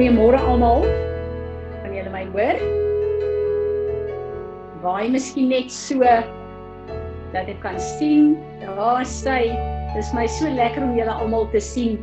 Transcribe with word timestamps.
Goeiemôre 0.00 0.38
almal. 0.48 0.80
Kan 1.82 1.92
julle 1.92 2.08
my 2.08 2.22
hoor? 2.32 2.56
Waai 4.80 5.10
miskien 5.12 5.50
net 5.52 5.68
so 5.68 6.00
dat 7.34 7.50
ek 7.52 7.60
kan 7.60 7.76
sien. 7.76 8.30
Daar 8.64 9.04
sy. 9.04 9.52
Dis 9.92 10.08
my 10.16 10.24
so 10.38 10.48
lekker 10.56 10.88
om 10.88 10.96
julle 10.96 11.12
almal 11.12 11.44
te 11.52 11.60
sien 11.60 12.00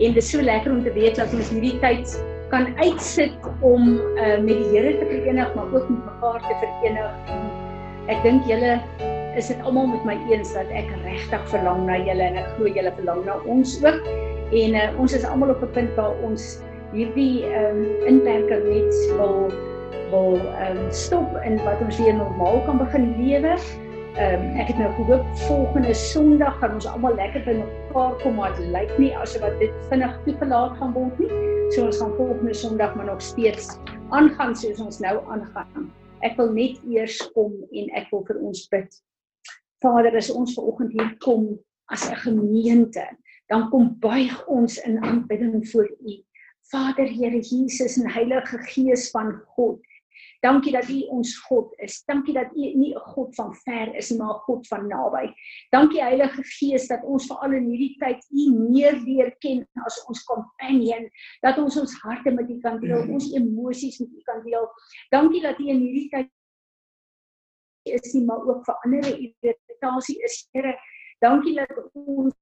en 0.00 0.16
dit 0.16 0.22
is 0.24 0.32
so 0.32 0.40
lekker 0.40 0.72
om 0.72 0.80
te 0.88 0.96
weet 0.96 1.20
dat 1.20 1.36
ons 1.36 1.52
hierdie 1.52 1.76
tyd 1.84 2.16
kan 2.48 2.72
uitsit 2.80 3.36
om 3.60 3.92
uh, 3.92 4.40
met 4.40 4.56
die 4.64 4.72
Here 4.72 4.96
te 4.96 5.12
verenig, 5.12 5.52
maar 5.52 5.68
ook 5.68 5.92
met 5.92 6.00
mekaar 6.08 6.40
te 6.48 6.60
verenig. 6.64 7.38
Ek 8.08 8.24
dink 8.24 8.48
julle 8.48 8.78
is 9.36 9.52
dit 9.52 9.68
almal 9.68 9.92
met 9.92 10.12
my 10.14 10.20
eens 10.32 10.56
dat 10.56 10.72
ek 10.72 10.88
regtig 11.04 11.50
verlang 11.52 11.84
na 11.92 12.00
julle 12.08 12.24
en 12.32 12.40
ek 12.40 12.54
glo 12.56 12.72
julle 12.72 13.00
verlang 13.02 13.26
na 13.28 13.42
ons 13.44 13.82
ook. 13.84 14.14
En 14.64 14.80
uh, 14.80 14.92
ons 14.96 15.12
is 15.12 15.28
almal 15.28 15.52
op 15.52 15.60
'n 15.60 15.76
punt 15.76 16.00
waar 16.00 16.16
ons 16.24 16.54
hierdie 16.94 17.44
ehm 17.50 17.80
um, 17.82 18.06
inperking 18.10 18.66
net 18.70 18.98
wil 19.18 19.48
wil 20.12 20.36
ehm 20.38 20.78
um, 20.78 20.92
stop 20.94 21.34
en 21.42 21.58
wat 21.64 21.82
ons 21.82 21.98
weer 21.98 22.14
normaal 22.14 22.60
kan 22.66 22.78
begin 22.78 23.08
lewe. 23.18 23.56
Ehm 24.14 24.44
um, 24.44 24.60
ek 24.62 24.70
het 24.70 24.78
nou 24.78 24.90
gehoop 24.98 25.24
volgende 25.46 25.94
Sondag 25.94 26.58
gaan 26.60 26.76
ons 26.78 26.86
almal 26.86 27.16
lekker 27.18 27.42
by 27.48 27.56
mekaar 27.62 28.14
kom 28.22 28.38
maar 28.38 28.54
dit 28.58 28.70
lyk 28.74 28.92
nie 29.02 29.10
asof 29.18 29.58
dit 29.62 29.74
vinnig 29.90 30.14
toegelaat 30.26 30.78
gaan 30.78 30.94
word 30.94 31.18
nie. 31.22 31.30
So 31.74 31.88
ons 31.88 31.98
gaan 31.98 32.14
volgende 32.20 32.54
Sondag 32.54 32.94
maar 32.94 33.10
nog 33.10 33.22
steeds 33.22 33.74
aangaan 34.14 34.54
soos 34.56 34.80
ons 34.80 35.00
nou 35.02 35.18
aangaan. 35.34 35.90
Ek 36.22 36.38
wil 36.38 36.54
net 36.54 36.78
eers 36.86 37.18
kom 37.34 37.56
en 37.72 37.90
ek 37.98 38.06
wil 38.12 38.22
vir 38.28 38.38
ons 38.38 38.68
bid. 38.70 39.00
Vader, 39.84 40.14
as 40.16 40.30
ons 40.32 40.54
ver 40.56 40.70
oggend 40.70 40.94
hier 40.94 41.10
kom 41.20 41.58
as 41.92 42.06
'n 42.08 42.16
gemeente, 42.22 43.04
dan 43.52 43.68
kom 43.70 43.96
buig 44.00 44.46
ons 44.46 44.78
in 44.86 45.02
aanbidding 45.04 45.68
voor 45.68 45.90
U. 45.90 46.14
Vader 46.74 47.06
Here 47.06 47.38
Jesus 47.38 47.96
en 47.96 48.10
Heilige 48.10 48.58
Gees 48.58 49.10
van 49.10 49.42
God. 49.54 49.78
Dankie 50.42 50.72
dat 50.74 50.88
U 50.90 50.96
ons 51.14 51.36
God 51.46 51.70
is. 51.78 52.00
Dankie 52.08 52.34
dat 52.34 52.50
U 52.50 52.60
nie 52.74 52.94
'n 52.94 53.04
God 53.14 53.34
van 53.34 53.54
ver 53.54 53.94
is 53.94 54.10
nie, 54.10 54.18
maar 54.18 54.34
'n 54.34 54.42
God 54.46 54.66
van 54.66 54.86
naby. 54.86 55.32
Dankie 55.70 56.02
Heilige 56.02 56.42
Gees 56.42 56.88
dat 56.88 57.04
ons 57.04 57.26
veral 57.26 57.52
in 57.52 57.68
hierdie 57.70 57.96
tyd 57.98 58.26
U 58.30 58.50
meer 58.70 58.96
leer 59.06 59.30
ken 59.38 59.66
as 59.86 60.04
ons 60.08 60.24
companion, 60.24 61.08
dat 61.42 61.58
ons 61.58 61.76
ons 61.76 61.94
harte 62.02 62.30
met 62.30 62.50
U 62.50 62.58
kan 62.60 62.80
deel, 62.80 63.08
ons 63.08 63.32
emosies 63.32 63.98
met 63.98 64.10
U 64.10 64.20
kan 64.22 64.42
deel. 64.42 64.66
Dankie 65.10 65.42
dat 65.42 65.58
U 65.58 65.68
in 65.68 65.80
hierdie 65.80 66.08
tyd 66.08 66.30
is 67.82 68.12
nie 68.14 68.24
maar 68.24 68.42
ook 68.42 68.64
vir 68.64 68.74
ander 68.84 69.18
irritasie 69.18 70.18
is 70.24 70.48
Here. 70.52 70.74
Dankie 71.20 71.54
dat 71.54 71.70
ons 71.92 72.34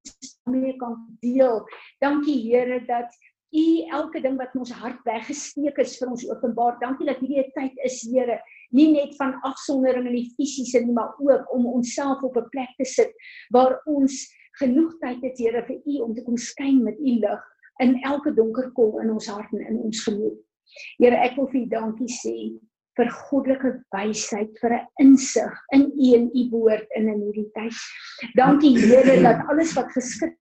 mee 0.49 0.75
kan 0.77 1.17
deel. 1.21 1.67
Dankie 1.99 2.41
Here 2.49 2.85
dat 2.85 3.13
U 3.53 3.65
elke 3.93 4.21
ding 4.21 4.37
wat 4.39 4.53
in 4.55 4.63
ons 4.63 4.73
hart 4.81 5.01
weggesteek 5.05 5.77
is 5.83 5.95
vir 5.99 6.09
ons 6.09 6.25
openbaar. 6.25 6.79
Dankie 6.81 7.05
dat 7.05 7.19
hierdie 7.21 7.45
tyd 7.53 7.77
is, 7.85 7.99
Here, 8.09 8.39
nie 8.73 8.87
net 8.95 9.13
van 9.19 9.35
afsondering 9.45 10.07
in 10.09 10.17
die 10.17 10.31
fisiese 10.37 10.81
nie, 10.81 10.95
maar 10.95 11.13
ook 11.21 11.51
om 11.53 11.67
onsself 11.69 12.23
op 12.25 12.37
'n 12.37 12.49
plek 12.49 12.73
te 12.81 12.85
sit 12.85 13.13
waar 13.53 13.79
ons 13.85 14.25
genoeg 14.57 14.97
tyd 15.01 15.21
het, 15.21 15.37
Here, 15.37 15.63
vir 15.67 15.81
U 15.85 15.99
om 16.07 16.15
te 16.15 16.23
kom 16.23 16.37
skyn 16.37 16.83
met 16.83 16.97
U 16.97 17.13
lig 17.21 17.43
in 17.81 18.01
elke 18.01 18.33
donker 18.33 18.71
kol 18.73 18.99
in 19.01 19.11
ons 19.11 19.27
hart 19.27 19.53
en 19.53 19.61
in 19.61 19.77
ons 19.77 20.03
gemoed. 20.03 20.37
Here, 20.97 21.15
ek 21.15 21.35
wil 21.37 21.47
vir 21.47 21.61
U 21.61 21.65
dankie 21.69 22.09
sê 22.09 22.37
vir 22.97 23.09
goddelike 23.09 23.83
wysheid, 23.93 24.53
vir 24.61 24.73
'n 24.73 24.87
insig 25.01 25.53
in 25.73 25.91
U 25.93 26.13
en 26.17 26.29
U 26.33 26.49
woord 26.49 26.87
in 26.95 27.09
in 27.09 27.21
hierdie 27.21 27.51
tyd. 27.53 27.77
Dankie 28.35 28.77
Here 28.77 29.21
dat 29.21 29.45
alles 29.49 29.73
wat 29.73 29.91
geskik 29.93 30.37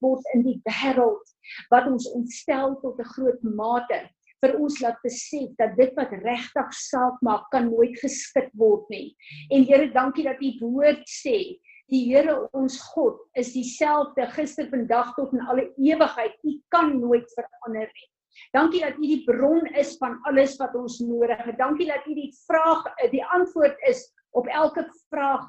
word 0.00 0.26
in 0.34 0.42
die 0.46 0.58
wêreld 0.66 1.34
wat 1.70 1.86
ons 1.90 2.08
ontstel 2.12 2.76
tot 2.82 2.98
'n 2.98 3.12
groot 3.14 3.42
mate 3.42 4.00
vir 4.42 4.56
ons 4.58 4.80
laat 4.82 4.98
besef 5.06 5.50
dat 5.58 5.76
dit 5.78 5.92
wat 5.98 6.10
regtig 6.24 6.72
saak 6.74 7.20
maak 7.22 7.44
kan 7.54 7.68
nooit 7.70 7.94
geskit 8.02 8.50
word 8.58 8.88
nie. 8.90 9.14
En 9.54 9.64
Here, 9.64 9.86
dankie 9.94 10.24
dat 10.26 10.42
U 10.42 10.50
woord 10.60 11.04
sê 11.06 11.58
die 11.92 12.02
Here 12.08 12.48
ons 12.56 12.78
God 12.94 13.20
is 13.38 13.52
dieselfde 13.54 14.26
gister, 14.34 14.68
vandag 14.70 15.14
tot 15.14 15.32
in 15.36 15.44
alle 15.46 15.68
ewigheid. 15.78 16.34
U 16.42 16.56
kan 16.74 16.98
nooit 16.98 17.28
verander 17.36 17.86
nie. 17.86 18.08
Dankie 18.56 18.80
dat 18.80 18.96
U 18.98 19.06
die 19.06 19.22
bron 19.26 19.66
is 19.78 19.94
van 20.00 20.18
alles 20.28 20.56
wat 20.58 20.74
ons 20.78 20.98
nodig 21.04 21.38
het. 21.44 21.58
Dankie 21.60 21.86
dat 21.90 22.06
U 22.08 22.16
die 22.16 22.32
vraag 22.46 22.88
die 23.12 23.24
antwoord 23.36 23.78
is 23.88 24.08
op 24.32 24.48
elke 24.48 24.86
vraag 25.10 25.46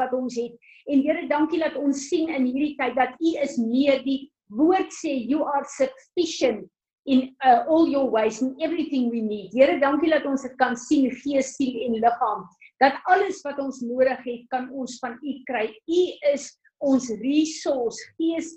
wat 0.00 0.14
ons 0.16 0.36
het. 0.38 0.54
En 0.90 1.02
Here, 1.04 1.26
dankie 1.30 1.60
dat 1.62 1.76
ons 1.80 2.06
sien 2.08 2.30
in 2.32 2.48
hierdie 2.48 2.76
tyd 2.80 2.96
dat 2.98 3.14
U 3.20 3.34
is 3.42 3.58
meer 3.60 4.02
die 4.04 4.24
woord 4.52 4.92
sê 4.92 5.14
you 5.14 5.44
are 5.48 5.64
sufficient 5.76 6.66
in 7.06 7.34
uh, 7.44 7.64
all 7.68 7.86
your 7.88 8.08
ways 8.10 8.40
and 8.42 8.60
everything 8.62 9.10
we 9.12 9.20
need. 9.20 9.52
Here, 9.52 9.78
dankie 9.80 10.12
dat 10.12 10.26
ons 10.28 10.44
dit 10.46 10.56
kan 10.60 10.76
sien 10.76 11.10
gees, 11.22 11.54
siel 11.58 11.80
en 11.88 11.98
liggaam. 12.00 12.44
Dat 12.82 12.96
alles 13.12 13.42
wat 13.44 13.60
ons 13.62 13.80
nodig 13.84 14.20
het, 14.24 14.44
kan 14.52 14.70
ons 14.72 14.98
van 15.02 15.16
U 15.20 15.34
kry. 15.48 15.68
U 15.70 16.02
is 16.32 16.50
ons 16.84 17.08
resource, 17.22 18.00
gees 18.18 18.54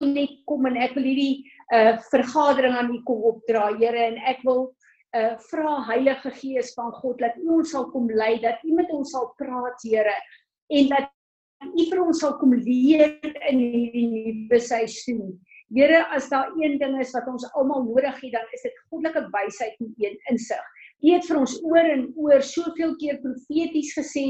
net 0.00 0.38
kom 0.48 0.64
en 0.64 0.78
ek 0.80 0.94
wil 0.96 1.04
hierdie 1.04 1.42
uh 1.76 1.98
vergadering 2.08 2.76
aan 2.78 2.92
U 2.94 3.02
kom 3.04 3.24
opdra, 3.34 3.68
Here, 3.76 4.06
en 4.10 4.16
ek 4.30 4.40
wil 4.48 4.70
uh 5.16 5.36
vra 5.50 5.80
Heilige 5.88 6.30
Gees 6.30 6.74
van 6.76 6.92
God 7.00 7.18
dat 7.18 7.38
U 7.42 7.56
ons 7.58 7.72
sal 7.74 7.88
kom 7.90 8.10
lei, 8.10 8.38
dat 8.42 8.62
U 8.64 8.74
met 8.78 8.90
ons 8.94 9.10
sal 9.10 9.32
praat, 9.40 9.82
Here, 9.82 10.14
en 10.70 10.90
dat 10.92 11.10
U 11.66 11.86
vir 11.90 12.02
ons 12.02 12.20
sal 12.22 12.36
kom 12.40 12.54
leer 12.54 13.16
in 13.50 13.58
hierdie 13.58 14.06
nuwe 14.10 14.60
seisoen. 14.62 15.34
Here, 15.74 16.04
as 16.14 16.28
daar 16.30 16.50
een 16.58 16.78
ding 16.80 16.96
is 17.02 17.12
wat 17.14 17.28
ons 17.30 17.46
almal 17.58 17.84
nodig 17.86 18.22
het, 18.22 18.32
dan 18.34 18.54
is 18.54 18.64
dit 18.66 18.78
goddelike 18.90 19.26
wysheid 19.34 19.82
en 19.82 19.90
een 20.02 20.16
insig. 20.32 20.70
U 21.00 21.12
het 21.14 21.26
vir 21.26 21.38
ons 21.40 21.56
oor 21.64 21.90
en 21.94 22.06
oor 22.18 22.42
soveel 22.44 22.96
keer 23.00 23.20
profeties 23.22 23.94
gesê 23.98 24.26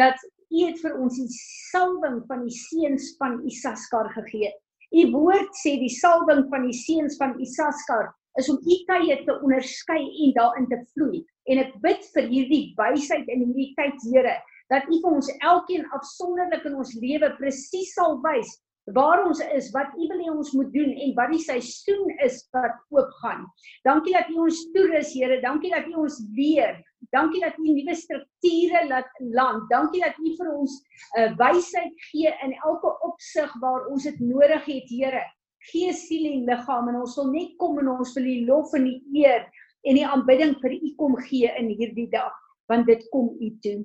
dat 0.00 0.18
U 0.50 0.64
het 0.66 0.80
vir 0.82 0.96
ons 0.98 1.14
die 1.14 1.30
salwing 1.70 2.24
van 2.26 2.42
die 2.42 2.56
seuns 2.56 3.12
van 3.20 3.38
Isaskar 3.46 4.10
gegee. 4.16 4.50
U 4.90 5.02
woord 5.12 5.52
sê 5.54 5.76
die 5.78 5.92
salwing 5.94 6.48
van 6.50 6.66
die 6.66 6.74
seuns 6.74 7.14
van 7.20 7.36
Isaskar 7.38 8.10
is 8.38 8.48
om 8.52 8.58
u 8.62 8.76
tye 8.88 9.16
te 9.26 9.36
onderskei 9.40 10.02
en 10.24 10.32
daarin 10.38 10.68
te 10.70 10.78
vloei. 10.92 11.24
En 11.50 11.62
ek 11.64 11.76
bid 11.82 12.06
vir 12.14 12.28
hierdie 12.30 12.64
wysheid 12.78 13.28
in 13.28 13.46
hierdie 13.48 13.72
tyd, 13.78 13.98
Here, 14.12 14.36
dat 14.70 14.86
u 14.86 14.98
vir 15.02 15.14
ons 15.18 15.30
elkeen 15.40 15.86
afsonderlik 15.96 16.66
in 16.68 16.76
ons 16.78 16.92
lewe 17.02 17.32
presies 17.38 17.94
sal 17.96 18.20
wys 18.24 18.58
waar 18.94 19.20
ons 19.22 19.38
is, 19.54 19.68
wat 19.74 19.92
u 19.94 20.06
wil 20.08 20.22
hê 20.22 20.30
ons 20.32 20.52
moet 20.56 20.70
doen 20.74 20.92
en 21.04 21.12
wat 21.14 21.30
die 21.30 21.42
seisoen 21.42 22.08
is 22.24 22.40
wat 22.56 22.78
oopgaan. 22.90 23.44
Dankie 23.86 24.14
dat 24.16 24.30
u 24.32 24.40
ons 24.46 24.62
toerus, 24.74 25.12
Here. 25.14 25.40
Dankie 25.44 25.70
dat 25.70 25.86
u 25.86 25.94
ons 26.04 26.16
leer. 26.34 26.80
Dankie 27.14 27.42
dat 27.44 27.58
u 27.58 27.68
nuwe 27.68 27.94
strukture 27.94 28.86
laat 28.88 29.10
land. 29.36 29.68
Dankie 29.70 30.02
dat 30.02 30.18
u 30.18 30.32
vir 30.38 30.50
ons 30.54 30.80
'n 30.80 31.20
uh, 31.22 31.36
wysheid 31.38 31.94
gee 32.10 32.32
in 32.46 32.56
elke 32.64 32.90
opsig 33.06 33.52
waar 33.60 33.86
ons 33.86 34.04
dit 34.04 34.18
nodig 34.20 34.64
het, 34.64 34.88
Here 34.90 35.22
gees, 35.68 36.06
siel 36.08 36.26
en 36.30 36.46
liggaam 36.48 36.88
en 36.90 37.00
ons 37.02 37.16
wil 37.20 37.30
net 37.34 37.56
kom 37.60 37.78
en 37.82 37.92
ons 37.98 38.14
wil 38.16 38.26
die 38.26 38.44
lof 38.48 38.72
en 38.78 38.86
die 38.88 39.00
eer 39.22 39.44
en 39.84 39.96
die 39.96 40.06
aanbidding 40.06 40.56
vir 40.62 40.76
U 40.76 40.92
kom 41.00 41.16
gee 41.28 41.50
in 41.60 41.72
hierdie 41.76 42.08
dag 42.12 42.36
want 42.70 42.86
dit 42.86 43.02
kom 43.12 43.32
U 43.34 43.48
toe. 43.64 43.80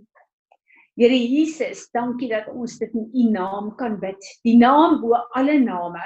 Here 0.96 1.16
Jesus, 1.18 1.90
dankie 1.92 2.30
dat 2.32 2.48
ons 2.54 2.78
dit 2.80 2.92
in 2.96 3.10
U 3.12 3.30
naam 3.34 3.72
kan 3.80 3.98
bid. 4.00 4.28
Die 4.48 4.56
naam 4.56 5.02
bo 5.02 5.18
alle 5.36 5.58
name. 5.60 6.04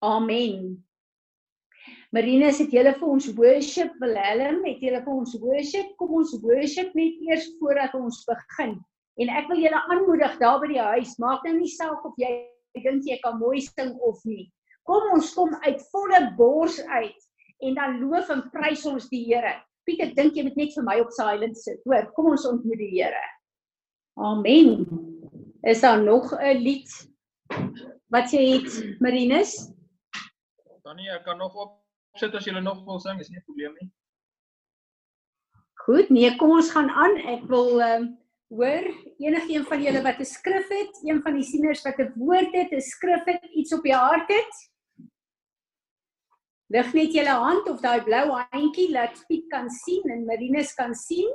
Amen. 0.00 0.78
Marina 2.14 2.48
het 2.48 2.72
julle 2.72 2.94
vir 2.96 3.08
ons 3.08 3.26
worship 3.36 3.96
Willem, 4.00 4.62
het 4.64 4.80
julle 4.80 5.02
vir 5.04 5.12
ons 5.12 5.34
worship. 5.42 5.90
Kom 6.00 6.14
ons 6.22 6.32
worship 6.40 6.94
net 6.96 7.18
eers 7.26 7.50
voordat 7.58 7.92
ons 7.98 8.22
begin. 8.30 8.78
En 9.20 9.32
ek 9.34 9.50
wil 9.50 9.60
julle 9.66 9.82
aanmoedig 9.90 10.38
daar 10.40 10.62
by 10.62 10.70
die 10.70 10.80
huis, 10.94 11.18
maak 11.20 11.44
nou 11.44 11.58
nie 11.58 11.68
saak 11.68 12.06
of 12.06 12.16
jy 12.16 12.30
dink 12.82 13.06
jy 13.06 13.18
kan 13.22 13.38
mooi 13.38 13.60
sing 13.60 13.94
of 14.04 14.20
nie. 14.24 14.50
Kom 14.88 15.12
ons 15.14 15.32
kom 15.34 15.54
uit 15.64 15.82
volle 15.92 16.20
bors 16.36 16.78
uit 16.80 17.26
en 17.66 17.74
dan 17.74 17.98
loof 18.00 18.30
en 18.30 18.44
prys 18.54 18.86
ons 18.86 19.08
die 19.12 19.24
Here. 19.26 19.56
Pieter, 19.84 20.12
dink 20.14 20.36
jy 20.36 20.44
moet 20.46 20.56
net 20.56 20.74
vir 20.76 20.84
my 20.86 20.98
op 21.00 21.12
silent 21.16 21.58
sit. 21.58 21.80
Hoor, 21.88 22.08
kom 22.16 22.30
ons 22.34 22.46
ontmoet 22.48 22.80
die 22.80 22.92
Here. 22.96 23.24
Amen. 24.18 24.86
Is 25.62 25.80
daar 25.80 26.02
nog 26.02 26.32
'n 26.32 26.58
lied 26.62 26.88
wat 28.08 28.30
jy 28.32 28.44
het, 28.56 29.00
Marinus? 29.00 29.72
Tannie, 30.82 31.10
ek 31.10 31.24
kan 31.24 31.38
nog 31.38 31.54
op 31.54 31.84
sit 32.16 32.34
as 32.34 32.44
jy 32.44 32.52
nog 32.60 32.84
wil 32.84 33.00
sing, 33.00 33.20
is 33.20 33.28
nie 33.28 33.38
'n 33.38 33.44
probleem 33.44 33.74
nie. 33.80 33.90
Goed, 35.84 36.10
nee, 36.10 36.36
kom 36.36 36.50
ons 36.50 36.70
gaan 36.70 36.90
aan. 36.90 37.16
Ek 37.16 37.44
wil 37.48 37.80
ehm 37.80 38.02
um, 38.02 38.18
Hoor, 38.48 38.86
enigiemand 39.20 39.68
van 39.68 39.82
julle 39.84 40.00
wat 40.02 40.20
'n 40.20 40.24
skrif 40.24 40.68
het, 40.72 40.94
een 41.04 41.20
van 41.22 41.34
die 41.36 41.44
sieners 41.44 41.82
wat 41.84 41.98
'n 42.00 42.12
woord 42.16 42.52
het, 42.52 42.70
'n 42.72 42.80
skrif 42.80 43.24
het, 43.24 43.44
iets 43.44 43.72
op 43.72 43.82
die 43.82 43.94
hart 43.94 44.28
het? 44.28 44.54
Lig 46.66 46.92
net 46.92 47.12
julle 47.12 47.36
hand 47.44 47.68
of 47.68 47.80
daai 47.80 48.02
blou 48.04 48.24
handjie 48.50 48.90
laat 48.90 49.26
Piet 49.26 49.46
kan 49.48 49.70
sien 49.70 50.02
en 50.10 50.24
Marinus 50.24 50.74
kan 50.74 50.94
sien. 50.94 51.28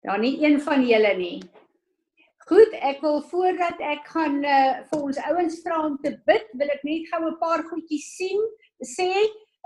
Daar 0.00 0.18
nie 0.18 0.44
een 0.44 0.60
van 0.60 0.86
julle 0.86 1.14
nie. 1.16 1.42
Goed, 2.36 2.72
ek 2.72 3.00
wil 3.00 3.22
voordat 3.22 3.80
ek 3.80 4.06
gaan 4.06 4.44
uh, 4.44 4.86
vir 4.90 5.02
ons 5.02 5.18
ouens 5.18 5.60
vra 5.62 5.86
om 5.86 5.98
te 6.02 6.16
bid, 6.26 6.46
wil 6.52 6.68
ek 6.68 6.82
net 6.82 7.06
gou 7.10 7.22
'n 7.26 7.38
paar 7.38 7.62
goedjies 7.62 8.16
sien. 8.16 8.40
Sê 8.82 9.10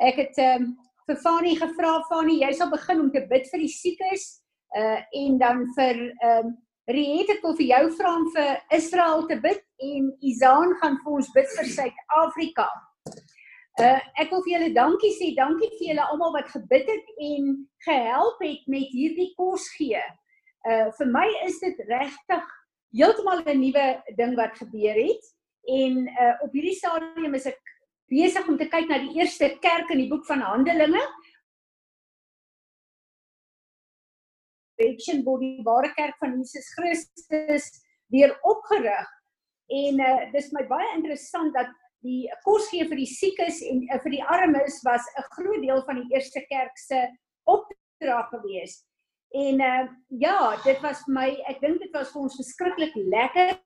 ek 0.01 0.17
het 0.17 0.39
um, 0.43 0.75
vir 1.07 1.17
Fani 1.23 1.55
gevra, 1.57 2.03
Fani, 2.09 2.41
jy 2.43 2.53
sal 2.53 2.71
begin 2.71 3.01
om 3.01 3.11
te 3.13 3.27
bid 3.31 3.47
vir 3.53 3.61
die 3.67 3.73
siekes 3.73 4.41
uh 4.75 5.01
en 5.15 5.39
dan 5.39 5.67
vir 5.77 5.99
ehm 6.23 6.47
um, 6.47 6.55
Riet 6.85 7.31
ek 7.33 7.41
wil 7.41 7.55
vir 7.57 7.69
jou 7.71 7.85
vra 7.97 8.11
om 8.13 8.25
vir 8.35 8.59
Israel 8.77 9.23
te 9.29 9.39
bid 9.41 9.63
en 9.81 10.11
Izaan 10.21 10.75
gaan 10.83 10.99
vir 11.01 11.15
ons 11.17 11.31
bid 11.33 11.47
vir 11.57 11.71
Suid-Afrika. 11.73 12.67
Uh 13.81 14.01
ek 14.21 14.29
wil 14.35 14.43
vir 14.45 14.53
julle 14.53 14.75
dankie 14.77 15.13
sê, 15.17 15.31
dankie 15.39 15.71
vir 15.79 15.87
julle 15.89 16.05
almal 16.13 16.35
wat 16.37 16.53
gebid 16.53 16.91
het 16.93 17.09
en 17.31 17.55
gehelp 17.87 18.45
het 18.45 18.69
met 18.69 18.93
hierdie 18.93 19.31
kos 19.39 19.65
gee. 19.79 20.03
Uh 20.69 20.93
vir 20.99 21.11
my 21.15 21.25
is 21.49 21.57
dit 21.65 21.81
regtig 21.89 22.53
heeltemal 22.93 23.41
'n 23.41 23.61
nuwe 23.65 23.87
ding 24.21 24.37
wat 24.37 24.53
gebeur 24.61 25.01
het 25.01 25.33
en 25.81 26.05
uh 26.05 26.35
op 26.45 26.53
hierdie 26.53 26.77
stadium 26.77 27.35
is 27.35 27.49
ek 27.49 27.61
besig 28.11 28.49
om 28.49 28.59
te 28.59 28.69
kyk 28.71 28.89
na 28.91 28.99
die 29.03 29.15
eerste 29.21 29.51
kerk 29.65 29.91
in 29.95 30.03
die 30.05 30.11
boek 30.11 30.27
van 30.29 30.45
Handelinge. 30.45 31.03
Reaction 34.81 35.23
word 35.25 35.45
die 35.45 35.65
ware 35.67 35.93
kerk 35.95 36.19
van 36.23 36.37
Jesus 36.39 36.69
Christus 36.75 37.71
weer 38.13 38.35
opgerig. 38.43 39.11
En 39.73 40.01
uh 40.05 40.17
dis 40.35 40.51
my 40.53 40.65
baie 40.69 40.91
interessant 40.97 41.55
dat 41.55 41.71
die 42.05 42.29
kos 42.45 42.67
gee 42.69 42.85
vir 42.89 43.01
die 43.01 43.09
siekes 43.09 43.63
en 43.65 43.81
uh, 43.89 44.01
vir 44.03 44.19
die 44.19 44.25
armes 44.37 44.83
was 44.85 45.07
'n 45.17 45.29
groot 45.37 45.63
deel 45.63 45.81
van 45.87 46.03
die 46.03 46.17
eerste 46.17 46.43
kerk 46.51 46.77
se 46.77 47.01
opdrag 47.49 48.29
gewees. 48.35 48.83
En 49.33 49.61
uh 49.61 49.89
ja, 50.09 50.57
dit 50.65 50.81
was 50.83 51.07
my, 51.09 51.31
ek 51.49 51.61
dink 51.61 51.81
dit 51.81 51.93
was 51.97 52.13
vir 52.13 52.23
ons 52.23 52.37
verskriklik 52.37 52.95
lekker. 52.95 53.57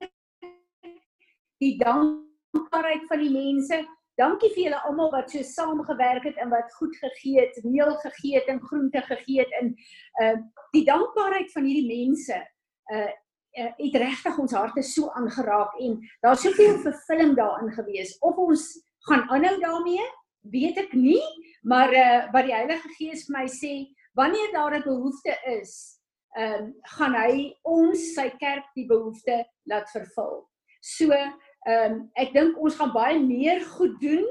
Die 1.59 1.75
dankbaarheid 1.77 3.05
van 3.11 3.19
die 3.19 3.33
mense. 3.33 3.83
Dankie 4.19 4.51
vir 4.53 4.63
julle 4.65 4.81
almal 4.89 5.11
wat 5.13 5.31
so 5.31 5.43
saamgewerk 5.47 6.25
het 6.27 6.37
en 6.43 6.51
wat 6.51 6.73
goed 6.75 6.95
gegee 6.99 7.39
het, 7.39 7.63
meel 7.63 7.95
gegee 8.03 8.35
het 8.35 8.47
en 8.51 8.61
groente 8.61 9.01
gegee 9.07 9.39
het 9.45 9.57
en 9.61 9.75
uh 10.23 10.37
die 10.75 10.85
dankbaarheid 10.85 11.51
van 11.55 11.65
hierdie 11.65 11.87
mense 11.87 12.37
uh 12.93 13.09
uh, 13.57 13.71
het 13.77 13.95
regtig 13.95 14.37
ons 14.37 14.53
harte 14.53 14.83
so 14.85 15.09
aangeraak 15.17 15.77
en 15.81 15.97
daar's 16.23 16.43
soveel 16.45 16.77
vervulling 16.83 17.35
daarin 17.37 17.71
gewees. 17.73 18.17
Of 18.19 18.37
ons 18.37 18.65
gaan 19.09 19.25
aanhou 19.29 19.55
daarmee, 19.61 20.05
weet 20.53 20.77
ek 20.85 20.93
nie, 20.93 21.21
maar 21.63 21.93
uh, 21.93 22.27
wat 22.33 22.47
die 22.47 22.55
Heilige 22.55 22.91
Gees 22.97 23.25
vir 23.27 23.37
my 23.39 23.45
sê, 23.51 23.73
wanneer 24.17 24.51
daar 24.53 24.77
'n 24.77 24.85
behoefte 24.85 25.35
is, 25.59 25.73
ehm 26.37 26.63
um, 26.63 26.73
gaan 26.95 27.15
hy 27.15 27.53
ons 27.63 28.13
sy 28.13 28.29
kerk 28.37 28.67
die 28.75 28.85
behoefte 28.85 29.45
laat 29.65 29.89
vervul. 29.89 30.45
So, 30.81 31.09
ehm 31.67 31.93
um, 31.93 32.11
ek 32.15 32.33
dink 32.33 32.57
ons 32.57 32.75
gaan 32.79 32.93
baie 32.93 33.19
meer 33.19 33.63
goed 33.75 33.97
doen 34.01 34.25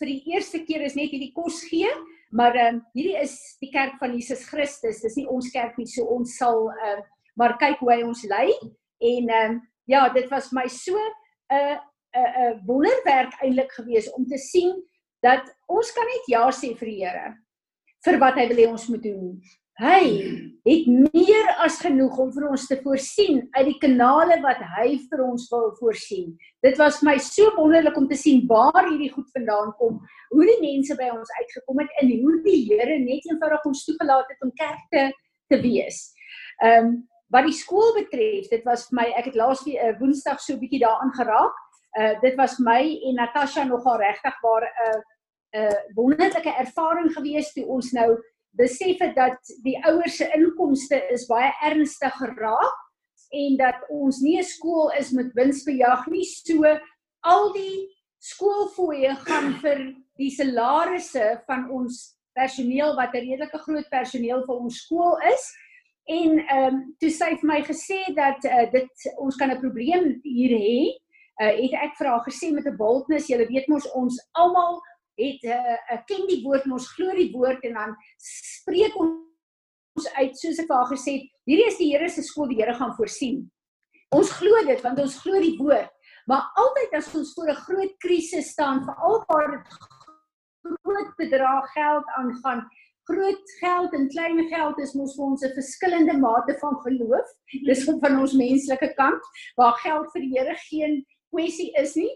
vir 0.00 0.08
die 0.10 0.34
eerste 0.34 0.64
keer 0.66 0.82
is 0.82 0.96
net 0.98 1.12
hierdie 1.14 1.32
kos 1.34 1.62
gee, 1.70 1.90
maar 2.30 2.56
ehm 2.56 2.80
um, 2.80 2.84
hierdie 2.94 3.18
is 3.22 3.36
die 3.62 3.70
kerk 3.70 3.98
van 4.00 4.14
Jesus 4.16 4.44
Christus. 4.48 5.02
Dis 5.02 5.16
nie 5.16 5.28
ons 5.28 5.50
kerk 5.54 5.78
nie, 5.78 5.86
so 5.86 6.04
ons 6.04 6.36
sal 6.38 6.68
ehm 6.70 7.02
uh, 7.02 7.08
maar 7.38 7.56
kyk 7.56 7.78
hoe 7.80 7.92
hy 7.94 8.02
ons 8.04 8.24
lei 8.28 8.50
en 9.00 9.30
ehm 9.30 9.54
uh, 9.56 9.60
ja, 9.90 10.08
dit 10.14 10.28
was 10.30 10.52
my 10.52 10.66
so 10.68 10.96
'n 10.96 11.56
uh, 11.56 11.78
'n 11.78 12.20
uh, 12.20 12.30
'n 12.30 12.52
uh, 12.52 12.58
wonderwerk 12.66 13.32
eintlik 13.42 13.72
gewees 13.72 14.10
om 14.12 14.26
te 14.26 14.38
sien 14.38 14.74
dat 15.22 15.46
ons 15.66 15.92
kan 15.92 16.06
net 16.06 16.28
ja 16.28 16.50
sê 16.50 16.74
vir 16.76 16.88
die 16.88 17.00
Here 17.04 17.34
vir 18.04 18.18
wat 18.18 18.34
hy 18.34 18.46
wil 18.50 18.60
hê 18.62 18.66
ons 18.68 18.88
moet 18.88 19.02
doen. 19.02 19.40
Hy 19.80 20.04
het 20.68 20.88
meer 21.14 21.46
as 21.64 21.78
genoeg 21.80 22.18
om 22.20 22.32
vir 22.34 22.44
ons 22.50 22.66
te 22.68 22.76
voorsien 22.84 23.38
uit 23.56 23.64
die 23.70 23.78
kanale 23.80 24.36
wat 24.42 24.60
hy 24.76 24.98
vir 25.08 25.22
ons 25.24 25.46
wil 25.50 25.70
voorsien. 25.78 26.34
Dit 26.62 26.76
was 26.78 27.00
my 27.02 27.14
so 27.16 27.48
wonderlik 27.56 27.96
om 27.96 28.04
te 28.08 28.18
sien 28.18 28.44
waar 28.50 28.84
hierdie 28.84 29.10
goed 29.14 29.30
vandaan 29.32 29.72
kom, 29.78 29.96
hoe 30.28 30.44
die 30.44 30.58
mense 30.60 30.94
by 30.98 31.08
ons 31.14 31.32
uitgekom 31.38 31.80
het 31.80 31.94
en 32.02 32.12
hoe 32.12 32.34
die 32.44 32.58
Here 32.68 32.98
net 33.00 33.24
eenvoudig 33.30 33.64
ons 33.70 33.84
toegelaat 33.88 34.28
het 34.28 34.44
om 34.44 34.52
kerk 34.60 34.84
te 34.92 35.08
te 35.52 35.58
wees. 35.60 36.12
Ehm 36.64 36.84
um, 36.84 36.92
wat 37.32 37.46
die 37.48 37.56
skool 37.56 37.94
betref, 37.96 38.50
dit 38.50 38.64
was 38.68 38.84
vir 38.90 38.96
my 38.98 39.06
ek 39.16 39.30
het 39.30 39.36
laas 39.40 39.62
weer 39.64 39.80
uh, 39.80 39.94
Woensdag 39.98 40.40
so 40.40 40.52
'n 40.52 40.60
bietjie 40.60 40.82
daaraan 40.84 41.12
geraak. 41.16 41.56
Uh 41.96 42.12
dit 42.20 42.36
was 42.36 42.58
my 42.58 42.82
en 43.08 43.14
Natasha 43.16 43.64
nogal 43.64 43.98
regtig 44.04 44.36
waar 44.42 44.68
'n 44.68 44.68
uh, 44.84 45.00
'n 45.52 45.64
uh, 45.64 45.78
wonderlike 45.96 46.52
ervaring 46.64 47.12
gewees 47.12 47.52
toe 47.52 47.66
ons 47.66 47.92
nou 47.92 48.20
besef 48.58 48.98
het 49.00 49.14
dat 49.16 49.52
die 49.64 49.78
ouers 49.86 50.16
se 50.16 50.28
inkomste 50.36 50.98
is 51.12 51.26
baie 51.26 51.52
ernstig 51.64 52.14
geraak 52.20 52.78
en 53.32 53.56
dat 53.56 53.84
ons 53.88 54.20
nie 54.20 54.38
'n 54.38 54.44
skool 54.44 54.92
is 54.98 55.10
met 55.12 55.32
winsbejag 55.34 56.06
nie. 56.06 56.24
So 56.24 56.78
al 57.24 57.52
die 57.52 57.88
skoolfooie 58.18 59.14
gaan 59.26 59.54
vir 59.62 59.94
die 60.18 60.30
salarisse 60.30 61.42
van 61.46 61.70
ons 61.70 62.16
personeel 62.38 62.94
wat 62.96 63.14
'n 63.14 63.24
redelike 63.28 63.58
groot 63.58 63.88
personeel 63.90 64.44
vir 64.46 64.56
ons 64.56 64.82
skool 64.84 65.18
is. 65.32 65.44
En 66.06 66.38
ehm 66.38 66.74
um, 66.74 66.94
toe 66.98 67.10
sy 67.10 67.36
vir 67.40 67.48
my 67.48 67.60
gesê 67.62 68.00
dat 68.14 68.44
uh, 68.44 68.70
dit 68.72 69.12
ons 69.16 69.36
kan 69.36 69.50
'n 69.50 69.60
probleem 69.60 70.20
hier 70.22 70.50
hê, 70.50 70.98
uh, 71.42 71.54
het 71.62 71.72
ek 71.72 71.96
vir 71.98 72.08
haar 72.08 72.24
gesê 72.26 72.52
met 72.52 72.66
'n 72.66 72.76
boldness, 72.76 73.28
julle 73.28 73.46
weet 73.46 73.68
mos 73.68 73.86
ons 73.92 74.18
almal 74.32 74.80
het 75.24 75.42
'n 75.42 75.54
uh, 75.54 75.76
uh, 75.92 76.00
ken 76.06 76.26
die 76.26 76.42
woord 76.44 76.64
en 76.64 76.72
ons 76.78 76.92
glo 76.94 77.14
die 77.16 77.32
woord 77.32 77.64
en 77.64 77.74
dan 77.80 77.96
spreek 78.18 78.96
ons 78.96 80.06
uit 80.16 80.36
soos 80.38 80.58
ek 80.58 80.70
haar 80.70 80.88
gesê 80.90 81.18
het, 81.18 81.26
hierdie 81.44 81.68
is 81.68 81.78
die 81.78 81.90
Here 81.92 82.08
se 82.08 82.22
skool, 82.22 82.48
die 82.48 82.60
Here 82.60 82.74
gaan 82.74 82.96
voorsien. 82.96 83.50
Ons 84.12 84.30
glo 84.30 84.64
dit 84.66 84.80
want 84.84 84.98
ons 84.98 85.18
glo 85.24 85.40
die 85.40 85.56
woord. 85.58 85.90
Maar 86.26 86.44
altyd 86.54 86.94
as 86.98 87.14
ons 87.14 87.32
voor 87.34 87.50
'n 87.50 87.64
groot 87.66 87.94
krisis 87.98 88.52
staan, 88.52 88.84
veral 88.84 89.24
waar 89.28 89.50
dit 89.50 89.66
groot 90.62 91.16
bedrag 91.16 91.72
geld 91.72 92.06
aangaan, 92.18 92.68
groot 93.10 93.50
geld 93.60 93.92
en 93.92 94.08
klein 94.08 94.48
geld 94.48 94.78
is 94.78 94.94
mos 94.94 95.16
vir 95.16 95.24
ons 95.24 95.42
'n 95.42 95.54
verskillende 95.54 96.18
mate 96.18 96.58
van 96.60 96.76
geloof. 96.86 97.28
Dis 97.66 97.84
van 97.84 98.20
ons 98.20 98.32
menslike 98.32 98.94
kant 98.94 99.22
waar 99.56 99.74
geld 99.82 100.06
vir 100.12 100.20
die 100.20 100.38
Here 100.38 100.56
geen 100.70 101.04
kwessie 101.30 101.72
is 101.74 101.94
nie. 101.94 102.12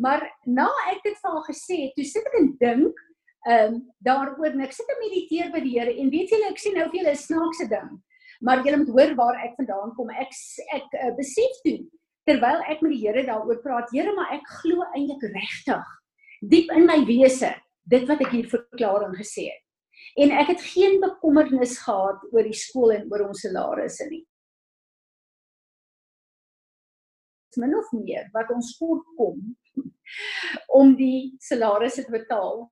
Maar 0.00 0.24
na 0.48 0.68
ek 0.90 1.02
dit 1.04 1.16
vir 1.20 1.34
haar 1.34 1.46
gesê 1.48 1.78
het, 1.84 1.94
toe 1.96 2.06
sit 2.08 2.28
ek 2.30 2.36
en 2.40 2.50
dink 2.60 3.06
ehm 3.48 3.74
um, 3.74 3.76
daaroor 4.04 4.50
en 4.52 4.66
ek 4.66 4.74
sit 4.76 4.88
en 4.92 4.98
mediteer 5.00 5.48
by 5.52 5.62
die 5.64 5.72
Here 5.78 5.92
en 5.96 6.10
weet 6.12 6.32
julle 6.32 6.50
ek 6.50 6.60
sien 6.60 6.74
nou 6.76 6.88
vir 6.90 7.00
julle 7.00 7.14
'n 7.14 7.24
snaakse 7.24 7.68
ding. 7.68 7.90
Maar 8.40 8.64
julle 8.64 8.82
moet 8.82 8.92
hoor 8.96 9.14
waar 9.16 9.40
ek 9.44 9.56
vandaan 9.56 9.94
kom. 9.96 10.10
Ek 10.10 10.32
ek 10.76 10.92
uh, 10.92 11.12
besef 11.16 11.62
toe 11.64 11.78
terwyl 12.28 12.60
ek 12.68 12.82
met 12.84 12.92
die 12.92 13.00
Here 13.00 13.24
daaroor 13.24 13.62
praat, 13.64 13.88
Here, 13.92 14.12
maar 14.16 14.32
ek 14.36 14.46
glo 14.60 14.84
eintlik 14.92 15.24
regtig 15.32 15.96
diep 16.40 16.70
in 16.72 16.86
my 16.88 17.00
wese 17.04 17.54
dit 17.90 18.06
wat 18.08 18.20
ek 18.24 18.32
hier 18.32 18.48
verklaar 18.48 19.04
en 19.08 19.16
gesê 19.16 19.48
het. 19.50 19.64
En 20.16 20.32
ek 20.32 20.54
het 20.54 20.62
geen 20.64 21.00
bekommernis 21.00 21.78
gehad 21.84 22.22
oor 22.32 22.44
die 22.46 22.56
skool 22.56 22.92
en 22.94 23.08
oor 23.12 23.28
ons 23.28 23.44
salarisse 23.44 24.06
nie. 24.08 24.24
Min 27.56 27.74
of 27.74 27.88
meer 27.92 28.28
wat 28.34 28.50
ons 28.54 28.76
voorkom 28.78 29.40
om 30.80 30.94
die 30.96 31.36
salarisse 31.40 32.04
te 32.04 32.14
betaal. 32.14 32.68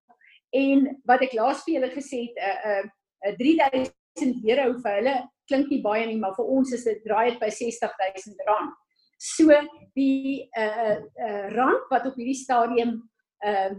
En 0.55 0.87
wat 1.09 1.23
ek 1.27 1.35
laas 1.37 1.65
vir 1.65 1.75
julle 1.79 1.91
gesê 1.93 2.23
het, 2.27 2.37
'n 2.39 2.85
'n 3.29 3.33
'n 3.33 3.37
3000 3.41 4.45
euro 4.49 4.79
vir 4.83 4.95
hulle 4.99 5.17
klink 5.49 5.71
nie 5.71 5.83
baie 5.83 6.07
nie, 6.07 6.19
maar 6.19 6.35
vir 6.37 6.45
ons 6.45 6.73
is 6.73 6.85
dit 6.85 7.01
draai 7.05 7.31
dit 7.31 7.41
by 7.41 7.51
60000 7.51 8.45
rand. 8.49 8.75
So 9.19 9.55
die 9.99 10.49
uh, 10.57 10.99
uh, 11.27 11.47
rand 11.57 11.89
wat 11.91 12.07
op 12.07 12.19
hierdie 12.21 12.39
stadium 12.39 13.11
uh, 13.45 13.73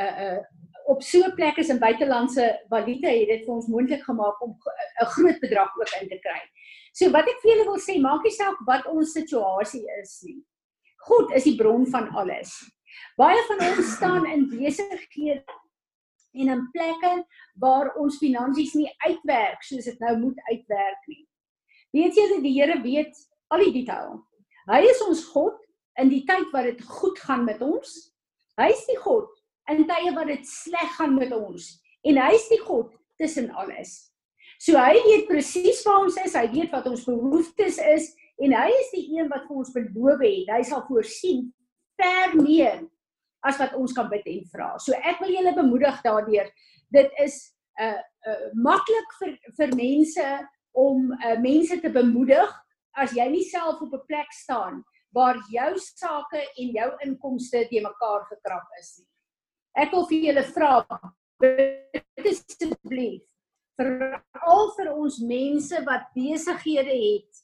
uh, 0.00 0.14
uh, 0.26 0.40
op 0.86 1.02
so 1.02 1.18
'n 1.26 1.34
plek 1.34 1.56
is 1.56 1.68
in 1.68 1.78
buitelandse 1.78 2.44
valuta 2.68 3.08
het 3.08 3.28
dit 3.28 3.44
vir 3.44 3.54
ons 3.54 3.66
moontlik 3.66 4.02
gemaak 4.02 4.42
om 4.42 4.56
'n 5.02 5.06
groot 5.14 5.40
bedrag 5.40 5.76
ook 5.76 5.92
in 6.00 6.08
te 6.08 6.18
kry. 6.18 6.40
So 6.92 7.10
wat 7.10 7.28
ek 7.28 7.40
vir 7.42 7.50
julle 7.50 7.64
wil 7.64 7.80
sê, 7.80 8.00
maak 8.00 8.22
nie 8.22 8.32
saak 8.32 8.58
wat 8.66 8.86
ons 8.86 9.12
situasie 9.12 9.84
is 10.02 10.22
nie. 10.22 10.40
God 10.96 11.32
is 11.32 11.44
die 11.44 11.56
bron 11.56 11.86
van 11.86 12.08
alles. 12.08 12.52
Baie 13.16 13.42
van 13.48 13.60
ons 13.68 13.94
staan 13.96 14.26
in 14.26 14.48
besighede 14.48 15.44
en 16.34 16.48
in 16.48 16.68
plekke 16.72 17.24
waar 17.54 17.94
ons 17.96 18.18
finansies 18.18 18.74
nie 18.74 18.90
uitwerk 19.06 19.62
soos 19.62 19.84
dit 19.84 20.00
nou 20.00 20.16
moet 20.18 20.40
uitwerk 20.50 21.06
nie. 21.06 21.26
Weet 21.92 22.16
jy 22.16 22.28
dat 22.28 22.42
die 22.42 22.54
Here 22.60 22.80
weet 22.82 23.16
al 23.48 23.64
die 23.64 23.72
detail. 23.72 24.20
Hy 24.66 24.82
is 24.90 25.00
ons 25.06 25.24
God 25.24 25.56
in 26.00 26.08
die 26.08 26.24
tyd 26.24 26.50
wat 26.52 26.64
dit 26.64 26.82
goed 26.82 27.18
gaan 27.18 27.44
met 27.44 27.60
ons. 27.60 28.12
Hy 28.56 28.70
is 28.72 28.86
die 28.86 28.98
God 29.00 29.35
in 29.72 29.86
tye 29.88 30.12
wat 30.14 30.30
dit 30.30 30.46
sleg 30.48 30.92
gaan 30.98 31.14
met 31.14 31.32
ons 31.32 31.70
en 32.06 32.20
hy 32.22 32.32
is 32.34 32.48
die 32.52 32.60
God 32.62 32.92
tussen 33.18 33.50
alles. 33.50 34.12
So 34.62 34.78
hy 34.80 34.96
weet 35.04 35.28
presies 35.28 35.82
waar 35.84 36.06
ons 36.06 36.16
is, 36.22 36.36
hy 36.36 36.46
weet 36.52 36.72
wat 36.72 36.86
ons 36.88 37.04
behoeftes 37.08 37.80
is 37.82 38.12
en 38.42 38.54
hy 38.56 38.68
is 38.72 38.92
die 38.94 39.06
een 39.16 39.30
wat 39.32 39.46
vir 39.48 39.62
ons 39.62 39.72
beloof 39.74 40.22
het 40.22 40.52
hy 40.52 40.62
sal 40.68 40.84
voorsien 40.88 41.48
ver 41.96 42.36
meer 42.38 42.84
as 43.46 43.58
wat 43.60 43.76
ons 43.78 43.94
kan 43.96 44.08
bid 44.10 44.26
en 44.26 44.44
vra. 44.52 44.70
So 44.82 44.96
ek 44.96 45.20
wil 45.22 45.32
julle 45.34 45.54
bemoedig 45.56 46.00
daardeur. 46.04 46.50
Dit 46.92 47.10
is 47.22 47.52
'n 47.78 47.84
uh, 47.84 48.00
uh, 48.26 48.46
maklik 48.54 49.10
vir 49.20 49.32
vir 49.58 49.74
mense 49.76 50.26
om 50.72 51.12
uh, 51.12 51.36
mense 51.40 51.80
te 51.80 51.90
bemoedig 51.90 52.52
as 52.96 53.12
jy 53.12 53.28
nie 53.28 53.44
self 53.44 53.82
op 53.82 53.92
'n 53.92 54.06
plek 54.08 54.32
staan 54.32 54.84
waar 55.12 55.36
jou 55.50 55.72
sake 55.78 56.40
en 56.60 56.68
jou 56.78 56.90
inkomste 57.04 57.68
te 57.68 57.80
mekaar 57.80 58.26
gekrap 58.32 58.66
is 58.80 58.98
nie. 58.98 59.15
Ek 59.76 59.92
wil 59.92 60.06
vir 60.08 60.22
julle 60.28 60.44
vra 60.54 60.70
asseblief 62.26 63.24
vir 63.76 63.90
al 64.48 64.70
vir 64.76 64.88
ons 64.94 65.18
mense 65.20 65.82
wat 65.84 66.08
besighede 66.16 66.94
het 66.96 67.42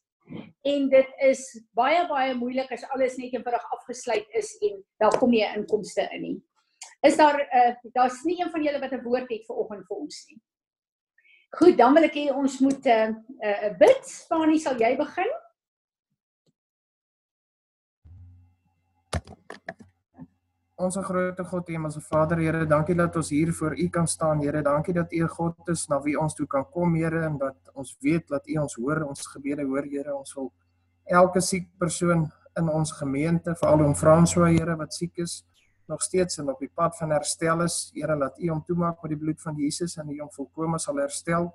en 0.72 0.86
dit 0.92 1.10
is 1.28 1.42
baie 1.76 2.06
baie 2.08 2.32
moeilik 2.38 2.70
as 2.72 2.86
alles 2.94 3.18
net 3.20 3.34
eenvoudig 3.34 3.66
afgesluit 3.76 4.38
is 4.38 4.54
en 4.64 4.80
daar 5.02 5.18
kom 5.18 5.30
nie 5.34 5.44
inkomste 5.44 6.06
in 6.16 6.22
nie. 6.22 6.38
Is 7.04 7.18
daar 7.18 7.40
uh, 7.42 7.74
daar's 7.92 8.22
nie 8.24 8.38
een 8.40 8.50
van 8.50 8.64
julle 8.64 8.80
wat 8.80 8.92
'n 8.92 9.04
woord 9.04 9.28
het 9.28 9.44
vir 9.46 9.56
oggend 9.56 9.86
vir 9.88 9.96
ons 9.96 10.24
nie. 10.30 10.40
Goed, 11.58 11.76
dan 11.76 11.94
wil 11.94 12.04
ek 12.08 12.16
hê 12.16 12.26
ons 12.32 12.60
moet 12.60 12.86
'n 12.86 13.16
uh, 13.42 13.58
uh, 13.66 13.76
bid. 13.78 14.04
Fani, 14.28 14.58
sal 14.58 14.78
jy 14.78 14.96
begin? 14.96 15.32
Ons 20.80 20.96
grote 20.96 21.44
God, 21.44 21.68
Hemelse 21.68 22.00
Vader, 22.00 22.38
Here, 22.40 22.64
dankie 22.66 22.94
dat 22.96 23.16
ons 23.16 23.28
hier 23.30 23.52
voor 23.52 23.74
U 23.76 23.88
kan 23.92 24.06
staan, 24.08 24.40
Here. 24.40 24.62
Dankie 24.62 24.94
dat 24.94 25.12
U 25.12 25.22
'n 25.22 25.28
God 25.28 25.68
is 25.68 25.86
na 25.88 26.00
wie 26.00 26.18
ons 26.18 26.34
toe 26.34 26.46
kan 26.46 26.64
kom, 26.70 26.94
Here, 26.94 27.24
en 27.24 27.38
dat 27.38 27.56
ons 27.74 27.96
weet 28.00 28.28
dat 28.28 28.48
U 28.48 28.56
ons 28.56 28.74
hoor, 28.74 29.04
ons 29.04 29.26
gebede 29.26 29.64
hoor, 29.64 29.82
Here. 29.82 30.14
Ons 30.14 30.34
wil 30.34 30.52
elke 31.04 31.40
siek 31.40 31.68
persoon 31.78 32.32
in 32.56 32.68
ons 32.68 32.92
gemeente, 32.92 33.54
veral 33.54 33.84
om 33.84 33.94
François, 33.94 34.50
Here, 34.50 34.76
wat 34.76 34.94
siek 34.94 35.18
is, 35.18 35.44
nog 35.88 36.02
steeds 36.02 36.38
en 36.38 36.48
op 36.48 36.58
die 36.58 36.70
pad 36.74 36.96
van 36.96 37.10
herstel 37.10 37.62
is. 37.62 37.90
Here, 37.94 38.16
laat 38.16 38.38
U 38.38 38.48
hom 38.48 38.64
toemaak 38.64 39.02
met 39.02 39.10
die 39.10 39.18
bloed 39.18 39.42
van 39.42 39.54
Jesus 39.56 39.96
en 39.98 40.08
U 40.08 40.20
hom 40.20 40.30
volkome 40.30 40.78
sal 40.78 40.96
herstel. 40.96 41.52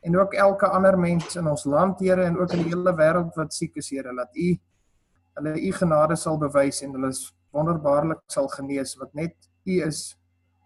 En 0.00 0.18
ook 0.18 0.34
elke 0.34 0.66
ander 0.66 0.98
mens 0.98 1.36
in 1.36 1.46
ons 1.46 1.64
land, 1.64 2.00
Here, 2.00 2.24
en 2.24 2.38
ook 2.38 2.52
in 2.52 2.62
die 2.62 2.74
hele 2.74 2.94
wêreld 2.94 3.34
wat 3.36 3.52
siek 3.54 3.76
is, 3.76 3.90
Here, 3.90 4.12
laat 4.12 4.34
U 4.36 4.58
hulle 5.38 5.60
U 5.60 5.72
genade 5.72 6.16
sal 6.16 6.38
bewys 6.38 6.82
en 6.82 6.92
hulle 6.92 7.12
wonderbaarlik 7.54 8.20
sal 8.32 8.48
genees 8.52 8.94
wat 9.00 9.14
net 9.14 9.36
U 9.68 9.80
is 9.84 10.18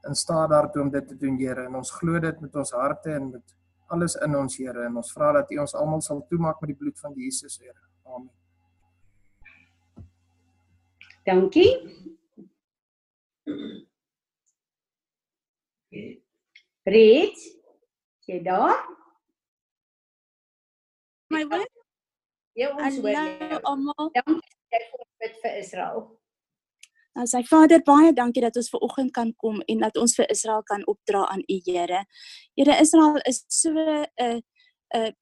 in 0.08 0.14
staat 0.14 0.50
daartoe 0.50 0.82
om 0.82 0.90
dit 0.90 1.08
te 1.08 1.16
doen, 1.16 1.38
Here. 1.38 1.66
En 1.66 1.74
ons 1.78 1.90
glo 1.90 2.18
dit 2.20 2.40
met 2.40 2.56
ons 2.56 2.72
harte 2.74 3.10
en 3.14 3.30
met 3.30 3.56
alles 3.94 4.14
in 4.14 4.36
ons, 4.36 4.56
Here. 4.56 4.86
En 4.86 4.96
ons 4.96 5.12
vra 5.14 5.32
dat 5.38 5.50
U 5.50 5.58
ons 5.62 5.74
almal 5.78 6.02
sal 6.02 6.24
toemaak 6.30 6.60
met 6.60 6.72
die 6.72 6.78
bloed 6.78 6.98
van 6.98 7.14
Jesus, 7.18 7.58
Here. 7.62 7.78
Amen. 8.06 8.30
Dankie. 11.24 11.70
Red, 16.82 17.44
jy 18.26 18.40
daar? 18.42 18.80
My 21.30 21.44
woord. 21.46 21.70
Ja, 22.58 22.72
ons 22.74 22.98
hoor 22.98 23.14
jou. 23.14 23.60
almal. 23.70 24.10
Dankie 24.18 24.42
vir 24.72 25.06
bid 25.22 25.38
vir 25.44 25.60
Israel. 25.62 26.02
Nou 27.12 27.26
sy 27.28 27.42
Vader, 27.44 27.82
baie 27.84 28.12
dankie 28.16 28.40
dat 28.44 28.56
ons 28.56 28.70
ver 28.72 28.84
oggend 28.86 29.12
kan 29.12 29.34
kom 29.36 29.60
en 29.68 29.82
dat 29.84 29.98
ons 30.00 30.14
vir 30.16 30.30
Israel 30.32 30.62
kan 30.68 30.84
opdra 30.88 31.26
aan 31.28 31.44
U 31.44 31.58
Here. 31.66 32.04
Here 32.56 32.78
Israel 32.80 33.20
is 33.28 33.44
so 33.48 33.70
'n 33.70 34.40
'n 34.94 35.12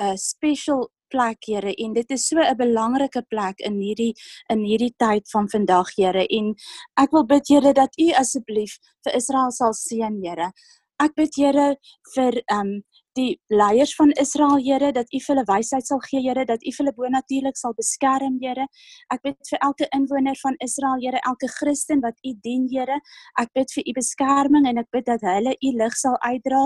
'n 0.00 0.16
special 0.18 0.90
plek 1.08 1.46
Here 1.46 1.74
en 1.74 1.92
dit 1.92 2.10
is 2.10 2.26
so 2.28 2.40
'n 2.40 2.56
belangrike 2.56 3.22
plek 3.28 3.60
in 3.60 3.78
hierdie 3.80 4.14
in 4.50 4.64
hierdie 4.64 4.94
tyd 4.98 5.30
van 5.30 5.48
vandag 5.48 5.94
Here 5.96 6.26
en 6.26 6.54
ek 6.96 7.12
wil 7.12 7.26
bid 7.26 7.48
Here 7.48 7.72
dat 7.72 7.94
U 7.98 8.10
asseblief 8.12 8.78
vir 9.04 9.14
Israel 9.14 9.50
sal 9.50 9.72
seën 9.72 10.18
Here. 10.24 10.50
Ek 10.98 11.14
bid 11.14 11.34
Here 11.36 11.76
vir 12.14 12.42
ehm 12.50 12.60
um, 12.60 12.82
die 13.16 13.40
leiers 13.48 13.94
van 13.96 14.12
Israel 14.20 14.58
Here 14.60 14.92
dat 14.92 15.08
U 15.14 15.20
vir 15.24 15.32
hulle 15.32 15.44
wysheid 15.48 15.86
sal 15.88 16.00
gee 16.04 16.20
Here, 16.24 16.44
dat 16.48 16.62
U 16.62 16.72
vir 16.72 16.82
hulle 16.84 16.94
bonatuurlik 16.96 17.58
sal 17.58 17.74
beskerm 17.78 18.38
Here. 18.42 18.66
Ek 19.12 19.22
bid 19.24 19.36
vir 19.50 19.62
elke 19.68 19.88
inwoner 19.96 20.38
van 20.42 20.58
Israel 20.66 21.00
Here, 21.02 21.20
elke 21.30 21.48
Christen 21.58 22.02
wat 22.04 22.18
U 22.26 22.34
dien 22.44 22.66
Here. 22.72 23.00
Ek 23.40 23.52
bid 23.56 23.72
vir 23.76 23.88
U 23.88 23.96
beskerming 24.00 24.68
en 24.70 24.82
ek 24.84 24.90
bid 24.94 25.06
dat 25.08 25.24
hulle 25.26 25.56
U 25.56 25.72
lig 25.82 26.00
sal 26.00 26.18
uitdra 26.24 26.64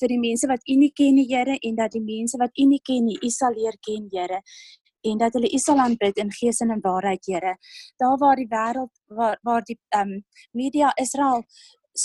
vir 0.00 0.12
die 0.14 0.20
mense 0.20 0.48
wat 0.50 0.62
U 0.66 0.76
nie 0.80 0.92
ken 0.96 1.18
nie 1.18 1.26
Here 1.30 1.58
en 1.58 1.80
dat 1.80 1.96
die 1.96 2.04
mense 2.04 2.38
wat 2.40 2.54
U 2.54 2.68
nie 2.70 2.82
ken 2.86 3.08
nie, 3.10 3.18
U 3.18 3.32
sal 3.34 3.56
leer 3.58 3.76
ken 3.86 4.06
Here 4.12 4.42
en 5.04 5.16
dat 5.16 5.32
hulle 5.32 5.48
U 5.48 5.58
sal 5.58 5.80
aanbid 5.80 6.18
in 6.20 6.32
gees 6.32 6.60
en 6.60 6.74
in 6.74 6.82
waarheid 6.84 7.24
Here. 7.26 7.56
Daar 7.96 8.18
waar 8.20 8.36
die 8.36 8.48
wêreld 8.50 8.92
waar 9.08 9.38
waar 9.42 9.64
die 9.64 9.78
ehm 9.96 10.16
um, 10.16 10.24
media 10.52 10.92
Israel 11.00 11.44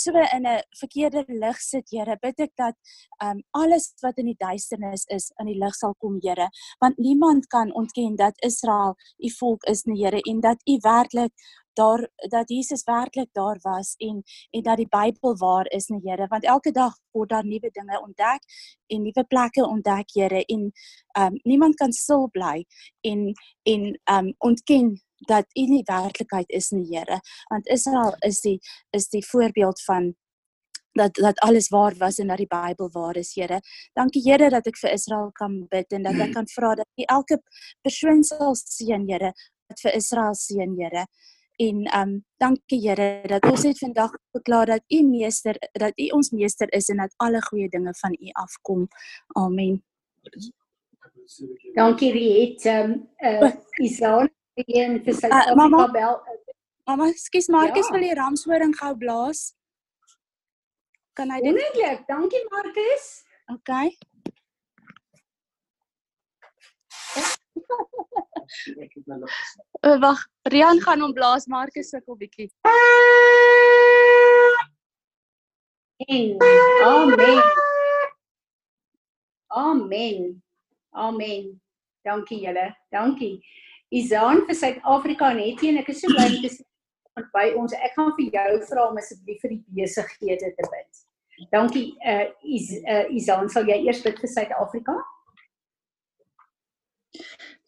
so 0.02 0.12
in 0.36 0.46
'n 0.46 0.62
verkeerde 0.80 1.24
lig 1.28 1.60
sit, 1.60 1.90
Here, 1.90 2.16
bid 2.22 2.40
ek 2.40 2.52
dat 2.56 2.74
um 3.24 3.42
alles 3.52 3.92
wat 4.02 4.18
in 4.18 4.26
die 4.32 4.38
duisternis 4.38 5.04
is 5.16 5.30
in 5.40 5.46
die 5.46 5.58
lig 5.58 5.74
sal 5.74 5.94
kom, 5.98 6.18
Here, 6.22 6.48
want 6.80 6.98
niemand 6.98 7.46
kan 7.46 7.72
ontken 7.74 8.16
dat 8.16 8.34
Israel 8.44 8.96
u 9.18 9.30
volk 9.38 9.64
is, 9.64 9.84
nie, 9.84 10.02
Here, 10.04 10.20
en 10.22 10.40
dat 10.40 10.60
u 10.68 10.78
werklik 10.82 11.32
daar 11.76 12.08
dat 12.32 12.48
Jesus 12.48 12.84
werklik 12.84 13.28
daar 13.32 13.58
was 13.62 13.94
en 13.98 14.22
en 14.50 14.62
dat 14.62 14.76
die 14.76 14.88
Bybel 14.88 15.36
waar 15.36 15.66
is, 15.70 15.88
nie, 15.88 16.00
Here, 16.04 16.26
want 16.28 16.44
elke 16.44 16.72
dag 16.72 16.94
word 17.12 17.28
daar 17.30 17.44
nuwe 17.44 17.70
dinge 17.72 18.00
ontdek 18.00 18.42
en 18.86 19.02
nuwe 19.02 19.24
plekke 19.24 19.64
ontdek, 19.66 20.12
Here, 20.14 20.44
en 20.44 20.72
um 21.18 21.40
niemand 21.44 21.74
kan 21.76 21.92
stil 21.92 22.28
bly 22.32 22.64
en 23.00 23.32
en 23.64 24.00
um 24.10 24.34
ontken 24.38 24.96
dat 25.18 25.46
U 25.54 25.64
nie 25.66 25.82
werklikheid 25.84 26.50
is 26.50 26.70
nie, 26.70 26.86
Here. 26.96 27.20
Want 27.48 27.68
Israel 27.68 28.14
is 28.18 28.40
die 28.40 28.60
is 28.90 29.08
die 29.08 29.26
voorbeeld 29.26 29.82
van 29.82 30.14
dat 30.96 31.14
dat 31.14 31.38
alles 31.38 31.68
waar 31.68 31.94
was 31.98 32.18
en 32.18 32.26
dat 32.26 32.36
die 32.36 32.48
Bybel 32.48 32.90
waar 32.92 33.16
is, 33.16 33.34
Here. 33.34 33.60
Dankie 33.92 34.22
Here 34.22 34.50
dat 34.50 34.66
ek 34.66 34.78
vir 34.80 34.92
Israel 34.92 35.30
kan 35.32 35.66
bid 35.70 35.92
en 35.92 36.02
dat 36.08 36.20
ek 36.20 36.34
kan 36.36 36.48
vra 36.48 36.74
dat 36.74 36.88
U 36.96 37.06
elke 37.06 37.40
persoon 37.84 38.24
sal 38.24 38.54
seën, 38.56 39.08
Here, 39.08 39.32
wat 39.68 39.80
vir 39.84 39.96
Israel 39.96 40.34
seën, 40.34 40.76
Here. 40.80 41.06
En 41.56 41.84
ehm 41.86 42.08
um, 42.08 42.24
dankie 42.36 42.80
Here 42.84 43.22
dat 43.28 43.44
ons 43.48 43.62
het 43.64 43.78
vandag 43.78 44.16
verklaar 44.36 44.66
dat 44.66 44.84
U 44.92 45.02
meester 45.08 45.56
dat 45.72 45.92
U 45.96 46.08
ons 46.16 46.30
meester 46.30 46.72
is 46.72 46.88
en 46.88 46.96
dat 47.04 47.14
alle 47.16 47.40
goeie 47.42 47.68
dinge 47.68 47.94
van 47.96 48.16
U 48.20 48.32
afkom. 48.32 48.88
Amen. 49.32 49.84
Dankie 51.74 52.12
Riet. 52.12 52.64
Ehm 52.64 53.00
uh, 53.24 53.52
Isaan 53.80 54.28
en 54.56 54.98
vir 55.04 55.14
sy 55.14 55.28
Uh, 55.28 55.54
mamma? 55.56 55.86
bel. 55.92 56.20
Mamma, 56.86 57.12
skus 57.16 57.48
Markus 57.48 57.86
Ja. 57.88 57.92
wil 57.92 58.00
die 58.00 58.14
ramshoring 58.14 58.74
gou 58.78 58.94
blaas. 58.96 59.54
Kan 61.14 61.30
hy 61.30 61.40
dit? 61.40 61.52
Wonderlik. 61.52 62.06
Dankie 62.08 62.44
Markus. 62.50 63.24
Okay. 63.52 63.96
Uh, 69.82 69.98
Wag, 70.02 70.18
Rian 70.52 70.80
gaan 70.80 71.00
hom 71.00 71.12
blaas, 71.12 71.46
Markus 71.46 71.90
sukkel 71.90 72.16
bietjie. 72.16 72.50
En 76.06 76.36
amen. 76.84 77.42
Amen. 79.48 80.42
Amen. 80.92 81.60
Dankie 82.04 82.40
julle. 82.44 82.76
Dankie. 82.92 83.40
Isaan 83.94 84.42
vir 84.46 84.56
Suid-Afrika 84.58 85.32
net 85.34 85.60
hier 85.62 85.74
en 85.74 85.82
ek 85.82 85.90
is 85.92 86.00
so 86.02 86.10
bly 86.10 86.26
om 86.26 86.40
te 86.42 86.52
sien 86.54 87.26
by 87.32 87.46
ons. 87.56 87.72
Ek 87.72 87.94
gaan 87.96 88.12
vir 88.18 88.32
jou 88.34 88.62
vra 88.70 88.88
om 88.90 88.98
asseblief 89.00 89.42
vir 89.44 89.54
die 89.54 89.62
besighede 89.78 90.50
te 90.56 90.70
bid. 90.72 91.04
Dankie. 91.52 91.86
Uh, 92.00 92.26
Is, 92.42 92.72
uh 92.82 93.04
Isaan, 93.14 93.48
sal 93.52 93.68
jy 93.68 93.78
eers 93.86 94.02
bid 94.04 94.18
vir 94.20 94.32
Suid-Afrika? 94.32 94.96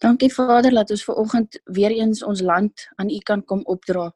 Dankie 0.03 0.31
Vader 0.31 0.75
dat 0.75 0.91
ons 0.95 1.05
ver 1.05 1.19
oggend 1.23 1.59
weer 1.65 1.95
eens 1.95 2.23
ons 2.23 2.43
land 2.45 2.89
aan 2.97 3.11
U 3.11 3.19
kan 3.25 3.45
kom 3.45 3.63
opdra. 3.67 4.11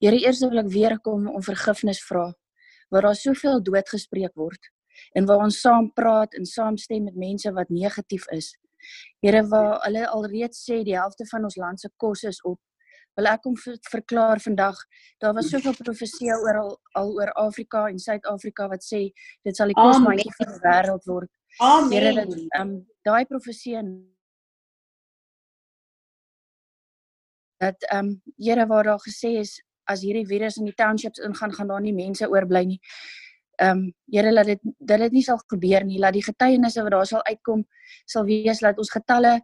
Here, 0.00 0.16
eers 0.16 0.40
wil 0.44 0.62
ek 0.62 0.70
weer 0.72 0.98
kom 1.04 1.26
om 1.28 1.42
vergifnis 1.44 2.02
vra 2.04 2.30
waar 2.90 3.06
daar 3.06 3.14
soveel 3.14 3.60
dood 3.62 3.86
gespreek 3.86 4.34
word 4.34 4.70
en 5.14 5.26
waar 5.26 5.44
ons 5.44 5.60
saam 5.62 5.92
praat 5.94 6.34
en 6.34 6.46
saamstem 6.46 7.04
met 7.06 7.16
mense 7.16 7.52
wat 7.54 7.70
negatief 7.70 8.26
is. 8.34 8.56
Here, 9.22 9.42
waar 9.48 9.78
hulle 9.84 10.06
alreeds 10.08 10.64
sê 10.66 10.82
die 10.84 10.96
helfte 10.96 11.26
van 11.30 11.44
ons 11.48 11.56
land 11.56 11.80
se 11.80 11.88
kos 11.96 12.22
is 12.22 12.42
op. 12.42 12.60
Wil 13.18 13.26
ek 13.26 13.42
kom 13.42 13.56
ver- 13.58 13.78
verklaar 13.90 14.40
vandag, 14.40 14.78
daar 15.18 15.34
was 15.34 15.50
soveel 15.50 15.74
profeseë 15.78 16.36
oor 16.44 16.60
al 16.94 17.10
oor 17.16 17.32
Afrika 17.42 17.88
en 17.88 17.98
Suid-Afrika 17.98 18.68
wat 18.68 18.86
sê 18.86 19.10
dit 19.44 19.56
sal 19.56 19.72
die 19.72 19.76
Amen. 19.76 19.92
kosmandjie 19.92 20.36
van 20.38 20.52
die 20.54 20.62
wêreld 20.64 21.04
word. 21.10 21.30
Here, 21.90 22.14
dat 22.14 22.32
Amen. 22.32 22.46
ehm 22.48 22.68
um, 22.68 22.86
daai 23.04 23.24
profeseë 23.26 23.82
dat 27.60 27.82
ehm 27.90 28.06
um, 28.06 28.22
Here 28.38 28.66
waar 28.66 28.84
daar 28.84 29.02
gesê 29.08 29.36
is 29.40 29.58
as 29.84 30.00
hierdie 30.06 30.26
virus 30.26 30.56
in 30.56 30.68
die 30.70 30.74
townships 30.78 31.18
ingaan 31.18 31.52
gaan 31.52 31.68
daar 31.68 31.82
nie 31.82 31.94
mense 31.94 32.28
oorbly 32.28 32.64
nie. 32.64 32.80
Ehm 33.60 33.78
um, 33.78 33.92
Here 34.10 34.32
laat 34.32 34.46
dit 34.46 34.60
dat 34.78 34.98
dit 34.98 35.12
nie 35.12 35.22
sal 35.22 35.38
gebeur 35.52 35.84
nie. 35.84 35.98
Laat 35.98 36.16
die 36.16 36.24
getuienisse 36.24 36.82
wat 36.82 36.92
daar 36.92 37.06
sal 37.06 37.24
uitkom 37.24 37.64
sal 38.06 38.24
wees 38.24 38.58
dat 38.64 38.78
ons 38.78 38.90
getalle 38.90 39.40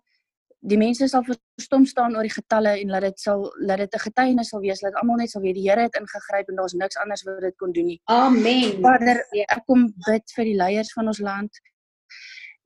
die 0.67 0.79
mense 0.81 1.07
sal 1.09 1.23
verstom 1.27 1.85
staan 1.87 2.17
oor 2.17 2.27
die 2.27 2.33
getalle 2.33 2.73
en 2.81 2.91
laat 2.91 3.05
dit 3.07 3.21
sal 3.21 3.45
laat 3.69 3.85
dit 3.85 3.95
'n 3.95 4.05
getuienis 4.09 4.49
sal 4.49 4.61
wees 4.61 4.81
dat 4.81 4.95
almal 5.01 5.17
net 5.17 5.31
sal 5.31 5.43
weet 5.43 5.55
die 5.55 5.69
Here 5.69 5.83
het 5.83 5.99
ingegryp 6.01 6.49
en 6.49 6.57
daar's 6.57 6.75
niks 6.75 6.97
anders 6.97 7.23
wat 7.25 7.41
dit 7.41 7.57
kon 7.57 7.73
doen 7.73 7.87
nie. 7.87 8.01
Amen. 8.05 8.83
Vader, 8.83 9.23
ek 9.49 9.63
kom 9.67 9.93
bid 10.09 10.25
vir 10.37 10.45
die 10.45 10.57
leiers 10.57 10.93
van 10.93 11.07
ons 11.07 11.21
land 11.21 11.53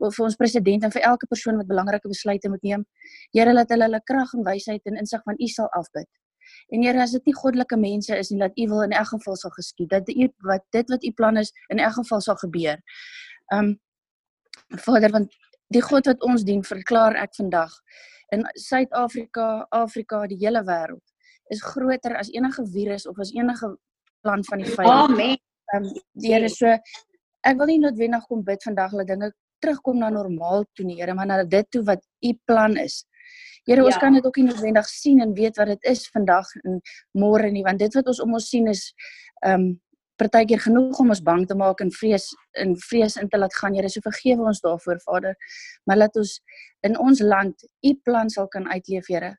vir 0.00 0.24
ons 0.24 0.36
president 0.36 0.84
en 0.84 0.92
vir 0.94 1.02
elke 1.02 1.26
persoon 1.28 1.58
wat 1.60 1.68
belangrike 1.68 2.08
besluite 2.08 2.48
moet 2.48 2.62
neem. 2.62 2.86
Here 3.36 3.52
laat 3.52 3.68
hulle 3.68 3.84
hulle 3.84 4.00
krag 4.08 4.32
en 4.34 4.44
wysheid 4.44 4.80
en 4.86 4.96
insig 4.96 5.22
van 5.24 5.36
U 5.36 5.48
sal 5.48 5.68
afbid. 5.76 6.08
En 6.70 6.82
Here 6.82 7.02
as 7.02 7.14
dit 7.16 7.30
nie 7.30 7.36
goddelike 7.36 7.76
mense 7.76 8.16
is 8.16 8.30
nie 8.30 8.40
dat 8.40 8.56
U 8.58 8.66
wil 8.72 8.82
in 8.86 8.96
elk 8.96 9.12
geval 9.14 9.36
sal 9.36 9.54
geskied. 9.56 9.90
Dat 9.90 10.08
U 10.08 10.28
wat 10.46 10.64
dit 10.76 10.90
wat 10.90 11.04
U 11.04 11.12
plan 11.12 11.36
is 11.36 11.52
in 11.68 11.78
elk 11.78 11.98
geval 11.98 12.20
sal 12.20 12.38
gebeur. 12.42 12.82
Um 13.54 13.78
Vader 14.86 15.10
want 15.10 15.34
die 15.74 15.82
God 15.82 16.06
wat 16.06 16.22
ons 16.26 16.44
dien 16.46 16.62
verklaar 16.66 17.16
ek 17.18 17.34
vandag 17.38 17.74
in 18.34 18.44
Suid-Afrika, 18.54 19.66
Afrika, 19.74 20.24
die 20.30 20.38
hele 20.38 20.62
wêreld 20.66 21.02
is 21.50 21.62
groter 21.66 22.14
as 22.14 22.30
enige 22.30 22.62
virus 22.70 23.06
of 23.10 23.18
as 23.18 23.32
enige 23.34 23.72
plan 24.22 24.44
van 24.46 24.62
die 24.62 24.70
vyand. 24.70 25.10
Amen. 25.10 25.38
Um, 25.74 25.86
die 26.18 26.30
Here 26.34 26.48
so 26.50 26.70
ek 27.46 27.58
wil 27.58 27.70
nie 27.70 27.80
noodwendig 27.82 28.26
kom 28.28 28.44
bid 28.46 28.62
vandag 28.66 28.94
dat 29.00 29.10
dinge 29.10 29.32
terugkom 29.60 29.98
na 30.00 30.10
normaal 30.14 30.64
toe 30.74 30.86
nie, 30.86 30.98
Here, 31.00 31.14
maar 31.14 31.28
na 31.28 31.42
dit 31.44 31.66
toe 31.70 31.82
wat 31.88 32.02
u 32.24 32.32
plan 32.46 32.76
is. 32.80 33.02
Here, 33.66 33.84
ons 33.84 33.94
Ja. 33.94 34.00
kan 34.00 34.12
dit 34.12 34.24
ook 34.26 34.36
nie 34.36 34.46
noodwendig 34.46 34.86
sien 34.88 35.20
en 35.20 35.34
weet 35.34 35.56
wat 35.56 35.66
dit 35.66 35.84
is 35.84 36.08
vandag 36.08 36.46
en 36.64 36.80
môre 37.12 37.50
nie, 37.50 37.62
want 37.62 37.78
dit 37.78 37.94
wat 37.94 38.06
ons 38.06 38.20
om 38.20 38.34
ons 38.34 38.48
sien 38.48 38.66
is 38.68 38.92
ehm 39.44 39.60
um, 39.60 39.80
partykeer 40.20 40.60
genoeg 40.60 40.98
om 41.00 41.08
ons 41.08 41.22
bang 41.24 41.46
te 41.48 41.54
maak 41.56 41.80
en 41.80 41.90
vrees 41.90 42.26
in 42.60 42.74
vrees 42.76 43.16
in 43.16 43.28
te 43.28 43.38
laat 43.38 43.54
gaan. 43.56 43.74
Here, 43.74 43.88
so 43.88 44.00
vergewe 44.04 44.44
ons 44.44 44.60
daarvoor, 44.60 45.00
Vader. 45.00 45.36
Maar 45.88 45.96
laat 45.96 46.16
ons 46.16 46.40
in 46.82 46.98
ons 46.98 47.20
land 47.20 47.64
u 47.82 47.94
plan 48.04 48.28
sal 48.28 48.48
kan 48.48 48.68
uitleef, 48.68 49.06
Here. 49.08 49.36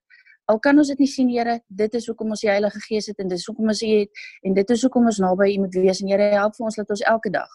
Al 0.50 0.60
kan 0.60 0.78
ons 0.78 0.88
dit 0.88 1.00
nie 1.00 1.08
sien, 1.08 1.30
Here, 1.30 1.60
dit 1.68 1.94
is 1.94 2.08
hoekom 2.08 2.30
ons 2.30 2.42
die 2.42 2.50
Heilige 2.50 2.80
Gees 2.88 3.06
het 3.08 3.20
en 3.20 3.28
dis 3.28 3.46
hoekom 3.46 3.68
ons 3.68 3.82
u 3.82 3.88
het 3.88 4.10
en 4.44 4.54
dit 4.54 4.70
is 4.70 4.82
hoekom 4.82 5.06
ons 5.06 5.20
naby 5.20 5.54
u 5.54 5.60
moet 5.60 5.76
wees 5.76 6.02
en 6.02 6.08
Here, 6.08 6.32
help 6.34 6.56
vir 6.56 6.66
ons 6.66 6.76
dat 6.76 6.90
ons 6.90 7.02
elke 7.02 7.30
dag 7.30 7.50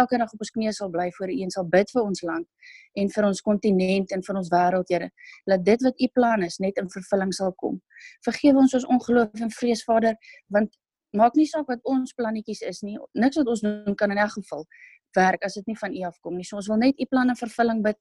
elke 0.00 0.18
dag 0.20 0.32
op 0.32 0.44
ons 0.44 0.52
knieë 0.54 0.72
sal 0.76 0.90
bly 0.92 1.08
voor 1.16 1.32
u 1.32 1.40
en 1.44 1.52
sal 1.54 1.66
bid 1.70 1.90
vir 1.94 2.02
ons 2.02 2.22
land 2.26 2.70
en 3.00 3.10
vir 3.16 3.28
ons 3.28 3.42
kontinent 3.48 4.14
en 4.14 4.22
vir 4.22 4.38
ons 4.40 4.50
wêreld, 4.52 4.88
Here. 4.92 5.10
Laat 5.50 5.64
dit 5.66 5.84
wat 5.86 6.00
u 6.00 6.08
plan 6.14 6.42
is 6.46 6.58
net 6.62 6.78
in 6.82 6.90
vervulling 6.90 7.32
sal 7.34 7.52
kom. 7.60 7.80
Vergewe 8.26 8.62
ons 8.64 8.74
ons 8.74 8.88
ongeloof 8.96 9.42
en 9.42 9.54
vrees, 9.54 9.84
Vader, 9.86 10.18
want 10.54 10.74
maak 11.14 11.38
nie 11.38 11.46
saak 11.46 11.70
wat 11.70 11.82
ons 11.88 12.14
plannetjies 12.18 12.64
is 12.66 12.82
nie. 12.82 12.98
Niks 13.14 13.38
wat 13.40 13.50
ons 13.50 13.62
doen 13.64 13.96
kan 13.98 14.10
in 14.10 14.18
elk 14.18 14.34
geval 14.38 14.66
werk 15.14 15.44
as 15.46 15.54
dit 15.58 15.66
nie 15.70 15.78
van 15.78 15.94
u 15.94 16.02
afkom 16.08 16.36
nie. 16.36 16.46
So 16.46 16.58
ons 16.58 16.68
wil 16.70 16.80
net 16.82 16.98
u 16.98 17.06
planne 17.10 17.36
vervulling 17.38 17.82
bid 17.84 17.98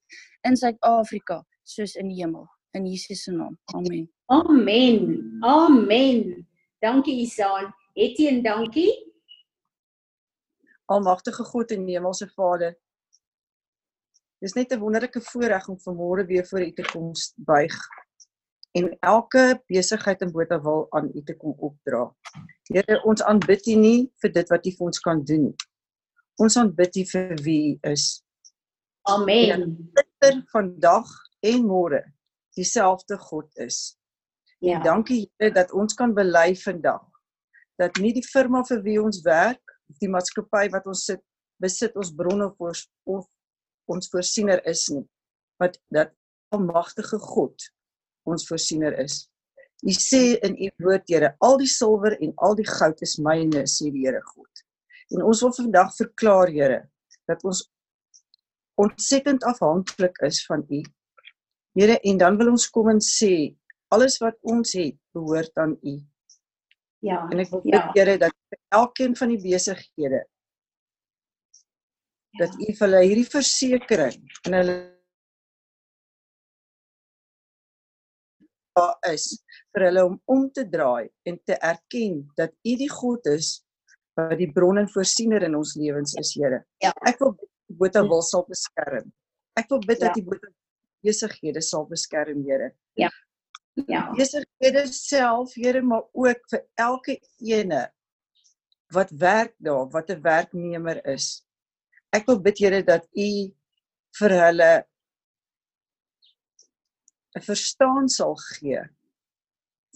in 0.48 0.58
Suid-Afrika 0.58 1.44
soos 1.64 1.96
in 2.00 2.10
die 2.10 2.20
hemel. 2.22 2.48
In 2.74 2.88
Jesus 2.90 3.24
se 3.24 3.32
naam. 3.32 3.58
Amen. 3.76 4.08
Amen. 4.34 5.40
Amen. 5.46 6.48
Dankie 6.82 7.22
Isaan. 7.22 7.70
Etienne, 7.94 8.42
dankie. 8.42 9.13
Almagtige 10.86 11.44
God 11.44 11.72
en 11.72 11.88
Hemelse 11.88 12.28
Vader. 12.36 12.76
Dis 14.44 14.54
net 14.54 14.74
'n 14.74 14.80
wonderlike 14.80 15.22
voorreg 15.22 15.68
om 15.68 15.80
vanmôre 15.80 16.26
weer 16.26 16.46
voor 16.46 16.62
U 16.62 16.74
te 16.74 16.82
kom 16.92 17.12
buig 17.36 17.76
en 18.72 18.98
elke 19.00 19.64
besigheid 19.68 20.22
in 20.22 20.32
Botawil 20.32 20.88
aan 20.90 21.12
U 21.14 21.24
te 21.24 21.36
kom 21.38 21.54
opdra. 21.58 22.16
Here, 22.74 23.04
ons 23.04 23.24
aanbid 23.24 23.68
U 23.68 23.76
nie 23.76 24.12
vir 24.22 24.32
dit 24.32 24.50
wat 24.50 24.66
U 24.66 24.72
vir 24.72 24.86
ons 24.86 25.00
kan 25.00 25.24
doen 25.24 25.44
nie. 25.44 25.56
Ons 26.42 26.58
aanbid 26.58 26.96
U 26.96 27.04
vir 27.06 27.36
wie 27.46 27.62
U 27.74 27.90
is. 27.92 28.24
Amen. 29.02 29.92
Vir 30.24 30.44
vandag 30.52 31.10
en 31.40 31.66
môre 31.68 32.04
dieselfde 32.58 33.18
God 33.18 33.48
is. 33.56 33.98
Ja. 34.60 34.78
En 34.78 34.84
dankie 34.84 35.32
Here 35.38 35.54
dat 35.54 35.72
ons 35.72 35.94
kan 35.94 36.14
bely 36.14 36.56
vandag 36.56 37.06
dat 37.82 37.98
nie 37.98 38.14
die 38.14 38.26
firma 38.26 38.62
vir 38.68 38.82
wie 38.86 39.00
ons 39.02 39.22
werk 39.26 39.63
die 40.02 40.10
maatskappy 40.12 40.70
wat 40.74 40.88
ons 40.88 41.06
sit 41.10 41.22
besit 41.64 41.96
ons 42.00 42.12
bronne 42.16 42.50
ons 42.60 42.88
of 43.10 43.28
ons 43.92 44.10
voorsiener 44.12 44.62
is 44.70 44.88
nie, 44.92 45.04
wat 45.62 45.78
dat 45.92 46.14
almagtige 46.56 47.20
God 47.20 47.70
ons 48.30 48.46
voorsiener 48.48 48.96
is. 49.04 49.26
U 49.84 49.92
sê 49.92 50.40
in 50.48 50.56
u 50.56 50.70
woord 50.86 51.10
Here, 51.12 51.34
al 51.44 51.58
die 51.60 51.68
silwer 51.68 52.16
en 52.24 52.32
al 52.46 52.56
die 52.56 52.68
goud 52.68 53.02
is 53.04 53.18
myne, 53.20 53.66
sê 53.68 53.92
die 53.92 54.06
Here 54.06 54.22
God. 54.24 54.64
En 55.12 55.26
ons 55.28 55.42
wil 55.44 55.54
vandag 55.58 55.92
verklaar 55.98 56.52
Here 56.54 56.80
dat 57.28 57.44
ons 57.48 57.66
ontsettend 58.80 59.44
afhanklik 59.48 60.18
is 60.26 60.42
van 60.48 60.64
u. 60.72 60.80
Here, 61.76 62.00
en 62.00 62.18
dan 62.22 62.40
wil 62.40 62.54
ons 62.54 62.70
kom 62.72 62.90
en 62.94 63.02
sê 63.04 63.54
alles 63.94 64.18
wat 64.24 64.40
ons 64.42 64.74
het 64.78 64.96
behoort 65.14 65.58
aan 65.62 65.76
u. 65.84 66.00
Ja. 67.04 67.26
En 67.30 67.40
ek 67.44 67.52
wil 67.52 67.62
Ja. 67.66 67.84
bid 67.92 68.00
Here 68.00 68.18
dat 68.18 68.32
vir 68.32 68.43
elkeen 68.76 69.16
van 69.16 69.30
die 69.34 69.42
besighede 69.42 70.24
Ja. 72.34 72.40
dat 72.48 72.56
u 72.58 72.66
vir 72.74 72.88
hulle 72.88 73.02
hierdie 73.06 73.30
versekering 73.30 74.24
en 74.48 74.54
hulle 74.58 74.76
daar 78.78 78.96
is 79.14 79.26
vir 79.76 79.86
hulle 79.88 80.06
om 80.10 80.16
om 80.34 80.48
te 80.52 80.64
draai 80.70 81.10
en 81.30 81.38
te 81.46 81.58
erken 81.62 82.24
dat 82.40 82.52
u 82.66 82.76
die 82.82 82.90
God 82.90 83.26
is 83.34 83.52
wat 84.18 84.38
die 84.38 84.50
bron 84.54 84.78
en 84.82 84.90
voorsiener 84.94 85.42
in 85.46 85.56
ons 85.58 85.74
lewens 85.76 86.14
is, 86.22 86.34
Here. 86.38 86.60
Ja. 86.84 86.92
Ek 87.10 87.18
wil 87.22 87.32
bid 87.34 87.50
dat 87.50 87.78
Botawil 87.80 88.22
sal 88.22 88.44
beskerm. 88.50 89.08
Ek 89.58 89.70
wil 89.72 89.80
bid 89.88 90.00
Ja. 90.02 90.06
dat 90.08 90.16
die 90.20 90.24
Botawil 90.28 90.54
besighede 91.02 91.62
sal 91.62 91.88
beskerm, 91.90 92.44
Here. 92.46 92.72
Ja. 92.96 93.10
besighede 94.14 94.86
self, 94.94 95.54
Here, 95.56 95.82
maar 95.82 96.04
ook 96.14 96.42
vir 96.52 96.62
elke 96.78 97.20
ene 97.42 97.92
wat 98.94 99.12
werk 99.18 99.54
daar, 99.58 99.90
wat 99.90 100.10
'n 100.10 100.22
werknemer 100.22 101.06
is. 101.06 101.44
Ek 102.14 102.26
wil 102.26 102.40
bid 102.42 102.58
Here 102.60 102.84
dat 102.84 103.08
U 103.18 103.30
vir 104.20 104.32
hulle 104.46 104.86
'n 107.38 107.42
verstaan 107.42 108.10
sal 108.10 108.36
gee 108.36 108.82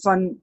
van 0.02 0.42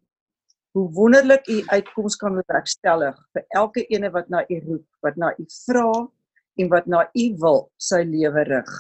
hoe 0.76 0.91
wonderlik 0.91 1.48
U 1.48 1.63
uitkoms 1.68 2.15
kan 2.15 2.36
bewerkstellig 2.36 3.15
vir 3.34 3.46
elke 3.50 3.86
ene 3.88 4.12
wat 4.12 4.30
na 4.30 4.44
U 4.50 4.60
roep, 4.68 4.88
wat 5.02 5.15
na 5.15 5.34
U 5.39 5.46
vra 5.65 6.08
en 6.56 6.70
wat 6.70 6.88
na 6.88 7.04
U 7.13 7.26
wil 7.44 7.62
sy 7.78 8.02
lewe 8.04 8.44
rig. 8.44 8.72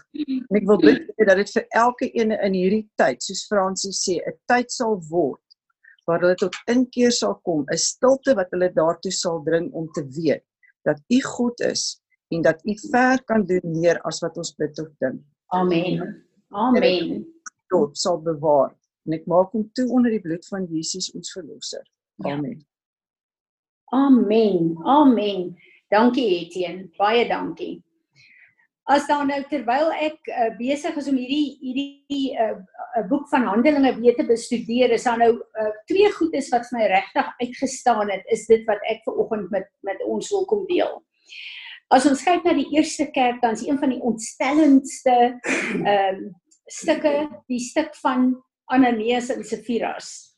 En 0.49 0.59
ek 0.59 0.67
wil 0.67 0.79
bid 0.83 1.07
Here, 1.15 1.27
dat 1.29 1.37
dit 1.37 1.51
vir 1.57 1.65
elke 1.69 2.11
ene 2.11 2.39
in 2.47 2.53
hierdie 2.53 2.87
tyd, 2.95 3.23
soos 3.23 3.45
Fransis 3.47 4.03
sê, 4.07 4.19
'n 4.19 4.37
tyd 4.47 4.71
sal 4.71 4.99
word 5.09 5.44
waar 6.05 6.21
hulle 6.21 6.37
tot 6.39 6.55
inkeer 6.71 7.11
sal 7.11 7.39
kom, 7.43 7.65
'n 7.65 7.77
stilte 7.77 8.35
wat 8.35 8.51
hulle 8.53 8.71
daartoe 8.73 9.11
sal 9.11 9.41
dring 9.43 9.71
om 9.73 9.87
te 9.91 10.03
weet 10.17 10.43
dat 10.85 11.01
U 11.09 11.21
God 11.21 11.61
is 11.61 12.01
en 12.29 12.41
dat 12.41 12.61
U 12.65 12.73
ver 12.91 13.23
kan 13.23 13.45
doen 13.45 13.65
meer 13.79 14.01
as 14.01 14.21
wat 14.21 14.37
ons 14.37 14.55
bid 14.55 14.79
of 14.79 14.89
dink. 14.99 15.21
Amen. 15.53 16.25
Amen. 16.49 17.25
Tot 17.67 17.97
sal 17.97 18.21
bewaar. 18.21 18.75
En 19.05 19.13
ek 19.13 19.25
maak 19.29 19.51
hom 19.53 19.69
toe 19.73 19.85
onder 19.89 20.11
die 20.11 20.21
bloed 20.21 20.45
van 20.47 20.65
Jesus 20.69 21.11
ons 21.13 21.31
verlosser. 21.31 21.85
Ja. 22.15 22.33
Amen. 22.33 22.65
Amen. 23.93 24.77
Amen. 24.83 25.55
Dankie 25.93 26.25
Etienne. 26.39 26.89
Baie 26.97 27.27
dankie. 27.29 27.84
As 28.85 29.07
dan 29.09 29.31
nou 29.31 29.39
terwyl 29.49 29.89
ek 29.97 30.29
uh, 30.29 30.51
besig 30.59 30.97
is 31.01 31.07
om 31.09 31.17
hierdie 31.17 31.57
hierdie 31.57 32.37
'n 32.37 32.37
uh, 32.37 32.57
uh, 32.99 33.05
boek 33.09 33.25
van 33.31 33.47
Handelinge 33.49 34.13
te 34.13 34.25
bestudeer, 34.27 34.93
is 34.93 35.07
daar 35.09 35.17
nou 35.17 35.31
uh, 35.33 35.71
twee 35.89 36.11
goedes 36.13 36.51
wat 36.53 36.67
vir 36.69 36.77
my 36.77 36.87
regtig 36.93 37.31
uitgestaan 37.41 38.11
het, 38.13 38.23
is 38.29 38.45
dit 38.45 38.61
wat 38.69 38.81
ek 38.85 39.01
ver 39.07 39.17
oggend 39.17 39.49
met 39.51 39.65
met 39.81 40.01
ons 40.05 40.29
wil 40.29 40.45
kom 40.45 40.65
deel. 40.69 41.01
As 41.89 42.05
ons 42.05 42.23
kyk 42.25 42.45
na 42.45 42.53
die 42.53 42.69
eerste 42.77 43.09
kerk, 43.13 43.41
dan 43.41 43.57
is 43.57 43.65
een 43.65 43.81
van 43.81 43.89
die 43.89 44.01
ontstellendste 44.01 45.15
ehm 45.41 45.85
um, 45.89 46.33
stukke, 46.65 47.27
die 47.45 47.61
stuk 47.61 47.93
van 48.01 48.31
Ananias 48.73 49.29
en 49.29 49.43
Sapfiras 49.45 50.35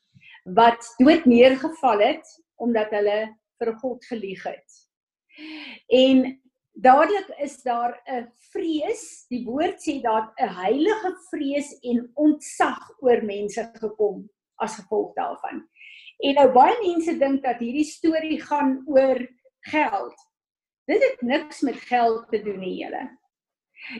wat 0.55 0.83
dood 0.99 1.25
neergeval 1.25 1.99
het 1.99 2.27
omdat 2.55 2.91
hulle 2.95 3.19
vir 3.59 3.71
God 3.81 4.05
gelieg 4.07 4.43
het. 4.43 4.75
En 5.87 6.23
dadelik 6.81 7.29
is 7.41 7.61
daar 7.63 8.01
'n 8.05 8.27
vrees, 8.51 9.25
die 9.29 9.45
woord 9.45 9.81
sê 9.81 10.01
daar 10.01 10.33
'n 10.37 10.53
heilige 10.63 11.11
vrees 11.29 11.79
en 11.81 12.11
ontzag 12.13 13.01
oor 13.01 13.21
mense 13.23 13.71
gekom 13.73 14.29
as 14.55 14.75
gevolg 14.75 15.13
daarvan. 15.15 15.67
En 16.19 16.33
nou 16.33 16.51
baie 16.53 16.77
mense 16.81 17.17
dink 17.17 17.43
dat 17.43 17.59
hierdie 17.59 17.85
storie 17.85 18.41
gaan 18.41 18.83
oor 18.87 19.19
geld. 19.59 20.15
Dit 20.85 21.03
het 21.03 21.21
niks 21.21 21.61
met 21.61 21.75
geld 21.75 22.29
te 22.29 22.41
doen 22.41 22.59
nie, 22.59 22.77
julle. 22.83 23.05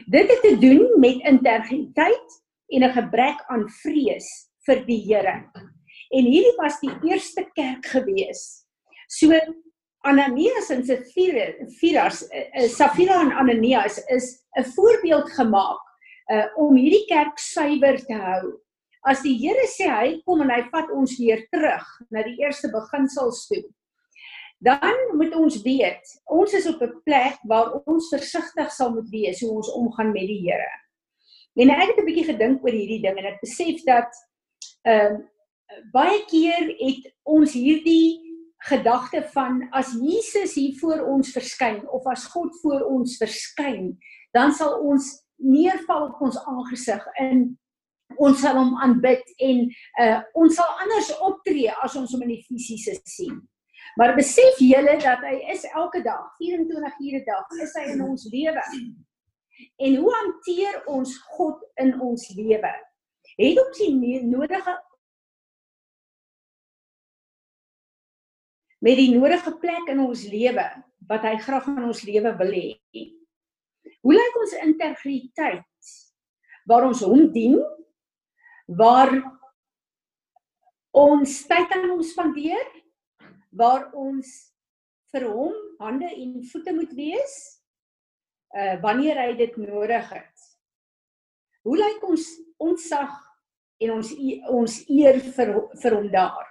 Dit 0.06 0.30
het 0.30 0.42
te 0.42 0.56
doen 0.58 1.00
met 1.00 1.22
integriteit 1.22 2.42
en 2.68 2.82
'n 2.84 2.92
gebrek 2.92 3.44
aan 3.48 3.68
vrees 3.68 4.50
vir 4.66 4.84
die 4.86 5.02
Here. 5.06 5.50
En 6.10 6.24
hierdie 6.24 6.56
was 6.56 6.80
die 6.80 6.94
eerste 7.10 7.44
kerk 7.54 7.86
gewees. 7.86 8.66
So 9.06 9.30
Ananias 10.06 10.70
en 10.70 10.84
Sapfiras, 10.84 12.28
Sapfira 12.68 13.20
en 13.20 13.32
Ananias 13.32 13.98
is 14.06 14.44
'n 14.56 14.64
voorbeeld 14.64 15.30
gemaak 15.30 15.82
uh 16.32 16.46
om 16.56 16.76
hierdie 16.76 17.06
kerk 17.08 17.38
suiwer 17.38 17.98
te 18.04 18.14
hou. 18.14 18.60
As 19.02 19.22
die 19.22 19.36
Here 19.38 19.66
sê 19.66 19.88
hy 19.88 20.22
kom 20.24 20.42
en 20.42 20.50
hy 20.50 20.62
vat 20.70 20.90
ons 20.90 21.18
weer 21.18 21.46
terug 21.50 21.86
na 22.10 22.22
die 22.22 22.36
eerste 22.42 22.70
beginsels 22.70 23.46
toe. 23.46 23.64
Dan 24.58 25.14
moet 25.14 25.34
ons 25.38 25.62
weet, 25.62 26.02
ons 26.26 26.52
is 26.52 26.66
op 26.66 26.82
'n 26.82 27.00
plek 27.04 27.38
waar 27.44 27.80
ons 27.86 28.08
versigtig 28.08 28.70
sal 28.72 28.90
moet 28.90 29.08
wees 29.10 29.40
hoe 29.40 29.50
ons 29.50 29.72
omgaan 29.72 30.12
met 30.12 30.26
die 30.26 30.42
Here. 30.42 30.70
En 31.56 31.70
ek 31.70 31.88
het 31.88 31.98
'n 31.98 32.04
bietjie 32.04 32.30
gedink 32.32 32.64
oor 32.64 32.72
hierdie 32.72 33.02
ding 33.02 33.18
en 33.18 33.26
ek 33.32 33.40
besef 33.40 33.82
dat 33.84 34.10
ehm 34.84 35.14
uh, 35.14 35.18
baie 35.92 36.24
keer 36.24 36.74
het 36.78 37.12
ons 37.24 37.52
hierdie 37.52 38.27
gedagte 38.66 39.22
van 39.32 39.62
as 39.70 39.92
Jesus 39.92 40.54
hier 40.54 40.74
voor 40.80 41.04
ons 41.06 41.30
verskyn 41.30 41.88
of 41.88 42.06
as 42.06 42.26
God 42.32 42.60
voor 42.60 42.80
ons 42.80 43.16
verskyn, 43.16 43.98
dan 44.34 44.52
sal 44.52 44.80
ons 44.82 45.12
neerval 45.36 46.08
op 46.08 46.20
ons 46.20 46.38
aangesig 46.44 47.06
in 47.22 47.58
ons 48.16 48.40
sal 48.40 48.56
hom 48.56 48.72
aanbid 48.82 49.22
en 49.44 49.66
uh, 50.00 50.18
ons 50.40 50.54
sal 50.56 50.80
anders 50.82 51.10
optree 51.24 51.70
as 51.84 51.96
ons 52.00 52.14
hom 52.14 52.24
in 52.24 52.34
die 52.34 52.44
fisiese 52.46 52.96
sien. 53.04 53.36
Maar 54.00 54.14
besef 54.16 54.58
julle 54.62 54.96
dat 55.02 55.22
hy 55.26 55.36
is 55.52 55.66
elke 55.74 56.00
dag, 56.04 56.24
24 56.40 56.98
ure 57.04 57.20
'n 57.20 57.26
dag, 57.26 57.54
is 57.62 57.74
hy 57.78 57.84
in 57.92 58.02
ons 58.02 58.26
lewe. 58.32 58.64
En 59.76 59.96
hoe 59.96 60.12
hanteer 60.14 60.82
ons 60.86 61.16
God 61.36 61.62
in 61.82 62.00
ons 62.00 62.28
lewe? 62.36 62.74
Het 63.38 63.58
ons 63.58 63.78
die 63.78 64.22
nodige 64.24 64.74
met 68.84 68.98
die 68.98 69.10
nodige 69.14 69.54
plek 69.58 69.90
in 69.90 70.02
ons 70.04 70.24
lewe 70.30 70.66
wat 71.08 71.24
hy 71.26 71.36
graag 71.42 71.66
in 71.72 71.86
ons 71.88 72.02
lewe 72.06 72.34
wil 72.38 72.52
hê. 72.54 72.68
Hoe 74.04 74.14
lyk 74.14 74.36
ons 74.38 74.54
integriteit 74.62 75.92
waar 76.68 76.86
ons 76.86 77.02
hom 77.06 77.26
dien? 77.34 77.56
Waar 78.68 79.14
ons 80.92 81.38
tyd 81.48 81.72
aan 81.74 81.88
hom 81.94 82.02
spandeer? 82.04 82.66
Waar 83.50 83.88
ons 83.96 84.28
vir 85.14 85.24
hom 85.32 85.54
hande 85.80 86.10
en 86.12 86.36
voete 86.50 86.74
moet 86.76 86.92
wees? 86.98 87.38
Uh 88.54 88.76
wanneer 88.84 89.18
hy 89.20 89.32
dit 89.36 89.56
nodig 89.60 90.12
het. 90.12 90.46
Hoe 91.66 91.76
lyk 91.76 92.04
ons 92.06 92.28
ontsag 92.62 93.16
en 93.82 93.96
ons 93.98 94.12
ons 94.52 94.78
eer 94.88 95.18
vir 95.34 95.54
vir 95.82 95.96
hom 95.96 96.08
daar? 96.12 96.46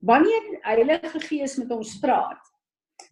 Wanneer 0.00 0.49
Heilige 0.64 1.20
Gees 1.24 1.56
met 1.60 1.70
ons 1.74 1.96
praat, 2.02 2.40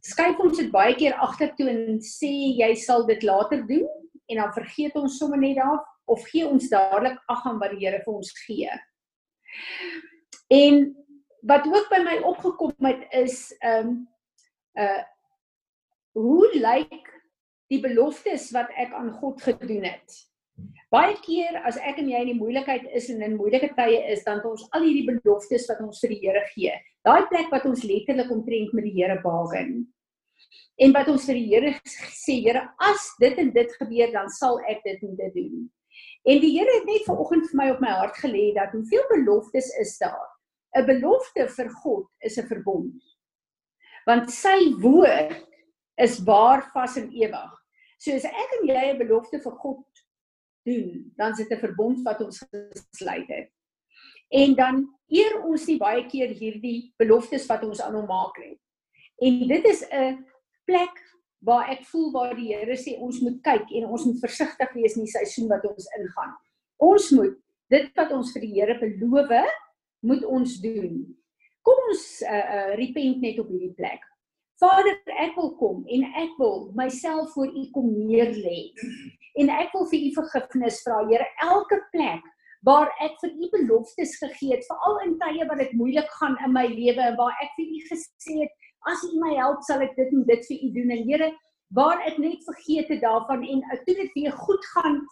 skuif 0.04 0.40
ons 0.42 0.58
dit 0.58 0.70
baie 0.72 0.94
keer 0.98 1.16
agtertoe 1.24 1.68
en 1.72 1.98
sê 2.04 2.30
jy 2.60 2.72
sal 2.78 3.06
dit 3.08 3.22
later 3.26 3.64
doen 3.68 3.88
en 4.28 4.42
dan 4.42 4.54
vergeet 4.56 4.96
ons 5.00 5.18
sommer 5.18 5.40
net 5.40 5.56
daar 5.56 5.80
of 6.08 6.24
gee 6.32 6.46
ons 6.46 6.68
dadelik 6.72 7.18
ag 7.28 7.44
aan 7.46 7.60
wat 7.60 7.74
die 7.74 7.84
Here 7.84 8.00
vir 8.04 8.14
ons 8.14 8.32
gee. 8.44 8.72
En 10.52 10.88
wat 11.48 11.68
ook 11.68 11.90
by 11.92 12.00
my 12.04 12.16
opgekom 12.28 12.88
het 12.88 13.06
is 13.24 13.48
ehm 13.60 13.94
um, 13.94 13.94
uh 14.78 15.04
hoe 16.18 16.48
lyk 16.58 17.12
die 17.70 17.78
beloftes 17.78 18.48
wat 18.50 18.72
ek 18.74 18.94
aan 18.96 19.12
God 19.20 19.42
gedoen 19.44 19.84
het? 19.86 20.16
Baie 20.90 21.14
keer 21.22 21.60
as 21.68 21.76
ek 21.78 22.00
en 22.02 22.08
jy 22.10 22.22
in 22.24 22.30
die 22.32 22.38
moeilikheid 22.40 22.88
is 22.96 23.10
en 23.12 23.22
in 23.22 23.36
moeilike 23.38 23.68
tye 23.76 24.00
is, 24.10 24.24
dan 24.26 24.40
het 24.40 24.48
ons 24.48 24.64
al 24.74 24.86
hierdie 24.88 25.06
beloftes 25.06 25.68
wat 25.70 25.82
ons 25.84 26.00
vir 26.02 26.14
die 26.14 26.20
Here 26.24 26.42
gee. 26.54 26.74
Daai 27.08 27.24
plek 27.30 27.48
wat 27.54 27.64
ons 27.64 27.86
letterlik 27.88 28.28
omtrent 28.34 28.74
met 28.76 28.84
die 28.84 28.92
Here 28.98 29.16
baken. 29.22 29.78
En 30.76 30.92
wat 30.92 31.08
ons 31.08 31.24
vir 31.24 31.38
die 31.38 31.48
Here 31.48 31.70
sê, 31.88 32.36
Here, 32.44 32.66
as 32.84 33.06
dit 33.22 33.38
en 33.40 33.52
dit 33.54 33.76
gebeur, 33.80 34.10
dan 34.12 34.28
sal 34.34 34.58
ek 34.68 34.82
dit 34.84 35.04
en 35.06 35.14
dit 35.16 35.36
doen. 35.38 35.62
En 36.28 36.42
die 36.42 36.52
Here 36.52 36.74
het 36.76 36.88
net 36.90 37.06
vanoggend 37.08 37.48
vir 37.48 37.60
my 37.62 37.68
op 37.72 37.80
my 37.82 37.94
hart 38.02 38.18
gelê 38.20 38.50
dat 38.58 38.74
hoeveel 38.76 39.06
beloftes 39.14 39.70
is 39.80 39.96
daar? 40.02 40.26
'n 40.76 40.84
Belofte 40.84 41.48
vir 41.48 41.70
God 41.82 42.06
is 42.20 42.36
'n 42.36 42.46
verbond. 42.46 43.00
Want 44.06 44.30
sy 44.30 44.74
woord 44.82 45.32
is 45.96 46.20
waar 46.28 46.68
vas 46.74 46.96
en 46.96 47.08
ewig. 47.10 47.54
So 47.98 48.12
as 48.12 48.24
ek 48.24 48.50
en 48.60 48.68
jy 48.68 48.84
'n 48.92 48.98
belofte 48.98 49.40
vir 49.40 49.56
God 49.64 49.84
doen, 50.68 51.12
dan 51.16 51.32
is 51.32 51.38
dit 51.38 51.52
'n 51.56 51.64
verbond 51.66 52.04
wat 52.04 52.20
ons 52.20 52.44
gesluit 52.52 53.28
het. 53.28 53.50
En 54.28 54.54
dan 54.54 54.82
eer 55.08 55.38
ons 55.44 55.66
nie 55.66 55.78
baie 55.80 56.04
keer 56.08 56.32
hierdie 56.36 56.92
beloftes 57.00 57.46
wat 57.48 57.64
ons 57.64 57.80
aan 57.80 57.96
hom 57.96 58.08
maak 58.08 58.36
nie. 58.42 58.56
En 59.24 59.46
dit 59.48 59.64
is 59.64 59.84
'n 59.90 60.24
plek 60.64 61.00
waar 61.38 61.70
ek 61.70 61.84
voel 61.86 62.10
waar 62.12 62.34
die 62.36 62.52
Here 62.54 62.76
sê 62.76 62.98
ons 62.98 63.20
moet 63.20 63.40
kyk 63.42 63.70
en 63.70 63.86
ons 63.86 64.04
moet 64.04 64.20
versigtig 64.20 64.72
wees 64.74 64.96
in 64.96 65.04
die 65.06 65.12
seisoen 65.12 65.48
wat 65.48 65.64
ons 65.64 65.88
ingaan. 65.98 66.34
Ons 66.76 67.10
moet 67.10 67.36
dit 67.70 67.90
wat 67.96 68.12
ons 68.12 68.32
vir 68.32 68.40
die 68.40 68.54
Here 68.54 68.78
beloof, 68.78 69.50
moet 70.00 70.24
ons 70.24 70.60
doen. 70.60 71.16
Kom 71.62 71.88
ons 71.88 72.22
uh, 72.22 72.44
uh 72.56 72.74
repent 72.78 73.20
net 73.20 73.38
op 73.38 73.48
hierdie 73.48 73.74
plek. 73.74 74.02
Vader, 74.58 74.96
ek 75.06 75.36
wil 75.38 75.52
kom 75.58 75.84
en 75.86 76.04
ek 76.18 76.34
wil 76.38 76.72
myself 76.74 77.30
voor 77.34 77.46
U 77.46 77.64
kom 77.74 77.92
neerlê. 78.08 78.72
En 79.38 79.50
ek 79.54 79.70
wil 79.72 79.86
vir 79.86 80.08
U 80.08 80.10
vergifnis 80.16 80.82
vra, 80.82 81.04
Here, 81.06 81.26
elke 81.46 81.78
plek 81.92 82.24
waar 82.66 82.90
ek 83.04 83.18
vir 83.22 83.34
U 83.34 83.50
beloftes 83.52 84.16
gegee 84.22 84.56
het, 84.56 84.66
veral 84.66 84.98
in 85.06 85.18
tye 85.20 85.46
wat 85.50 85.60
dit 85.62 85.76
moeilik 85.78 86.08
gaan 86.20 86.36
in 86.44 86.52
my 86.52 86.66
lewe 86.66 87.04
en 87.10 87.18
waar 87.20 87.36
ek 87.42 87.54
vir 87.58 87.68
U 87.68 87.78
gesê 87.90 88.40
het, 88.42 88.56
as 88.90 89.04
U 89.06 89.20
my 89.22 89.36
help, 89.36 89.62
sal 89.66 89.84
ek 89.84 89.94
dit 89.98 90.12
en 90.14 90.26
dit 90.26 90.50
vir 90.50 90.64
U 90.66 90.72
doen. 90.74 90.90
En 90.96 91.06
Here, 91.10 91.30
waar 91.76 92.02
ek 92.08 92.18
net 92.18 92.44
vergeet 92.46 92.88
het 92.88 93.02
daarvan 93.04 93.44
en 93.44 93.64
toe 93.86 93.94
dit 93.94 94.12
weer 94.16 94.32
goed 94.32 94.70
gaan, 94.74 95.02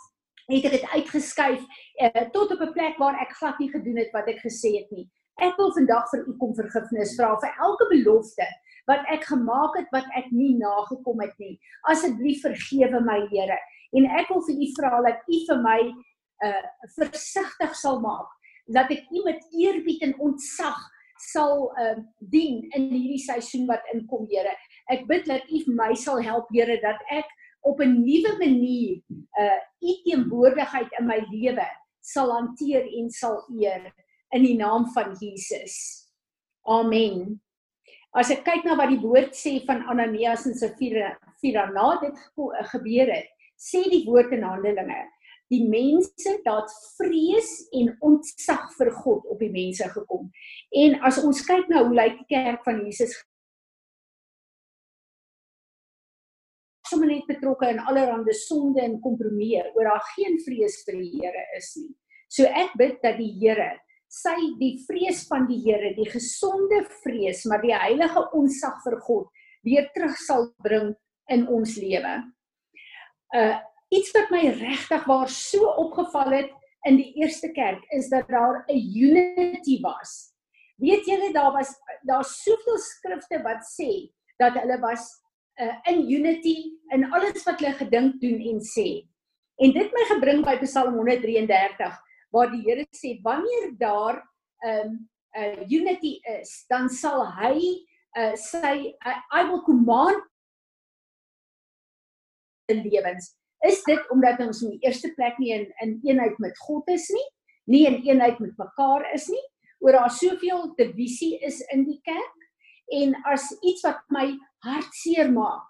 het 0.46 0.66
ek 0.68 0.76
dit 0.76 0.90
uitgeskuif 0.94 1.62
uh, 1.62 2.24
tot 2.35 2.52
op 2.54 2.61
'n 2.62 2.72
plek 2.72 2.98
waar 3.02 3.18
ek 3.20 3.35
glad 3.38 3.59
nie 3.59 3.70
gedoen 3.70 3.98
het 3.98 4.12
wat 4.14 4.28
ek 4.30 4.40
gesê 4.46 4.78
het 4.78 4.90
nie. 4.90 5.09
Ek 5.42 5.56
wil 5.59 5.72
vandag 5.74 6.06
vir 6.11 6.22
U 6.28 6.37
kom 6.38 6.54
vergifnis 6.54 7.16
vra 7.18 7.35
vir 7.42 7.52
elke 7.61 7.87
belofte 7.90 8.46
wat 8.87 9.02
ek 9.11 9.24
gemaak 9.26 9.74
het 9.76 9.88
wat 9.92 10.06
ek 10.14 10.30
nie 10.30 10.54
nagekom 10.56 11.20
het 11.20 11.35
nie. 11.38 11.59
Asseblief 11.90 12.42
vergewe 12.46 13.00
my 13.02 13.26
Here. 13.32 13.59
En 13.92 14.06
ek 14.06 14.30
wil 14.30 14.42
vir 14.46 14.56
U 14.62 14.68
vra 14.78 15.02
dat 15.02 15.18
U 15.26 15.40
vir 15.48 15.62
my 15.62 15.80
uh 16.44 16.64
versigtig 16.96 17.75
sal 17.77 18.01
maak 18.01 18.29
dat 18.66 18.90
ek 18.90 19.07
U 19.14 19.22
met 19.25 19.42
eerbied 19.55 20.03
en 20.03 20.16
ontzag 20.18 20.79
sal 21.33 21.70
uh 21.81 21.96
dien 22.18 22.64
in 22.77 22.90
hierdie 22.92 23.22
seisoen 23.22 23.66
wat 23.70 23.85
inkom 23.94 24.27
Here. 24.31 24.53
Ek 24.92 25.07
bid 25.09 25.27
dat 25.27 25.46
U 25.49 25.62
my 25.72 25.94
sal 25.94 26.20
help 26.22 26.51
Here 26.53 26.77
dat 26.83 27.01
ek 27.11 27.29
op 27.66 27.81
'n 27.81 28.03
nuwe 28.03 28.37
manier 28.38 29.01
uh 29.40 29.61
U 29.81 29.92
teenwoordigheid 30.05 30.90
in 30.99 31.07
my 31.07 31.20
lewe 31.31 31.68
sal 32.01 32.31
hanteer 32.33 32.87
en 32.87 33.11
sal 33.11 33.42
eer 33.51 33.90
in 34.35 34.42
die 34.42 34.57
naam 34.57 34.87
van 34.94 35.14
Jesus. 35.18 36.07
Amen. 36.66 37.40
As 38.16 38.31
ek 38.31 38.44
kyk 38.46 38.64
na 38.64 38.77
wat 38.79 38.90
die 38.90 39.03
woord 39.03 39.35
sê 39.37 39.59
van 39.66 39.85
Ananias 39.90 40.46
en 40.49 40.55
Safira, 40.57 41.12
Safira 41.37 41.66
na 41.75 42.01
dit 42.01 42.22
gebeur 42.72 43.11
het, 43.12 43.29
sê 43.61 43.83
die 43.90 44.05
woord 44.07 44.33
in 44.33 44.44
Handelinge, 44.46 45.03
die 45.52 45.62
mense 45.68 46.32
dat 46.44 46.72
vrees 46.96 47.50
en 47.76 47.92
ontzag 48.04 48.66
vir 48.78 48.90
God 49.02 49.26
op 49.30 49.40
die 49.42 49.52
mense 49.52 49.87
gekom. 49.92 50.28
En 50.74 50.98
as 51.06 51.20
ons 51.22 51.44
kyk 51.46 51.70
na 51.70 51.85
hoe 51.85 51.94
lyk 51.94 52.20
die 52.22 52.30
kerk 52.35 52.64
van 52.66 52.82
Jesus 52.85 53.14
sommer 56.87 57.11
net 57.11 57.26
betrokke 57.26 57.68
in 57.72 57.80
allerlei 57.82 58.35
sonde 58.38 58.82
en 58.85 59.00
kompromieë 59.02 59.72
oor 59.74 59.88
daar 59.90 60.04
geen 60.14 60.38
vrees 60.44 60.78
vir 60.87 61.00
die 61.00 61.11
Here 61.18 61.42
is 61.59 61.72
nie. 61.80 61.90
So 62.30 62.46
ek 62.46 62.76
bid 62.78 63.00
dat 63.02 63.18
die 63.18 63.32
Here 63.40 63.72
sy 64.12 64.37
die 64.61 64.76
vrees 64.87 65.24
van 65.28 65.48
die 65.50 65.59
Here, 65.64 65.92
die 65.96 66.09
gesonde 66.11 66.85
vrees, 67.02 67.44
maar 67.50 67.62
die 67.62 67.74
heilige 67.74 68.22
onsag 68.38 68.78
vir 68.85 69.00
God 69.02 69.26
weer 69.66 69.88
terug 69.94 70.14
sal 70.22 70.46
bring 70.62 70.92
in 71.32 71.46
ons 71.50 71.76
lewe. 71.80 72.20
Uh 73.35 73.56
iets 73.88 74.12
wat 74.16 74.31
my 74.31 74.49
regtig 74.59 75.05
waar 75.07 75.29
so 75.31 75.68
opgeval 75.83 76.33
het 76.35 76.51
in 76.87 76.99
die 77.01 77.12
eerste 77.22 77.51
kerk 77.55 77.83
is 77.94 78.09
dat 78.09 78.29
daar 78.29 78.64
'n 78.68 78.81
unity 78.94 79.81
was. 79.81 80.33
Weet 80.77 81.07
julle 81.07 81.33
daar 81.33 81.53
was 81.53 81.75
daar 82.03 82.25
soveel 82.25 82.79
skrifte 82.79 83.42
wat 83.42 83.62
sê 83.64 84.12
dat 84.37 84.55
hulle 84.55 84.79
was 84.81 85.22
uh, 85.61 85.77
in 85.85 86.11
unity 86.11 86.79
in 86.88 87.12
alles 87.12 87.44
wat 87.44 87.61
hulle 87.61 87.72
gedink 87.72 88.20
doen 88.20 88.40
en 88.40 88.61
sê. 88.61 89.09
En 89.57 89.72
dit 89.72 89.92
my 89.92 90.05
gebring 90.05 90.44
by 90.44 90.59
Psalm 90.59 90.94
133 90.94 91.96
waar 92.31 92.51
die 92.51 92.62
Here 92.62 92.87
sê 92.92 93.20
wanneer 93.22 93.77
daar 93.79 94.22
'n 94.62 94.68
um, 94.68 95.09
'n 95.37 95.62
uh, 95.62 95.68
unity 95.68 96.20
is, 96.40 96.64
dan 96.68 96.88
sal 96.88 97.27
hy 97.37 97.85
uh, 98.16 98.35
sy 98.35 98.96
uh, 99.07 99.20
I 99.33 99.44
will 99.49 99.62
command 99.62 100.22
in 102.72 102.83
lewens. 102.83 103.37
Is 103.66 103.83
dit 103.87 104.11
omdat 104.14 104.40
ons 104.44 104.62
in 104.62 104.76
die 104.76 104.87
eerste 104.87 105.12
plek 105.16 105.38
nie 105.42 105.52
in 105.57 105.66
in 105.85 105.98
eenheid 106.07 106.38
met 106.42 106.59
God 106.66 106.88
is 106.92 107.09
nie, 107.14 107.29
nie 107.66 107.85
in 107.87 108.00
eenheid 108.07 108.40
met 108.40 108.55
mekaar 108.59 109.07
is 109.14 109.29
nie, 109.33 109.42
oor 109.83 109.98
daar 109.98 110.12
soveel 110.12 110.74
divisie 110.79 111.37
is 111.46 111.61
in 111.74 111.85
die 111.88 112.00
kerk 112.07 112.44
en 112.96 113.16
as 113.33 113.48
iets 113.66 113.83
wat 113.83 114.05
my 114.14 114.29
hartseer 114.64 115.33
maak 115.33 115.66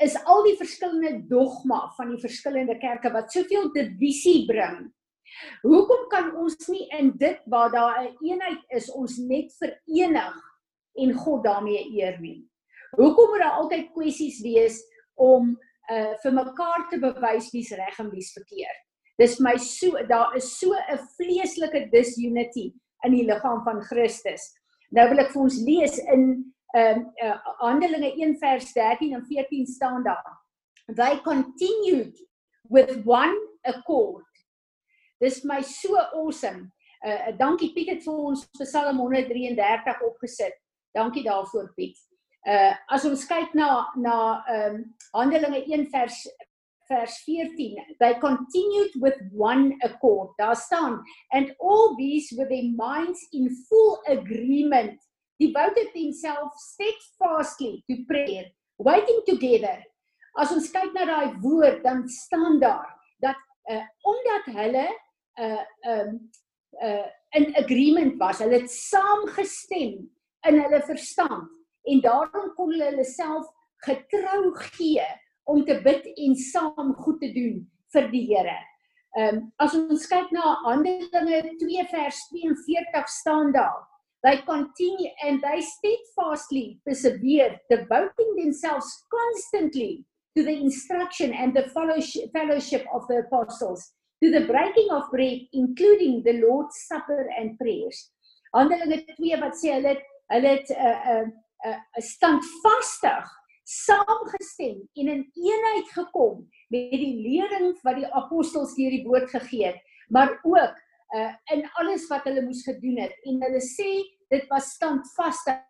is 0.00 0.14
al 0.24 0.44
die 0.46 0.56
verskillende 0.56 1.26
dogma 1.28 1.82
van 1.96 2.14
die 2.14 2.22
verskillende 2.22 2.78
kerke 2.80 3.10
wat 3.12 3.32
soveel 3.34 3.68
divisie 3.74 4.46
bring 4.48 4.86
Hoekom 5.62 6.06
kan 6.12 6.30
ons 6.42 6.68
nie 6.72 6.86
in 6.98 7.12
dit 7.20 7.38
waar 7.52 7.70
daar 7.72 7.98
'n 8.02 8.16
eenheid 8.26 8.62
is 8.78 8.90
ons 8.90 9.16
net 9.18 9.52
verenig 9.60 10.38
en 11.02 11.12
God 11.14 11.44
daarmee 11.44 11.84
eer 11.98 12.18
nie? 12.20 12.40
Hoekom 12.98 13.30
moet 13.30 13.42
daar 13.44 13.58
altyd 13.62 13.92
kwessies 13.94 14.40
wees 14.42 14.80
om 15.14 15.58
uh 15.90 16.14
vir 16.22 16.32
mekaar 16.32 16.86
te 16.90 16.98
bewys 17.02 17.50
wie's 17.54 17.72
reg 17.76 17.98
en 17.98 18.10
wie's 18.10 18.32
verkeerd? 18.36 18.80
Dis 19.18 19.38
my 19.40 19.56
so 19.56 19.98
daar 20.08 20.36
is 20.36 20.58
so 20.58 20.72
'n 20.72 20.98
vleeslike 21.16 21.90
disunity 21.92 22.72
in 23.04 23.12
die 23.12 23.24
liggaam 23.24 23.62
van 23.64 23.82
Christus. 23.82 24.52
Nou 24.90 25.08
wil 25.08 25.18
ek 25.18 25.32
vir 25.32 25.42
ons 25.42 25.60
lees 25.66 25.98
in 25.98 26.24
ehm 26.74 26.98
um, 26.98 27.06
uh, 27.24 27.36
Handelinge 27.58 28.12
1 28.14 28.36
vers 28.38 28.72
13 28.72 29.14
en 29.14 29.24
14 29.26 29.66
staan 29.66 30.02
daar. 30.02 30.38
They 30.94 31.20
continued 31.20 32.16
with 32.68 33.02
one 33.04 33.36
accord. 33.62 34.26
Dis 35.18 35.42
my 35.44 35.60
so 35.62 35.96
awesome. 35.96 36.70
Uh 37.06 37.36
dankie 37.36 37.72
Piet 37.72 37.88
het 37.88 38.04
vir 38.04 38.14
ons 38.14 38.46
Psalm 38.60 38.98
133 38.98 40.00
opgesit. 40.00 40.56
Dankie 40.92 41.24
daarvoor 41.24 41.72
Piet. 41.74 41.98
Uh 42.46 42.72
as 42.88 43.04
ons 43.04 43.26
kyk 43.28 43.52
na 43.54 43.86
na 43.96 44.16
ehm 44.48 44.74
um, 44.74 44.84
Handelinge 45.12 45.64
1 45.66 45.90
vers 45.92 46.16
vers 46.88 47.14
14 47.26 47.96
they 48.00 48.14
continued 48.14 48.92
with 48.96 49.18
one 49.32 49.76
accord. 49.82 50.32
Daar 50.38 50.56
staan 50.56 51.02
and 51.32 51.54
all 51.60 51.96
these 51.96 52.32
with 52.36 52.48
their 52.48 52.70
minds 52.72 53.20
in 53.32 53.50
full 53.68 54.00
agreement. 54.08 54.98
Devoted 55.38 55.92
themselves 55.94 56.56
steadfastly 56.72 57.84
to 57.88 58.04
prayer 58.08 58.44
waiting 58.78 59.20
together. 59.26 59.84
As 60.38 60.52
ons 60.52 60.72
kyk 60.72 60.92
na 60.96 61.04
daai 61.04 61.36
woord 61.44 61.84
dan 61.84 62.08
staan 62.08 62.60
daar 62.60 62.88
dat 63.20 63.36
uh, 63.68 63.84
omdat 64.00 64.44
hulle 64.56 64.88
uh 65.36 65.64
um 65.92 66.30
uh 66.80 67.08
in 67.36 67.52
agreement 67.56 68.16
was 68.18 68.40
hulle 68.40 68.62
het 68.62 68.72
saamgestem 68.72 70.08
in 70.48 70.60
hulle 70.62 70.80
verstand 70.88 71.59
en 71.92 72.00
daarom 72.04 72.52
kon 72.56 72.72
hulle 72.72 72.90
hulle 72.92 73.04
self 73.04 73.46
getrou 73.86 74.54
gee 74.76 75.04
om 75.50 75.64
te 75.66 75.76
bid 75.84 76.06
en 76.16 76.34
saam 76.36 76.92
goed 77.02 77.20
te 77.22 77.30
doen 77.34 77.62
vir 77.94 78.10
die 78.14 78.26
Here. 78.30 78.58
Ehm 79.18 79.36
um, 79.36 79.38
as 79.58 79.74
ons 79.74 80.06
kyk 80.06 80.30
na 80.34 80.54
Handelinge 80.64 81.56
2 81.62 81.86
vers 81.90 82.18
42 82.30 83.08
staan 83.20 83.52
daar. 83.52 83.80
They 84.22 84.36
continue 84.44 85.10
and 85.24 85.40
they 85.40 85.62
steadfastly 85.64 86.80
persevere, 86.84 87.58
devoting 87.70 88.36
themselves 88.36 89.06
constantly 89.08 90.04
to 90.36 90.44
the 90.44 90.52
instruction 90.52 91.32
and 91.32 91.54
the 91.54 91.70
fellowship 91.72 92.84
of 92.92 93.06
the 93.08 93.24
apostles, 93.24 93.92
to 94.22 94.30
the 94.30 94.44
breaking 94.46 94.90
of 94.90 95.10
bread, 95.10 95.40
including 95.52 96.22
the 96.22 96.34
Lord's 96.34 96.76
Supper 96.86 97.30
and 97.38 97.58
prayers. 97.58 98.12
Handelinge 98.54 99.06
2 99.16 99.40
wat 99.40 99.58
sê 99.58 99.74
hulle 99.78 99.96
hulle 100.30 100.50
het 100.54 100.70
'n 100.70 100.74
uh, 100.74 100.86
'n 100.86 101.10
uh, 101.10 101.22
'n 101.24 101.32
uh, 101.66 101.76
uh, 101.76 102.02
standvastig 102.04 103.36
saamgestem 103.70 104.80
en 104.98 105.08
in 105.14 105.24
eenheid 105.34 105.90
gekom 105.94 106.46
met 106.68 106.90
die 106.90 107.16
lering 107.22 107.76
wat 107.86 108.00
die 108.00 108.08
apostels 108.18 108.74
deur 108.74 108.90
die 108.90 109.04
woord 109.06 109.30
gegee 109.30 109.68
het, 109.68 109.82
maar 110.10 110.32
ook 110.42 110.78
uh, 111.14 111.32
in 111.54 111.66
alles 111.82 112.08
wat 112.10 112.26
hulle 112.26 112.42
moes 112.42 112.64
gedoen 112.66 112.98
het 113.04 113.14
en 113.30 113.42
hulle 113.44 113.62
sê 113.62 113.90
dit 114.30 114.46
was 114.50 114.72
standvastig. 114.74 115.60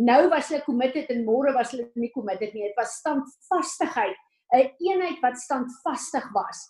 Nou 0.00 0.28
was 0.32 0.48
hulle 0.48 0.64
committed 0.64 1.10
en 1.12 1.24
môre 1.26 1.52
was 1.52 1.74
hulle 1.74 1.90
nie 1.98 2.10
committed 2.14 2.54
nie. 2.54 2.68
Dit 2.70 2.78
was 2.78 2.94
standvastigheid, 3.02 4.16
'n 4.54 4.70
eenheid 4.78 5.18
wat 5.20 5.38
standvastig 5.38 6.30
was. 6.32 6.62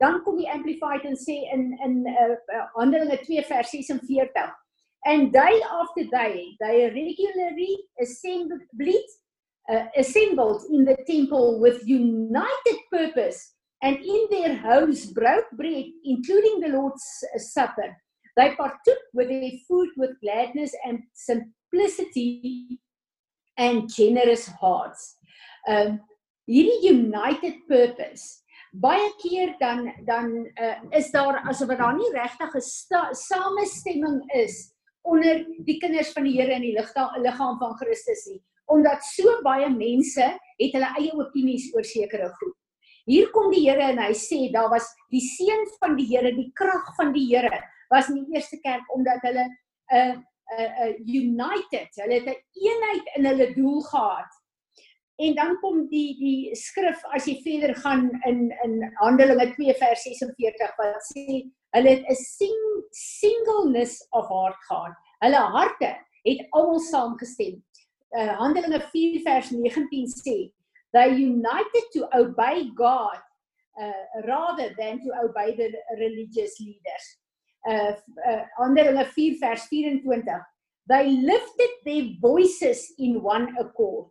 Dan 0.00 0.22
kom 0.24 0.38
die 0.40 0.48
amplified 0.48 1.04
en 1.04 1.16
sê 1.18 1.36
in 1.52 1.70
in 1.84 2.02
uh, 2.08 2.66
Handelinge 2.78 3.20
2 3.26 3.44
vers 3.48 3.70
46 3.70 4.50
And 5.06 5.32
day 5.32 5.62
after 5.80 6.04
day, 6.04 6.56
they 6.60 6.90
regularly 6.90 7.78
assembled, 8.02 8.60
uh, 9.70 9.86
assembled 9.96 10.62
in 10.70 10.84
the 10.84 10.96
temple 11.06 11.58
with 11.58 11.86
united 11.86 12.78
purpose 12.92 13.54
and 13.82 13.96
in 13.96 14.26
their 14.30 14.56
homes 14.56 15.06
broke 15.06 15.50
bread, 15.52 15.86
including 16.04 16.60
the 16.60 16.68
Lord's 16.68 17.02
Supper. 17.36 17.96
They 18.36 18.54
partook 18.54 18.98
with 19.14 19.28
their 19.28 19.50
food 19.66 19.88
with 19.96 20.20
gladness 20.22 20.74
and 20.84 21.02
simplicity 21.14 22.78
and 23.56 23.92
generous 23.92 24.46
hearts. 24.46 25.16
Um, 25.66 26.00
hierdie 26.48 26.82
united 26.82 27.54
purpose 27.68 28.39
baie 28.72 29.08
keer 29.22 29.56
dan 29.58 29.92
dan 30.06 30.30
uh, 30.54 30.76
is 30.90 31.10
daar 31.10 31.42
asof 31.48 31.68
daar 31.68 31.96
nie 31.96 32.12
regtig 32.12 32.54
'n 32.54 33.14
samestemming 33.14 34.32
is 34.34 34.72
onder 35.02 35.46
die 35.64 35.78
kinders 35.78 36.12
van 36.12 36.24
die 36.24 36.36
Here 36.40 36.54
in 36.54 36.62
die 36.62 36.76
liggaam 36.76 37.58
van 37.58 37.76
Christus 37.76 38.26
nie 38.26 38.42
omdat 38.70 39.04
so 39.04 39.40
baie 39.42 39.68
mense 39.72 40.26
het 40.60 40.74
hulle 40.76 40.90
eie 41.00 41.12
opinies 41.18 41.70
oor 41.74 41.86
sekere 41.86 42.30
goed. 42.38 42.56
Hier 43.10 43.30
kom 43.34 43.50
die 43.50 43.64
Here 43.66 43.90
en 43.90 43.98
hy 44.02 44.12
sê 44.14 44.44
daar 44.54 44.70
was 44.70 44.86
die 45.10 45.22
seën 45.24 45.66
van 45.80 45.96
die 45.98 46.06
Here, 46.12 46.32
die 46.36 46.50
krag 46.58 46.92
van 46.98 47.14
die 47.16 47.26
Here 47.32 47.62
was 47.90 48.10
in 48.12 48.20
die 48.20 48.36
eerste 48.36 48.60
kerk 48.62 48.86
omdat 48.94 49.24
hulle 49.26 49.46
'n 49.48 49.96
uh, 49.96 50.14
'n 50.50 50.62
uh, 50.62 50.86
uh, 50.86 50.94
united, 51.06 51.90
hulle 52.02 52.20
het 52.20 52.28
'n 52.28 52.38
eenheid 52.66 53.10
in 53.16 53.26
hulle 53.26 53.48
doel 53.54 53.80
gehad. 53.80 54.39
En 55.20 55.34
dan 55.36 55.56
kom 55.60 55.86
die 55.90 56.16
die 56.18 56.56
skrif 56.56 57.02
as 57.14 57.26
jy 57.28 57.36
verder 57.44 57.74
gaan 57.84 58.08
in 58.28 58.48
in 58.64 58.76
Handelinge 59.02 59.50
2 59.54 59.74
vers 59.80 60.04
46 60.08 60.76
wat 60.78 61.10
sê 61.12 61.42
Hulle 61.70 61.88
het 61.88 62.04
'n 62.10 62.14
sing, 62.14 62.60
singleness 62.90 64.06
of 64.10 64.28
heart 64.28 64.58
gehad. 64.68 64.94
Hulle 65.22 65.42
harte 65.56 65.90
het 66.22 66.46
almal 66.50 66.80
saamgestem. 66.80 67.62
Uh, 68.10 68.38
Handelinge 68.38 68.80
4 68.90 69.20
vers 69.22 69.50
19 69.50 70.06
sê, 70.06 70.52
"They 70.92 71.08
united 71.08 71.84
to 71.92 72.08
obey 72.12 72.70
God 72.74 73.22
uh, 73.78 74.24
rather 74.24 74.74
than 74.74 75.00
to 75.00 75.10
obey 75.22 75.54
the 75.54 75.70
religious 75.96 76.58
leaders." 76.58 77.06
Uh, 77.68 77.94
uh 78.26 78.42
Handelinge 78.58 79.06
4 79.06 79.38
vers 79.38 79.66
24, 79.68 80.46
"They 80.88 81.06
lifted 81.06 81.72
their 81.84 82.16
voices 82.20 82.92
in 82.98 83.22
one 83.22 83.54
accord." 83.58 84.10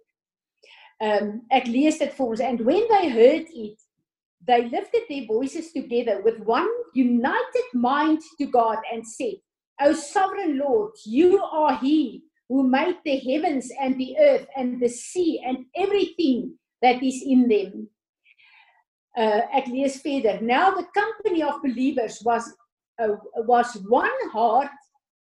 Um 1.02 1.44
ek 1.52 1.68
lees 1.68 2.00
dit 2.00 2.14
and 2.42 2.60
when 2.66 2.88
they 2.90 3.10
heard 3.10 3.48
it 3.50 3.80
they 4.46 4.68
lifted 4.70 5.04
their 5.10 5.26
voices 5.26 5.72
together 5.72 6.22
with 6.22 6.40
one 6.40 6.70
united 6.94 7.68
mind 7.74 8.20
to 8.38 8.46
God 8.46 8.78
and 8.92 9.06
said, 9.06 9.36
O 9.82 9.94
sovereign 9.94 10.58
Lord, 10.58 10.94
you 11.06 11.44
are 11.44 11.78
He 11.78 12.24
who 12.48 12.68
made 12.68 12.98
the 13.06 13.18
heavens 13.18 13.72
and 13.80 14.00
the 14.00 14.18
earth 14.20 14.48
and 14.56 14.82
the 14.82 14.90
sea 14.90 15.42
and 15.46 15.66
everything 15.76 16.56
that 16.82 17.04
is 17.04 17.24
in 17.26 17.48
them. 17.48 17.88
Uh, 19.18 19.42
lees 19.68 20.02
verder. 20.02 20.40
Now 20.42 20.72
the 20.72 20.88
company 20.96 21.44
of 21.44 21.62
believers 21.62 22.22
was 22.24 22.52
uh, 23.02 23.16
was 23.38 23.78
one 23.88 24.30
heart 24.32 24.70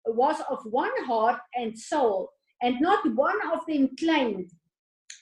was 0.06 0.40
of 0.50 0.58
one 0.64 0.92
heart 1.04 1.40
and 1.54 1.78
soul 1.78 2.30
and 2.60 2.80
not 2.80 3.04
one 3.14 3.38
of 3.52 3.60
them 3.66 3.88
claimed 3.98 4.50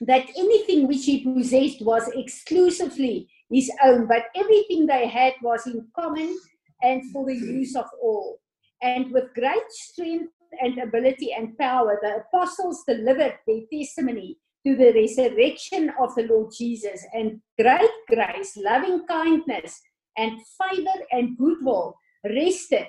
that 0.00 0.26
anything 0.36 0.86
which 0.86 1.04
he 1.04 1.24
possessed 1.24 1.82
was 1.82 2.08
exclusively 2.14 3.28
his 3.50 3.70
own, 3.82 4.06
but 4.06 4.24
everything 4.34 4.86
they 4.86 5.06
had 5.06 5.34
was 5.42 5.66
in 5.66 5.86
common 5.94 6.38
and 6.82 7.10
for 7.10 7.26
the 7.26 7.34
use 7.34 7.76
of 7.76 7.86
all. 8.02 8.40
And 8.82 9.12
with 9.12 9.34
great 9.34 9.70
strength 9.70 10.32
and 10.62 10.78
ability 10.78 11.32
and 11.32 11.56
power, 11.58 11.98
the 12.02 12.22
apostles 12.22 12.82
delivered 12.86 13.38
their 13.46 13.60
testimony 13.72 14.38
to 14.66 14.76
the 14.76 14.92
resurrection 14.92 15.92
of 16.00 16.14
the 16.14 16.22
Lord 16.24 16.52
Jesus, 16.56 17.04
and 17.14 17.40
great 17.58 17.90
grace, 18.08 18.56
loving 18.56 19.06
kindness, 19.06 19.80
and 20.16 20.38
favor 20.58 21.04
and 21.12 21.36
goodwill 21.38 21.96
rested 22.24 22.88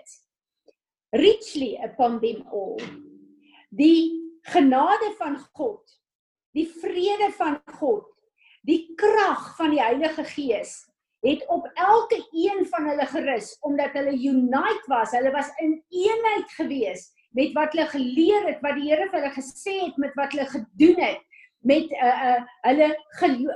richly 1.13 1.79
upon 1.83 2.19
them 2.19 2.43
all. 2.51 2.79
Die 3.69 4.19
genade 4.51 5.15
van 5.17 5.37
God, 5.53 5.79
die 6.55 6.67
vrede 6.67 7.31
van 7.37 7.59
God 7.79 8.11
Die 8.61 8.93
krag 8.97 9.55
van 9.57 9.73
die 9.73 9.81
Heilige 9.81 10.23
Gees 10.35 10.83
het 11.25 11.41
op 11.53 11.67
elke 11.77 12.17
een 12.33 12.65
van 12.69 12.87
hulle 12.89 13.05
gerus 13.09 13.55
omdat 13.65 13.93
hulle 13.97 14.13
unite 14.13 14.85
was. 14.89 15.13
Hulle 15.13 15.31
was 15.33 15.49
in 15.61 15.75
eenheid 15.89 16.49
gewees 16.57 17.09
met 17.37 17.53
wat 17.57 17.73
hulle 17.73 17.87
geleer 17.89 18.47
het, 18.49 18.59
wat 18.61 18.77
die 18.77 18.89
Here 18.89 19.07
vir 19.09 19.21
hulle 19.21 19.33
gesê 19.33 19.75
het, 19.85 19.97
met 20.01 20.13
wat 20.19 20.33
hulle 20.33 20.47
gedoen 20.49 21.01
het, 21.01 21.21
met 21.65 21.93
uh 21.93 22.15
uh 22.31 22.39
hulle 22.67 22.89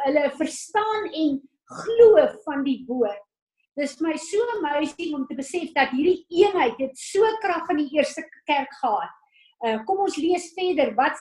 hulle 0.06 0.26
verstaan 0.38 1.10
en 1.12 1.40
glo 1.82 2.26
van 2.46 2.64
die 2.66 2.80
woord. 2.88 3.22
Dis 3.76 3.98
my 4.02 4.14
so 4.22 4.42
amazing 4.58 5.14
om 5.18 5.26
te 5.28 5.38
besef 5.38 5.74
dat 5.76 5.94
hierdie 5.94 6.24
eenheid 6.32 6.78
het 6.80 6.98
so 6.98 7.26
krag 7.44 7.70
in 7.74 7.84
die 7.84 7.92
eerste 7.98 8.24
kerk 8.46 8.74
gehad. 8.82 9.14
Uh 9.66 9.78
kom 9.90 10.06
ons 10.06 10.18
lees 10.22 10.54
verder 10.58 10.94
wat 10.98 11.18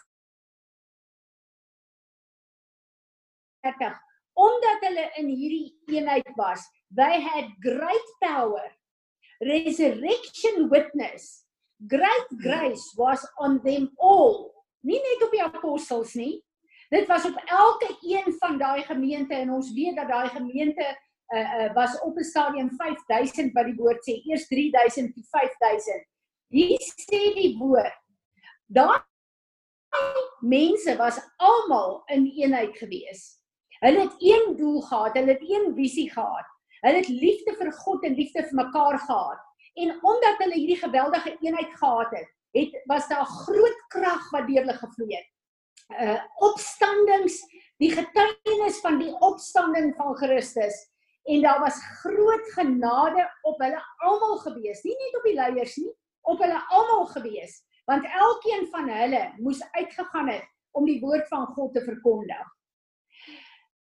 30 3.64 4.00
omdat 4.34 4.86
hulle 4.88 5.04
in 5.20 5.28
hierdie 5.30 5.68
eenheid 5.96 6.30
was 6.38 6.64
they 6.94 7.20
had 7.22 7.50
great 7.64 8.08
power 8.24 8.66
resurrection 9.50 10.68
witness 10.72 11.44
great 11.90 12.34
grace 12.46 12.86
was 13.00 13.22
on 13.36 13.60
them 13.66 13.90
all 13.96 14.50
nie 14.84 15.00
net 15.02 15.26
op 15.26 15.32
die 15.34 15.44
apostels 15.44 16.14
nie 16.18 16.34
Dit 16.94 17.06
was 17.06 17.24
op 17.24 17.36
elke 17.44 17.96
een 18.00 18.34
van 18.38 18.58
daai 18.58 18.82
gemeente 18.82 19.34
en 19.34 19.50
ons 19.50 19.72
weet 19.72 19.96
dat 19.96 20.08
daai 20.08 20.28
gemeente 20.28 20.84
uh, 21.34 21.40
uh, 21.40 21.72
was 21.74 22.00
op 22.00 22.16
'n 22.16 22.22
stadium 22.22 22.70
5000 22.76 23.52
wat 23.52 23.64
die 23.64 23.74
woord 23.74 24.04
sê, 24.08 24.14
eers 24.28 24.46
3000 24.46 25.14
tot 25.14 25.28
5000. 25.28 26.06
Hier 26.48 26.80
sê 26.80 27.34
die 27.34 27.56
woord. 27.58 27.98
Daai 28.66 29.02
mense 30.40 30.96
was 30.96 31.18
almal 31.36 32.02
in 32.06 32.26
eenheid 32.26 32.76
gewees. 32.78 33.42
Hulle 33.84 34.06
het 34.06 34.14
een 34.18 34.54
doel 34.56 34.80
gehad, 34.80 35.16
hulle 35.18 35.34
het 35.34 35.42
een 35.44 35.72
visie 35.76 36.10
gehad. 36.10 36.46
Hulle 36.80 37.00
het 37.02 37.08
liefde 37.08 37.52
vir 37.58 37.72
God 37.84 38.04
en 38.04 38.16
liefde 38.16 38.46
vir 38.46 38.56
mekaar 38.56 38.98
gehad. 38.98 39.42
En 39.74 39.92
omdat 40.00 40.40
hulle 40.40 40.56
hierdie 40.56 40.80
geweldige 40.80 41.36
eenheid 41.40 41.76
gehad 41.76 42.16
het, 42.16 42.30
het 42.54 42.82
was 42.88 43.08
daar 43.08 43.26
groot 43.26 43.80
krag 43.92 44.30
wat 44.32 44.46
deur 44.48 44.62
hulle 44.62 44.76
gevloei 44.78 45.12
het. 45.16 45.30
Uh 46.00 46.18
opstandings, 46.48 47.40
die 47.82 47.90
getuienis 47.92 48.80
van 48.80 48.98
die 49.02 49.12
opstanding 49.26 49.92
van 49.98 50.16
Christus 50.16 50.78
en 51.24 51.42
daar 51.42 51.60
was 51.60 51.80
groot 52.00 52.48
genade 52.56 53.24
op 53.42 53.60
hulle 53.60 53.80
almal 54.06 54.38
gewees, 54.44 54.82
nie 54.84 54.96
net 54.96 55.18
op 55.18 55.28
die 55.28 55.36
leiers 55.36 55.76
nie, 55.80 55.92
op 56.28 56.40
hulle 56.40 56.60
almal 56.78 57.06
gewees, 57.12 57.60
want 57.88 58.04
elkeen 58.04 58.68
van 58.72 58.88
hulle 58.88 59.22
moes 59.40 59.62
uitgegaan 59.72 60.28
het 60.32 60.44
om 60.76 60.88
die 60.88 61.00
woord 61.00 61.28
van 61.28 61.46
God 61.56 61.72
te 61.76 61.84
verkondig. 61.84 62.53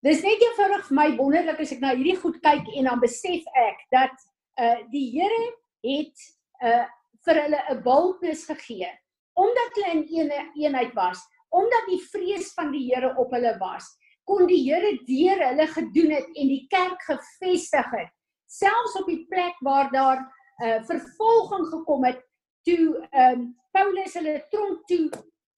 Dis 0.01 0.23
net 0.25 0.41
eenvoudig 0.41 0.87
vir 0.87 0.97
my 0.97 1.07
wonderlik 1.17 1.59
as 1.61 1.71
ek 1.75 1.81
na 1.83 1.93
hierdie 1.93 2.17
goed 2.17 2.39
kyk 2.41 2.69
en 2.73 2.87
dan 2.89 3.01
besef 3.03 3.45
ek 3.53 3.83
dat 3.93 4.15
uh 4.61 4.79
die 4.89 5.07
Here 5.13 5.43
het 5.85 6.25
uh 6.65 6.87
vir 7.25 7.41
hulle 7.43 7.61
'n 7.69 7.83
boldness 7.85 8.47
gegee 8.49 8.89
omdat 9.37 9.77
hulle 9.77 9.91
in 9.93 10.03
een 10.09 10.49
eenheid 10.59 10.93
was, 10.93 11.21
omdat 11.49 11.85
die 11.87 12.01
vrees 12.11 12.51
van 12.53 12.71
die 12.71 12.83
Here 12.89 13.13
op 13.17 13.31
hulle 13.31 13.53
was, 13.59 13.85
kon 14.27 14.47
die 14.49 14.59
Here 14.65 14.91
deur 15.07 15.39
hulle 15.47 15.67
gedoen 15.67 16.11
het 16.17 16.27
en 16.35 16.49
die 16.49 16.65
kerk 16.69 17.01
gevestig 17.07 17.93
het, 17.95 18.11
selfs 18.49 18.97
op 18.99 19.07
die 19.07 19.25
plek 19.29 19.55
waar 19.61 19.91
daar 19.93 20.25
uh 20.65 20.81
vervolging 20.85 21.65
gekom 21.69 22.05
het 22.09 22.21
toe 22.65 23.07
ehm 23.11 23.33
um, 23.33 23.49
Paulus 23.71 24.13
hulle 24.17 24.41
tronk 24.49 24.87
toe 24.89 25.09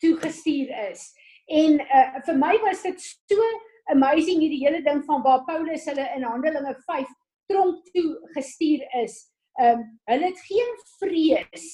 toe 0.03 0.17
gestuur 0.19 0.69
is. 0.91 1.13
En 1.47 1.79
uh 1.79 2.23
vir 2.27 2.37
my 2.37 2.57
was 2.67 2.83
dit 2.83 2.99
so 3.01 3.39
amazing 3.91 4.39
hierdie 4.39 4.63
hele 4.63 4.81
ding 4.83 5.03
van 5.05 5.21
waar 5.21 5.43
Paulus 5.47 5.85
hulle 5.89 6.07
in 6.15 6.23
Handelinge 6.23 6.75
5 6.85 7.07
tronk 7.51 7.85
toe 7.95 8.09
gestuur 8.35 8.83
is. 9.03 9.17
Ehm 9.59 9.79
um, 9.79 9.87
hulle 10.09 10.29
het 10.31 10.39
geen 10.49 10.75
vrees 10.99 11.65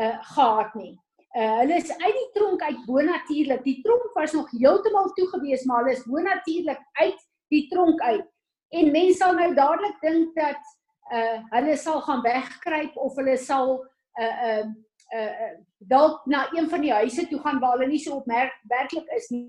uh 0.00 0.16
gehad 0.34 0.74
nie. 0.74 0.94
Uh 1.36 1.58
hulle 1.60 1.76
is 1.76 1.92
uit 1.98 2.16
die 2.20 2.30
tronk 2.34 2.62
uit 2.62 2.86
bonatuurlik. 2.86 3.62
Die 3.64 3.80
tronk 3.82 4.14
was 4.14 4.32
nog 4.32 4.50
heeltemal 4.50 5.12
toe 5.16 5.28
gewees, 5.34 5.64
maar 5.64 5.84
hulle 5.84 5.96
is 5.96 6.04
bonatuurlik 6.04 6.82
uit 6.92 7.20
die 7.48 7.66
tronk 7.68 8.00
uit. 8.00 8.26
En 8.74 8.90
mense 8.90 9.18
sal 9.20 9.36
nou 9.38 9.52
dadelik 9.54 10.00
dink 10.02 10.34
dat 10.36 10.74
uh 11.12 11.38
hulle 11.54 11.76
sal 11.76 12.00
gaan 12.02 12.22
wegkruip 12.22 12.96
of 12.96 13.16
hulle 13.16 13.36
sal 13.36 13.78
uh 14.20 14.34
uh 14.50 14.66
uh 15.14 15.52
dalk 15.78 16.26
na 16.26 16.48
een 16.52 16.68
van 16.68 16.80
die 16.82 16.92
huise 16.92 17.28
toe 17.28 17.40
gaan 17.40 17.60
waar 17.62 17.78
hulle 17.78 17.92
nie 17.92 18.02
so 18.02 18.18
opmerk 18.20 18.52
werklik 18.68 19.08
is 19.16 19.30
nie. 19.30 19.46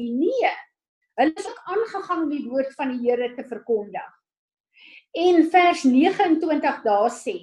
Nee. 0.00 0.52
Hulle 1.20 1.34
is 1.36 1.48
ook 1.48 1.62
aangegaan 1.64 2.22
om 2.22 2.30
die 2.32 2.44
woord 2.48 2.74
van 2.78 2.94
die 2.94 3.02
Here 3.04 3.34
te 3.36 3.44
verkondig. 3.48 4.10
En 5.12 5.42
vers 5.50 5.82
29 5.84 6.82
daar 6.84 7.10
sê, 7.10 7.34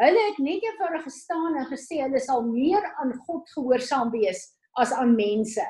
hulle 0.00 0.22
het 0.30 0.38
net 0.40 0.64
eenvoudig 0.64 1.04
gestaan 1.04 1.58
en 1.60 1.68
gesê 1.68 2.00
hulle 2.00 2.20
sal 2.24 2.42
meer 2.48 2.86
aan 3.02 3.12
God 3.26 3.50
gehoorsaam 3.52 4.10
wees 4.14 4.46
as 4.80 4.92
aan 4.96 5.12
mense. 5.14 5.66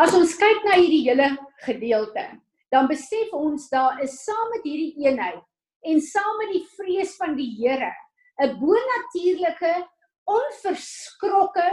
As 0.00 0.14
ons 0.16 0.32
kyk 0.40 0.64
na 0.64 0.78
hierdie 0.80 1.04
hele 1.10 1.28
gedeelte, 1.66 2.24
dan 2.72 2.88
besef 2.88 3.32
ons 3.36 3.68
daar 3.68 4.00
is 4.00 4.14
saam 4.24 4.48
met 4.54 4.64
hierdie 4.64 5.04
eenheid 5.04 5.42
en 5.84 6.00
saam 6.00 6.38
met 6.40 6.54
die 6.54 6.64
vrees 6.78 7.12
van 7.20 7.36
die 7.36 7.50
Here 7.58 7.92
'n 8.40 8.56
bonatuurlike 8.58 9.74
onverskrokke 10.24 11.68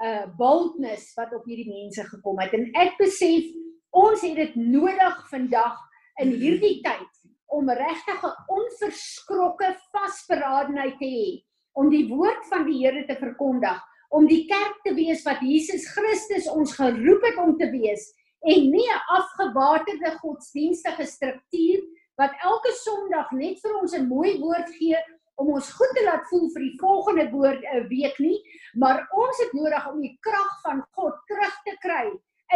uh 0.00 0.26
boldness 0.38 1.12
wat 1.14 1.34
op 1.34 1.44
hierdie 1.44 1.68
mense 1.68 2.04
gekom 2.08 2.38
het. 2.40 2.52
En 2.56 2.70
ek 2.74 2.96
besef 2.98 3.44
ons 3.90 4.22
het 4.22 4.36
dit 4.36 4.54
nodig 4.56 5.18
vandag 5.30 5.78
in 6.22 6.32
hierdie 6.32 6.80
tyd 6.84 7.10
om 7.52 7.68
regtig 7.68 8.20
'n 8.24 8.36
onverskrokke 8.48 9.76
vasberadenheid 9.92 10.98
te 10.98 11.08
hê 11.08 11.30
om 11.72 11.90
die 11.90 12.08
woord 12.08 12.46
van 12.48 12.64
die 12.66 12.78
Here 12.80 13.04
te 13.06 13.16
verkondig 13.16 13.80
om 14.12 14.26
die 14.28 14.44
kerk 14.48 14.80
te 14.84 14.92
wees 14.94 15.24
wat 15.24 15.40
Jesus 15.40 15.86
Christus 15.94 16.48
ons 16.52 16.74
geroep 16.76 17.24
het 17.24 17.38
om 17.40 17.56
te 17.58 17.68
wees 17.72 18.04
en 18.44 18.70
nie 18.74 18.88
'n 18.88 19.04
afgewaterde 19.18 20.18
godsdienstige 20.20 21.06
struktuur 21.06 21.80
wat 22.20 22.32
elke 22.44 22.72
Sondag 22.84 23.30
net 23.32 23.60
vir 23.60 23.74
ons 23.80 23.94
'n 23.96 24.08
mooi 24.08 24.38
woord 24.38 24.68
gee 24.78 24.96
om 25.42 25.52
ons 25.58 25.70
goed 25.74 25.94
te 25.96 26.04
laat 26.06 26.26
voel 26.30 26.48
vir 26.54 26.64
die 26.68 26.78
volgende 26.80 27.26
woord 27.34 27.62
'n 27.62 27.78
uh, 27.78 27.86
week 27.90 28.18
nie, 28.22 28.38
maar 28.78 29.02
ons 29.24 29.38
het 29.42 29.52
nodig 29.58 29.88
om 29.90 30.00
die 30.00 30.16
krag 30.26 30.52
van 30.66 30.82
God 30.98 31.18
terug 31.30 31.56
te 31.66 31.74
kry 31.86 32.06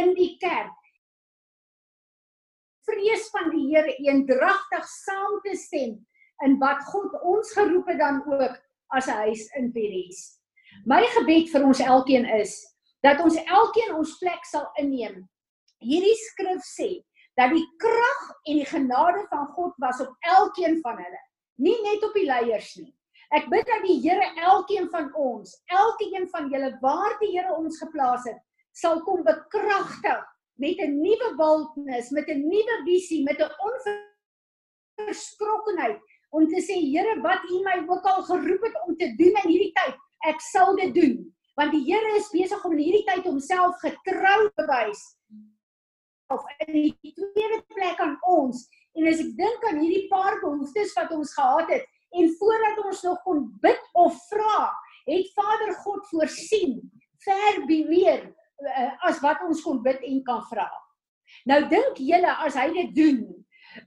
in 0.03 0.15
die 0.15 0.37
kerk. 0.43 0.77
Vrees 2.87 3.27
van 3.35 3.51
die 3.51 3.67
Here 3.73 3.97
eendragtig 4.07 4.87
saam 4.87 5.41
te 5.43 5.57
stem 5.59 5.99
in 6.45 6.59
wat 6.63 6.85
God 6.93 7.17
ons 7.23 7.53
geroep 7.59 7.89
het 7.91 7.99
dan 7.99 8.23
ook 8.27 8.55
as 8.95 9.09
'n 9.09 9.19
huis 9.27 9.51
in 9.59 9.73
Paris. 9.73 10.39
My 10.85 11.03
gebed 11.19 11.51
vir 11.51 11.65
ons 11.65 11.81
elkeen 11.81 12.27
is 12.41 12.55
dat 13.03 13.21
ons 13.21 13.37
elkeen 13.37 13.95
ons 13.95 14.19
plek 14.19 14.45
sal 14.45 14.71
inneem. 14.79 15.29
Hierdie 15.79 16.19
skrif 16.31 16.63
sê 16.63 17.03
dat 17.37 17.51
die 17.51 17.67
krag 17.79 18.23
en 18.45 18.57
die 18.57 18.71
genade 18.71 19.27
van 19.29 19.47
God 19.57 19.75
was 19.79 20.01
op 20.01 20.15
elkeen 20.21 20.81
van 20.81 20.97
hulle 20.97 21.26
nie 21.57 21.77
net 21.83 22.05
op 22.05 22.15
die 22.17 22.27
leiers 22.27 22.77
nie. 22.77 22.93
Ek 23.35 23.49
bid 23.51 23.67
dat 23.67 23.83
die 23.83 23.99
Here 24.05 24.27
elkeen 24.39 24.89
van 24.93 25.11
ons, 25.19 25.57
elkeen 25.73 26.29
van 26.31 26.51
julle 26.53 26.79
waar 26.83 27.17
die 27.21 27.33
Here 27.35 27.55
ons 27.57 27.79
geplaas 27.83 28.25
het, 28.29 28.39
sal 28.77 29.03
kom 29.07 29.25
bekragtig 29.27 30.23
met 30.63 30.79
'n 30.81 31.01
nuwe 31.03 31.35
boldness, 31.37 32.11
met 32.11 32.29
'n 32.29 32.47
nuwe 32.49 32.77
visie, 32.85 33.25
met 33.25 33.39
'n 33.41 33.51
onverskrokkenheid 34.99 36.01
om 36.31 36.47
te 36.49 36.61
sê 36.61 36.77
Here, 36.93 37.21
wat 37.21 37.43
U 37.51 37.63
my 37.65 37.85
ook 37.89 38.05
al 38.05 38.23
geroep 38.23 38.63
het 38.63 38.77
om 38.87 38.97
te 38.97 39.15
doen 39.17 39.35
in 39.43 39.49
hierdie 39.51 39.73
tyd, 39.73 39.97
ek 40.27 40.41
sal 40.41 40.77
dit 40.77 40.95
doen. 40.95 41.35
Want 41.57 41.73
die 41.73 41.85
Here 41.85 42.17
is 42.17 42.31
besig 42.31 42.65
om 42.65 42.73
in 42.73 42.85
hierdie 42.85 43.05
tyd 43.05 43.25
homself 43.25 43.79
getrou 43.81 44.51
te 44.55 44.67
wys. 44.69 45.17
Of 46.29 46.43
in 46.67 46.73
die 46.73 47.13
tweede 47.15 47.63
plek 47.67 48.01
aan 48.03 48.19
ons 48.23 48.69
En 48.97 49.09
as 49.11 49.21
ek 49.21 49.33
dink 49.39 49.69
aan 49.69 49.83
hierdie 49.83 50.07
paar 50.11 50.39
behoeftes 50.41 50.95
wat 50.97 51.13
ons 51.17 51.35
gehad 51.37 51.71
het 51.75 51.85
en 52.17 52.31
voordat 52.39 52.79
ons 52.85 53.03
nog 53.05 53.23
kon 53.27 53.43
bid 53.61 53.89
of 53.99 54.17
vra, 54.31 54.71
het 55.07 55.33
Vader 55.37 55.75
God 55.85 56.07
voorsien 56.11 56.79
ver 57.27 57.65
meer 57.69 58.23
uh, 58.27 58.93
as 59.09 59.21
wat 59.25 59.43
ons 59.47 59.63
kon 59.63 59.83
bid 59.85 60.01
en 60.07 60.23
kan 60.25 60.43
vra. 60.51 60.69
Nou 61.51 61.61
dink 61.71 61.99
julle 62.01 62.37
as 62.47 62.57
hy 62.59 62.71
dit 62.75 62.95
doen, 62.97 63.21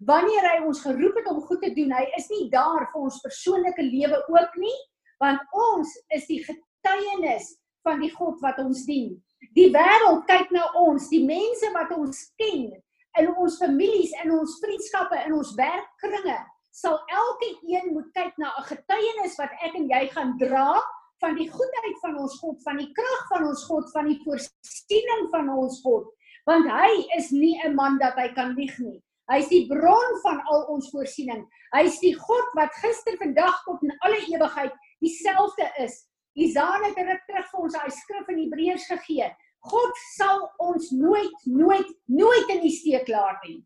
wanneer 0.05 0.45
hy 0.51 0.57
ons 0.67 0.81
geroep 0.83 1.17
het 1.19 1.29
om 1.31 1.41
goed 1.47 1.63
te 1.63 1.71
doen, 1.73 1.93
hy 1.95 2.05
is 2.19 2.27
nie 2.33 2.49
daar 2.53 2.89
vir 2.91 3.07
ons 3.07 3.21
persoonlike 3.23 3.85
lewe 3.87 4.19
ook 4.27 4.59
nie, 4.61 4.77
want 5.23 5.41
ons 5.55 5.95
is 6.15 6.27
die 6.29 6.41
getuienis 6.45 7.55
van 7.87 8.03
die 8.03 8.11
God 8.13 8.39
wat 8.43 8.59
ons 8.61 8.85
dien. 8.87 9.15
Die 9.55 9.69
wêreld 9.73 10.25
kyk 10.27 10.51
na 10.53 10.67
ons, 10.77 11.07
die 11.11 11.23
mense 11.25 11.71
wat 11.73 11.91
ons 11.95 12.27
ken, 12.39 12.69
in 13.17 13.35
ons 13.35 13.57
families, 13.57 14.13
in 14.23 14.31
ons 14.31 14.59
vriendskappe, 14.63 15.17
in 15.25 15.33
ons 15.33 15.55
werkkringe, 15.57 16.37
sal 16.69 16.99
elke 17.09 17.49
een 17.65 17.93
moet 17.93 18.09
kyk 18.13 18.37
na 18.37 18.53
'n 18.59 18.67
getuienis 18.69 19.35
wat 19.37 19.51
ek 19.65 19.75
en 19.75 19.89
jy 19.89 20.07
gaan 20.13 20.37
dra 20.37 20.79
van 21.19 21.35
die 21.35 21.49
goedheid 21.51 21.97
van 22.01 22.17
ons 22.17 22.39
God, 22.39 22.61
van 22.63 22.77
die 22.77 22.91
krag 22.93 23.27
van 23.33 23.47
ons 23.49 23.65
God, 23.65 23.91
van 23.91 24.05
die 24.07 24.19
voorsiening 24.23 25.29
van 25.31 25.49
ons 25.49 25.81
God, 25.83 26.07
want 26.45 26.69
hy 26.69 26.91
is 27.17 27.31
nie 27.31 27.59
'n 27.65 27.75
man 27.75 27.97
dat 27.97 28.15
hy 28.15 28.29
kan 28.33 28.55
lieg 28.55 28.77
nie. 28.79 29.01
Hy 29.29 29.37
is 29.43 29.49
die 29.49 29.67
bron 29.67 30.15
van 30.23 30.41
al 30.49 30.63
ons 30.73 30.89
voorsiening. 30.89 31.43
Hy 31.75 31.83
is 31.85 31.99
die 31.99 32.15
God 32.17 32.47
wat 32.57 32.73
gister, 32.81 33.17
vandag 33.17 33.63
tot 33.65 33.83
in 33.83 33.93
alle 33.99 34.21
ewigheid 34.25 34.73
dieselfde 35.03 35.67
is. 35.77 36.07
Isaiah 36.33 36.81
het 36.87 36.95
dit 36.95 37.21
terug 37.27 37.49
vir 37.51 37.59
ons 37.61 37.73
daai 37.73 37.91
skrif 37.91 38.29
in 38.33 38.39
Hebreërs 38.39 38.87
gegee. 38.89 39.29
God 39.67 39.97
sal 40.15 40.45
ons 40.63 40.91
nooit 40.95 41.45
nooit 41.45 41.89
nooit 42.05 42.53
in 42.55 42.61
die 42.63 42.73
steek 42.73 43.09
laat 43.11 43.41
nie. 43.47 43.59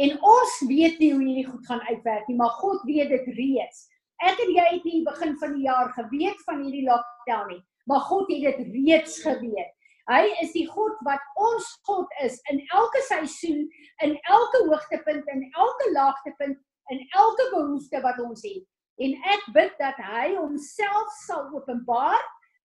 En 0.00 0.14
ons 0.24 0.54
weet 0.68 0.98
nie 1.02 1.10
hoe 1.12 1.20
hierdie 1.20 1.46
goed 1.46 1.66
gaan 1.68 1.82
uitwerk 1.90 2.28
nie, 2.28 2.36
maar 2.38 2.54
God 2.60 2.82
weet 2.88 3.10
dit 3.12 3.26
reeds. 3.36 3.84
Ek 4.24 4.38
en 4.40 4.52
jy 4.54 4.64
het 4.70 4.84
nie 4.88 5.02
begin 5.04 5.34
van 5.40 5.56
die 5.56 5.66
jaar 5.66 5.90
geweet 5.92 6.40
van 6.46 6.62
hierdie 6.64 6.86
lockdown 6.86 7.50
nie, 7.52 7.62
maar 7.90 8.04
God 8.08 8.30
het 8.32 8.60
dit 8.62 8.76
reeds 8.78 9.18
geweet. 9.24 9.72
Hy 10.08 10.22
is 10.42 10.52
die 10.52 10.66
God 10.68 10.96
wat 11.04 11.20
ons 11.40 11.66
God 11.88 12.08
is 12.24 12.36
in 12.52 12.60
elke 12.76 13.00
seisoen, 13.08 13.64
in 14.04 14.16
elke 14.28 14.60
hoogtepunt, 14.68 15.28
in 15.32 15.44
elke 15.56 15.90
laagtepunt, 15.92 16.58
in 16.92 17.04
elke 17.16 17.46
behoefte 17.54 18.00
wat 18.04 18.20
ons 18.20 18.44
het. 18.44 18.64
En 19.00 19.14
ek 19.32 19.46
bid 19.56 19.72
dat 19.80 19.96
hy 19.98 20.34
homself 20.36 21.14
sal 21.24 21.48
openbaar 21.56 22.20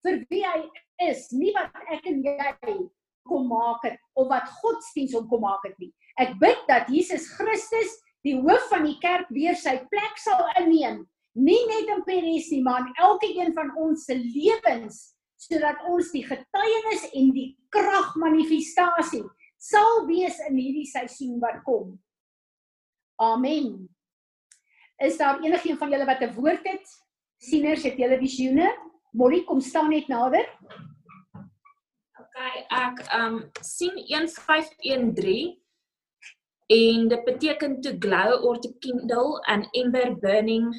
vir 0.06 0.24
wie 0.30 0.44
hy 0.46 0.62
is, 1.10 1.30
nie 1.32 1.54
wat 1.56 1.76
ek 1.92 2.08
en 2.10 2.24
jy 2.24 2.54
kom 3.30 3.48
maak 3.50 3.84
het 3.86 4.00
of 4.18 4.30
wat 4.32 4.48
godsdiens 4.62 5.14
hom 5.18 5.28
kom 5.30 5.44
maak 5.46 5.64
het 5.68 5.78
nie. 5.82 5.92
Ek 6.20 6.36
bid 6.42 6.60
dat 6.68 6.90
Jesus 6.92 7.28
Christus, 7.38 7.92
die 8.26 8.36
hoof 8.40 8.66
van 8.72 8.88
die 8.88 8.98
kerk 9.00 9.30
weer 9.32 9.56
sy 9.56 9.78
plek 9.92 10.18
sal 10.20 10.42
inneem, 10.60 11.06
nie 11.40 11.62
net 11.70 11.92
in 11.94 12.04
Peres 12.08 12.50
nie, 12.52 12.64
maar 12.66 12.84
in 12.84 12.96
elke 13.00 13.30
een 13.30 13.54
van 13.56 13.72
ons 13.80 14.08
se 14.10 14.18
lewens 14.18 15.14
sodat 15.40 15.80
ons 15.88 16.10
die 16.12 16.26
getuienis 16.28 17.06
en 17.16 17.30
die 17.32 17.54
krag 17.72 18.12
manifestasie 18.20 19.24
sal 19.60 20.06
wees 20.08 20.40
in 20.48 20.58
hierdie 20.60 20.88
seisoen 20.88 21.38
wat 21.40 21.62
kom. 21.64 21.94
Amen. 23.20 23.88
Is 25.00 25.20
daar 25.20 25.40
enigiemand 25.44 25.80
van 25.80 25.92
julle 25.92 26.08
wat 26.08 26.22
'n 26.24 26.36
woord 26.36 26.64
het? 26.64 26.88
Sieners, 27.40 27.84
het 27.84 27.98
julle 27.98 28.18
visioene? 28.20 28.68
Molly, 29.12 29.44
kom 29.44 29.62
staan 29.62 29.90
net 29.90 30.08
nader. 30.08 30.46
Okay, 32.20 32.62
ek 32.70 33.02
um 33.18 33.40
sien 33.66 33.96
1513 34.06 35.58
en 36.70 37.08
dit 37.10 37.24
beteken 37.26 37.80
to 37.82 37.96
glow 37.98 38.38
or 38.46 38.60
to 38.62 38.70
kindle 38.86 39.42
an 39.50 39.66
ember 39.74 40.14
burning 40.22 40.70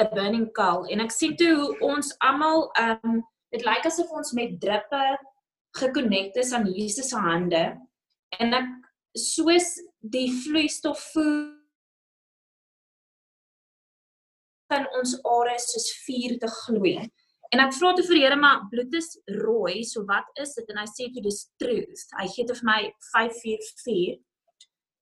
a 0.00 0.08
burning 0.14 0.48
coal 0.56 0.88
en 0.88 1.04
ek 1.04 1.12
sien 1.12 1.36
toe 1.38 1.52
hoe 1.58 1.74
ons 1.92 2.08
almal 2.24 2.70
um 2.80 3.20
dit 3.52 3.66
lyk 3.68 3.84
asof 3.90 4.10
ons 4.16 4.32
met 4.38 4.56
druppe 4.62 5.02
gekonnekte 5.76 6.40
is 6.40 6.54
aan 6.56 6.64
Jesus 6.72 7.12
se 7.12 7.20
hande 7.20 7.62
en 8.40 8.56
ek 8.60 8.72
soos 9.20 9.68
die 10.16 10.30
vloeistof 10.40 11.04
voel 11.12 11.44
kan 14.72 14.88
ons 14.98 15.12
are 15.28 15.54
soos 15.60 15.90
vuur 16.06 16.34
te 16.40 16.50
gloei. 16.64 16.96
En 17.54 17.60
ek 17.62 17.74
vra 17.76 17.92
toe 17.94 18.02
vir 18.08 18.18
Here 18.18 18.36
maar 18.36 18.64
bloed 18.70 18.94
is 18.98 19.12
rooi, 19.30 19.84
so 19.86 20.02
wat 20.08 20.26
is 20.42 20.56
dit? 20.58 20.70
En 20.72 20.80
hy 20.82 20.86
sê 20.90 21.06
toe 21.14 21.22
dis 21.22 21.44
truth. 21.62 22.06
Hy 22.18 22.26
gee 22.32 22.48
dit 22.48 22.58
vir 22.58 22.66
my 22.66 22.80
544. 23.12 24.16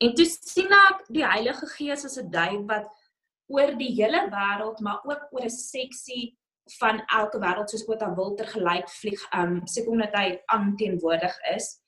En 0.05 0.13
toe 0.19 0.27
sien 0.27 0.75
ek 0.77 1.07
die 1.17 1.25
Heilige 1.25 1.69
Gees 1.79 2.05
as 2.05 2.19
'n 2.21 2.29
duif 2.29 2.67
wat 2.69 2.91
oor 3.49 3.73
die 3.79 3.93
hele 3.97 4.29
wêreld, 4.29 4.81
maar 4.85 5.01
ook 5.05 5.33
oor 5.33 5.45
'n 5.49 5.51
seksie 5.51 6.37
van 6.79 7.01
elke 7.09 7.41
wêreld 7.41 7.71
soos 7.71 7.87
wat 7.89 8.03
hy 8.05 8.11
wil 8.15 8.35
ter 8.37 8.47
gelyk 8.47 8.89
vlieg, 9.01 9.23
um 9.33 9.61
seker 9.67 9.91
omdat 9.91 10.15
hy 10.15 10.29
aanteenwoordig 10.53 11.35
is. 11.57 11.81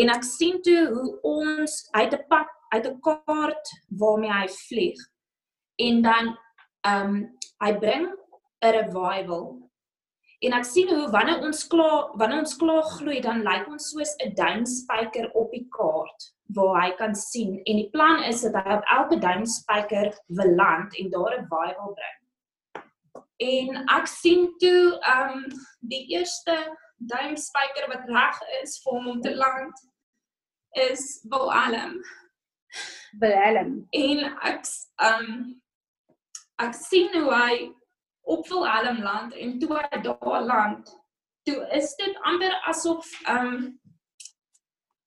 En 0.00 0.08
ek 0.08 0.24
sien 0.24 0.62
toe 0.62 0.88
hoe 0.88 1.20
ons 1.22 1.88
uit 1.92 2.12
'n 2.14 2.24
pad, 2.28 2.48
uit 2.74 2.86
'n 2.86 3.00
kaart 3.00 3.66
waarmee 3.88 4.32
hy 4.32 4.48
vlieg. 4.48 5.00
En 5.76 6.02
dan 6.02 6.38
um 6.86 7.38
hy 7.60 7.72
bring 7.78 8.08
'n 8.62 8.72
revival. 8.72 9.67
En 10.38 10.54
ek 10.54 10.66
sien 10.68 10.90
hoe 10.94 11.08
wanneer 11.10 11.40
ons 11.42 11.64
klaar 11.66 12.12
wanneer 12.20 12.44
ons 12.44 12.56
klaar 12.60 12.84
gloei 12.94 13.18
dan 13.24 13.42
lyk 13.46 13.66
ons 13.66 13.88
soos 13.90 14.12
'n 14.22 14.34
duimspyker 14.38 15.32
op 15.34 15.50
die 15.50 15.66
kaart 15.74 16.28
waar 16.54 16.76
hy 16.82 16.90
kan 17.00 17.14
sien 17.14 17.58
en 17.64 17.76
die 17.76 17.90
plan 17.90 18.22
is 18.22 18.40
dat 18.40 18.54
hy 18.64 18.76
op 18.78 18.86
elke 18.96 19.18
duimspyker 19.18 20.14
wil 20.38 20.54
land 20.54 20.94
en 20.96 21.10
daar 21.10 21.34
'n 21.34 21.42
revival 21.42 21.92
bring. 21.98 22.18
En 23.38 23.84
ek 23.98 24.06
sien 24.06 24.54
toe 24.58 24.98
um 25.16 25.44
die 25.80 26.06
eerste 26.14 26.56
duimspyker 26.98 27.88
wat 27.88 28.08
reg 28.10 28.38
is 28.62 28.80
vir 28.82 28.92
hom 28.92 29.06
om 29.06 29.20
te 29.20 29.34
land 29.34 29.74
is 30.70 31.26
Willem. 31.30 32.02
Willem. 33.18 33.86
En 33.90 34.24
ek 34.42 34.64
um 35.02 35.62
ek 36.58 36.74
sien 36.74 37.12
hoe 37.14 37.34
hy 37.34 37.77
op 38.28 38.48
Willem 38.48 39.02
land 39.02 39.34
en 39.34 39.58
toe 39.58 39.70
hy 39.76 40.00
daar 40.04 40.42
land, 40.44 40.90
toe 41.48 41.58
is 41.76 41.94
dit 42.00 42.18
amper 42.30 42.54
asof 42.72 43.12
ehm 43.24 43.54
um, 43.54 43.62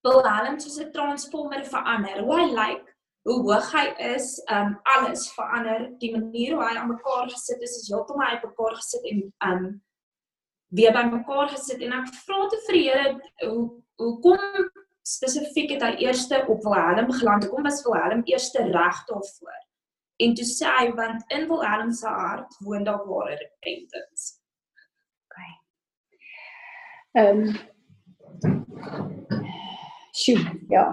Willem 0.02 0.58
soos 0.58 0.80
'n 0.82 0.90
transformer 0.90 1.62
verander. 1.64 2.24
Hoe 2.26 2.38
hy 2.40 2.46
lyk, 2.50 2.56
like, 2.58 2.92
hoe 3.22 3.38
hoog 3.46 3.68
hy 3.72 3.86
is, 4.14 4.42
um, 4.50 4.74
alles 4.82 5.28
verander. 5.36 5.86
Die 6.02 6.10
manier 6.16 6.56
hoe 6.56 6.64
hy 6.66 6.76
aan 6.76 6.90
mekaar 6.90 7.30
gesit 7.30 7.62
is, 7.62 7.76
is 7.78 7.90
heeltemal 7.92 8.34
uit 8.34 8.46
mekaar 8.48 8.74
gesit 8.80 9.06
en 9.12 9.20
um, 9.48 9.68
weer 10.74 10.94
by 10.96 11.04
mekaar 11.12 11.52
gesit 11.54 11.82
en 11.86 11.94
ek 12.00 12.10
vra 12.24 12.46
te 12.50 12.58
vir 12.66 12.78
die 12.78 12.86
Here 12.88 13.12
hoe 13.46 13.66
hoe 14.02 14.14
kom 14.24 14.70
spesifiek 15.06 15.76
het 15.76 15.84
hy 15.86 15.92
eerste 16.08 16.42
op 16.50 16.64
Willem 16.66 17.12
geland? 17.12 17.46
Hoekom 17.46 17.68
was 17.68 17.84
Willem 17.86 18.26
eerste 18.26 18.64
reg 18.74 19.04
daarvoor? 19.06 19.60
En 20.20 20.34
toe 20.36 20.46
sê 20.46 20.68
hy 20.68 20.92
want 20.98 21.24
in 21.32 21.48
Willem 21.48 21.92
se 21.96 22.08
hart 22.08 22.56
woon 22.60 22.84
daar 22.84 23.04
ware 23.08 23.38
repentance. 23.40 24.38
OK. 25.26 25.38
Ehm 27.18 27.44
um, 27.46 27.60
Sjoe, 30.12 30.44
ja. 30.68 30.86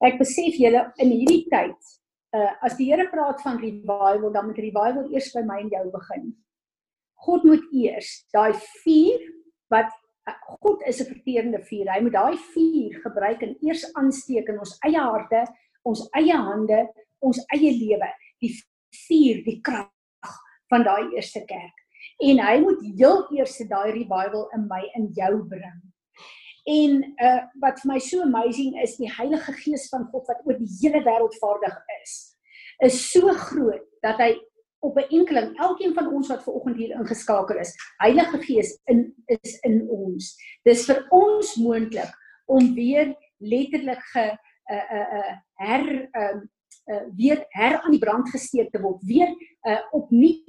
Ek 0.00 0.16
besef 0.20 0.56
julle 0.56 0.86
in 1.02 1.10
hierdie 1.12 1.44
tyd, 1.52 1.94
uh 2.36 2.52
as 2.64 2.76
die 2.78 2.88
Here 2.88 3.08
praat 3.12 3.42
van 3.44 3.58
revival, 3.60 4.30
dan 4.32 4.46
moet 4.48 4.60
revival 4.62 5.08
eers 5.12 5.32
by 5.34 5.42
my 5.44 5.58
en 5.64 5.72
jou 5.74 5.84
begin. 5.92 6.30
God 7.26 7.44
moet 7.44 7.64
eers 7.74 8.12
daai 8.32 8.54
vuur 8.84 9.26
wat 9.74 9.90
uh, 10.30 10.36
God 10.62 10.86
is 10.86 11.02
'n 11.02 11.10
verterende 11.10 11.60
vuur. 11.66 11.90
Hy 11.92 12.00
moet 12.00 12.16
daai 12.16 12.36
vuur 12.54 13.00
gebruik 13.04 13.42
en 13.42 13.56
eers 13.60 13.84
aansteek 13.94 14.48
in 14.48 14.62
ons 14.64 14.78
eie 14.86 15.02
harte, 15.10 15.44
ons 15.84 16.08
eie 16.16 16.36
hande, 16.36 16.86
ons 17.20 17.44
eie 17.52 17.74
lewe 17.74 18.08
die 18.42 18.54
vuur, 19.06 19.42
die 19.44 19.60
krag 19.64 19.90
van 20.68 20.84
daai 20.84 21.14
eerste 21.16 21.44
kerk. 21.48 21.84
En 22.22 22.40
hy 22.42 22.56
moet 22.62 22.82
heel 22.98 23.22
eers 23.36 23.56
daai 23.70 23.92
revival 23.92 24.48
in 24.56 24.66
my 24.70 24.82
in 24.98 25.10
jou 25.16 25.34
bring. 25.48 25.78
En 26.68 26.98
uh 27.24 27.38
wat 27.62 27.80
vir 27.80 27.92
my 27.94 27.98
so 28.02 28.22
amazing 28.22 28.74
is, 28.82 28.98
die 29.00 29.10
Heilige 29.10 29.54
Gees 29.62 29.88
van 29.92 30.04
God 30.12 30.26
wat 30.28 30.42
oor 30.44 30.58
die 30.58 30.70
hele 30.80 31.00
wêreld 31.06 31.36
vaardig 31.40 31.78
is, 32.02 32.16
is 32.84 32.98
so 33.12 33.32
groot 33.48 33.84
dat 34.04 34.20
hy 34.20 34.34
op 34.84 34.98
'n 34.98 35.08
enkeling, 35.10 35.56
elkeen 35.58 35.94
van 35.94 36.12
ons 36.14 36.28
wat 36.28 36.42
ver 36.44 36.52
oggend 36.52 36.76
hier 36.76 36.94
ingeskakel 36.94 37.58
is, 37.58 37.74
Heilige 37.98 38.38
Gees 38.42 38.76
in 38.84 39.14
is 39.26 39.58
in 39.66 39.88
ons. 39.88 40.36
Dis 40.64 40.84
vir 40.86 41.06
ons 41.10 41.56
moontlik 41.56 42.12
om 42.46 42.74
weer 42.74 43.16
letterlik 43.38 44.02
ge 44.12 44.26
uh 44.70 44.86
uh, 44.92 45.08
uh 45.18 45.34
her 45.54 46.08
um 46.12 46.48
uh, 46.88 47.04
weer 47.16 47.44
her 47.56 47.80
aan 47.80 47.94
die 47.94 48.02
brand 48.02 48.28
gesteek 48.32 48.72
te 48.72 48.80
word, 48.82 49.02
weer 49.06 49.30
uh, 49.68 49.80
opnuut 49.92 50.44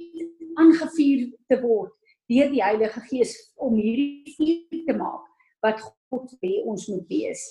aangevuur 0.60 1.26
te 1.48 1.60
word 1.62 1.94
deur 2.30 2.50
die 2.52 2.62
Heilige 2.62 3.00
Gees 3.08 3.34
om 3.58 3.74
hierdie 3.78 4.34
vuur 4.36 4.84
te 4.86 4.94
maak 4.94 5.26
wat 5.64 5.80
God 5.82 6.30
wil 6.40 6.70
ons 6.72 6.86
moet 6.88 7.06
wees. 7.10 7.42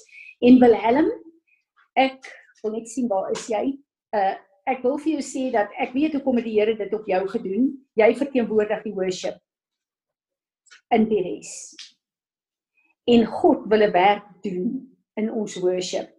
En 0.42 0.60
Wilhelm, 0.62 1.10
ek 2.00 2.24
wil 2.64 2.78
net 2.78 2.88
sien 2.92 3.10
waar 3.12 3.32
is 3.36 3.48
jy? 3.52 3.66
Uh 4.16 4.36
ek 4.70 4.84
wil 4.86 5.00
vir 5.02 5.16
jou 5.16 5.22
sê 5.26 5.48
dat 5.50 5.72
ek 5.82 5.96
weet 5.96 6.14
hoe 6.14 6.22
kom 6.22 6.38
die 6.38 6.52
Here 6.54 6.76
dit 6.78 6.92
op 6.94 7.08
jou 7.10 7.20
gedoen. 7.32 7.64
Jy 7.98 8.10
verteenwoordig 8.20 8.84
die 8.84 8.94
worship 8.94 9.40
in 10.94 11.08
Peres. 11.10 11.74
En 13.10 13.26
God 13.26 13.66
wil 13.66 13.82
'n 13.88 13.92
werk 13.92 14.28
doen 14.46 14.94
in 15.18 15.32
ons 15.34 15.56
worship. 15.64 16.14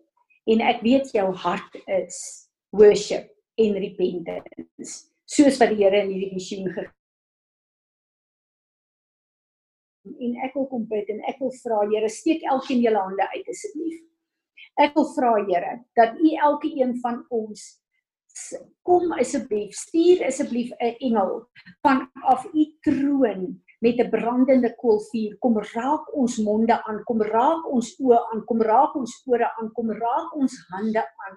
En 0.51 0.61
ek 0.61 0.83
weet 0.83 1.13
jou 1.15 1.31
hart 1.31 1.79
is 1.87 2.50
worship 2.73 3.29
en 3.59 3.77
repentance 3.87 5.11
soos 5.25 5.59
wat 5.61 5.75
die 5.75 5.85
Here 5.85 6.03
in 6.05 6.15
hierdie 6.15 6.35
visioen 6.35 6.71
gegee 6.71 6.99
en 10.21 10.37
ek 10.45 10.55
wil 10.57 10.69
kom 10.71 10.87
bid 10.91 11.11
en 11.13 11.21
ek 11.31 11.41
wil 11.43 11.53
vra 11.63 11.83
Here 11.91 12.09
steek 12.13 12.45
elkeen 12.55 12.83
julle 12.85 13.03
hande 13.03 13.27
uit 13.35 13.53
asseblief. 13.53 14.01
Ek 14.81 14.97
wil 14.97 15.09
vra 15.15 15.35
Here 15.45 15.77
dat 15.99 16.19
U 16.19 16.35
elke 16.49 16.73
een 16.73 16.97
van 17.05 17.23
ons 17.31 17.69
kom 18.87 19.11
asseblief 19.19 19.75
stuur 19.75 20.23
asseblief 20.29 20.71
'n 20.79 20.95
engel 21.09 21.33
van 21.83 22.07
af 22.33 22.47
U 22.55 22.65
troon 22.87 23.43
met 23.81 23.99
'n 23.99 24.11
brandende 24.11 24.71
koolvuur 24.83 25.37
kom 25.39 25.59
raak 25.75 26.15
ons 26.15 26.39
monde 26.39 26.77
aan 26.85 27.03
kom 27.05 27.21
raak 27.23 27.67
ons 27.67 27.89
oë 28.01 28.21
aan 28.33 28.45
kom 28.45 28.61
raak 28.63 28.95
ons 28.95 29.13
ore 29.27 29.49
aan 29.59 29.73
kom 29.73 29.91
raak 29.91 30.37
ons 30.37 30.55
hande 30.71 31.03
aan 31.27 31.37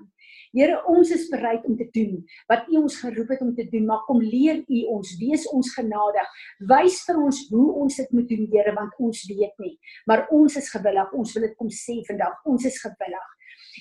Here, 0.54 0.76
ons 0.86 1.10
is 1.10 1.26
bereid 1.34 1.64
om 1.66 1.74
te 1.74 1.88
doen 1.96 2.20
wat 2.52 2.68
U 2.70 2.84
ons 2.84 3.00
geroep 3.02 3.32
het 3.34 3.42
om 3.42 3.54
te 3.58 3.66
doen, 3.72 3.88
maar 3.90 4.04
kom 4.06 4.20
leer 4.22 4.60
U 4.62 4.82
ons, 4.94 5.14
wees 5.18 5.48
ons 5.50 5.72
genadig. 5.74 6.28
Wys 6.70 7.00
vir 7.08 7.22
ons 7.24 7.40
hoe 7.50 7.70
ons 7.82 7.98
dit 7.98 8.12
moet 8.14 8.28
doen, 8.30 8.44
Here, 8.52 8.74
want 8.78 9.00
ons 9.02 9.24
weet 9.32 9.64
nie, 9.64 9.74
maar 10.10 10.28
ons 10.36 10.58
is 10.62 10.70
gewillig. 10.70 11.16
Ons 11.18 11.34
wil 11.34 11.48
dit 11.48 11.56
kom 11.58 11.72
sê 11.74 11.98
vandag. 12.06 12.38
Ons 12.46 12.68
is 12.70 12.78
gewillig. 12.84 13.32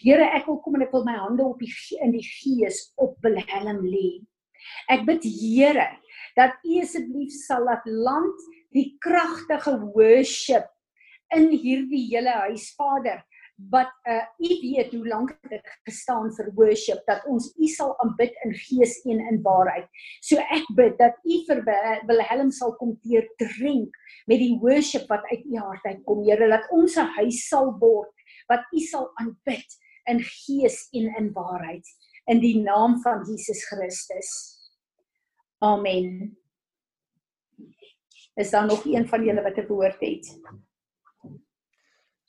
Here, 0.00 0.30
ek 0.38 0.48
wil 0.48 0.62
kom 0.64 0.78
en 0.78 0.86
ek 0.86 0.94
wil 0.96 1.04
my 1.04 1.18
hande 1.20 1.44
op 1.44 1.60
die 1.60 1.72
in 2.00 2.14
die 2.16 2.24
gees 2.24 2.86
op 2.96 3.18
Wilhelm 3.24 3.84
lê. 3.84 4.22
Ek 4.92 5.04
bid 5.04 5.26
Here 5.28 5.90
dat 6.38 6.56
U 6.64 6.78
asseblief 6.80 7.34
sal 7.36 7.66
laat 7.68 7.84
land 7.84 8.48
die 8.72 8.94
kragtige 9.04 9.76
worship 9.92 10.70
in 11.36 11.50
hierdie 11.52 12.06
hele 12.08 12.32
huis, 12.46 12.70
Vader 12.78 13.20
wat 13.70 13.92
uh 14.08 14.24
u 14.38 14.48
weet 14.60 14.92
hoe 14.92 15.08
lank 15.08 15.30
ek 15.50 15.68
gestaan 15.84 16.30
vir 16.36 16.50
worship 16.54 17.02
dat 17.06 17.24
ons 17.26 17.52
u 17.56 17.66
sal 17.66 17.94
aanbid 18.04 18.34
in 18.44 18.54
gees 18.54 18.98
en 19.04 19.20
in 19.30 19.42
waarheid. 19.42 19.88
So 20.20 20.36
ek 20.36 20.66
bid 20.76 20.98
dat 20.98 21.18
u 21.24 21.38
vir 21.46 21.62
Wil- 21.64 22.02
Wilhelm 22.06 22.50
sal 22.50 22.74
kom 22.80 22.96
teer 23.04 23.28
drink 23.36 23.94
met 24.26 24.38
die 24.38 24.58
worship 24.60 25.08
wat 25.08 25.24
uit 25.30 25.44
u 25.44 25.56
hart 25.58 25.84
uitkom. 25.84 26.24
Here, 26.24 26.48
dat 26.48 26.70
ons 26.70 26.96
'n 26.96 27.14
huis 27.18 27.48
sal 27.48 27.72
word 27.78 28.12
wat 28.48 28.64
u 28.72 28.80
sal 28.80 29.10
aanbid 29.20 29.78
in 30.10 30.20
gees 30.20 30.88
en 30.92 31.14
in 31.18 31.32
waarheid 31.32 31.86
in 32.26 32.40
die 32.40 32.58
naam 32.62 33.00
van 33.02 33.24
Jesus 33.26 33.64
Christus. 33.68 34.30
Amen. 35.58 36.38
Is 38.34 38.50
daar 38.50 38.66
nog 38.66 38.84
een 38.84 39.08
van 39.08 39.24
julle 39.24 39.42
wat 39.42 39.58
'n 39.58 39.66
woord 39.66 40.00
het? 40.00 40.40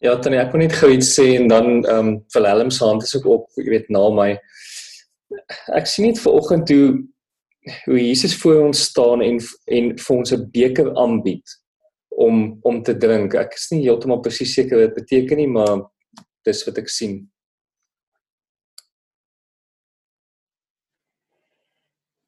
Ja, 0.03 0.17
Tannie, 0.19 0.41
ek 0.41 0.51
wil 0.51 0.65
net 0.65 0.73
gou 0.75 0.89
iets 0.91 1.13
sê 1.15 1.29
en 1.37 1.45
dan 1.47 1.67
ehm 1.85 2.07
um, 2.09 2.15
Wilhelm 2.33 2.71
se 2.75 2.83
hand 2.83 3.05
is 3.05 3.13
ook 3.15 3.27
op, 3.31 3.45
jy 3.55 3.69
weet, 3.71 3.85
na 3.95 4.01
my. 4.11 4.33
Ek 5.79 5.87
sien 5.87 6.09
net 6.09 6.19
ver 6.19 6.35
oggend 6.41 6.73
hoe 6.75 6.89
hoe 7.85 7.99
Jesus 8.01 8.35
voor 8.41 8.65
ons 8.65 8.81
staan 8.89 9.23
en 9.23 9.39
en 9.77 9.87
vir 10.01 10.15
ons 10.17 10.33
'n 10.35 10.49
beker 10.51 10.91
aanbied 10.99 11.55
om 12.09 12.59
om 12.67 12.83
te 12.83 12.97
drink. 12.97 13.39
Ek 13.45 13.55
is 13.55 13.71
nie 13.71 13.85
heeltemal 13.87 14.19
presies 14.19 14.53
seker 14.53 14.81
wat 14.81 14.91
dit 14.91 14.99
beteken 14.99 15.37
nie, 15.37 15.47
maar 15.47 15.87
dis 16.43 16.65
wat 16.67 16.83
ek 16.83 16.89
sien. 16.89 17.17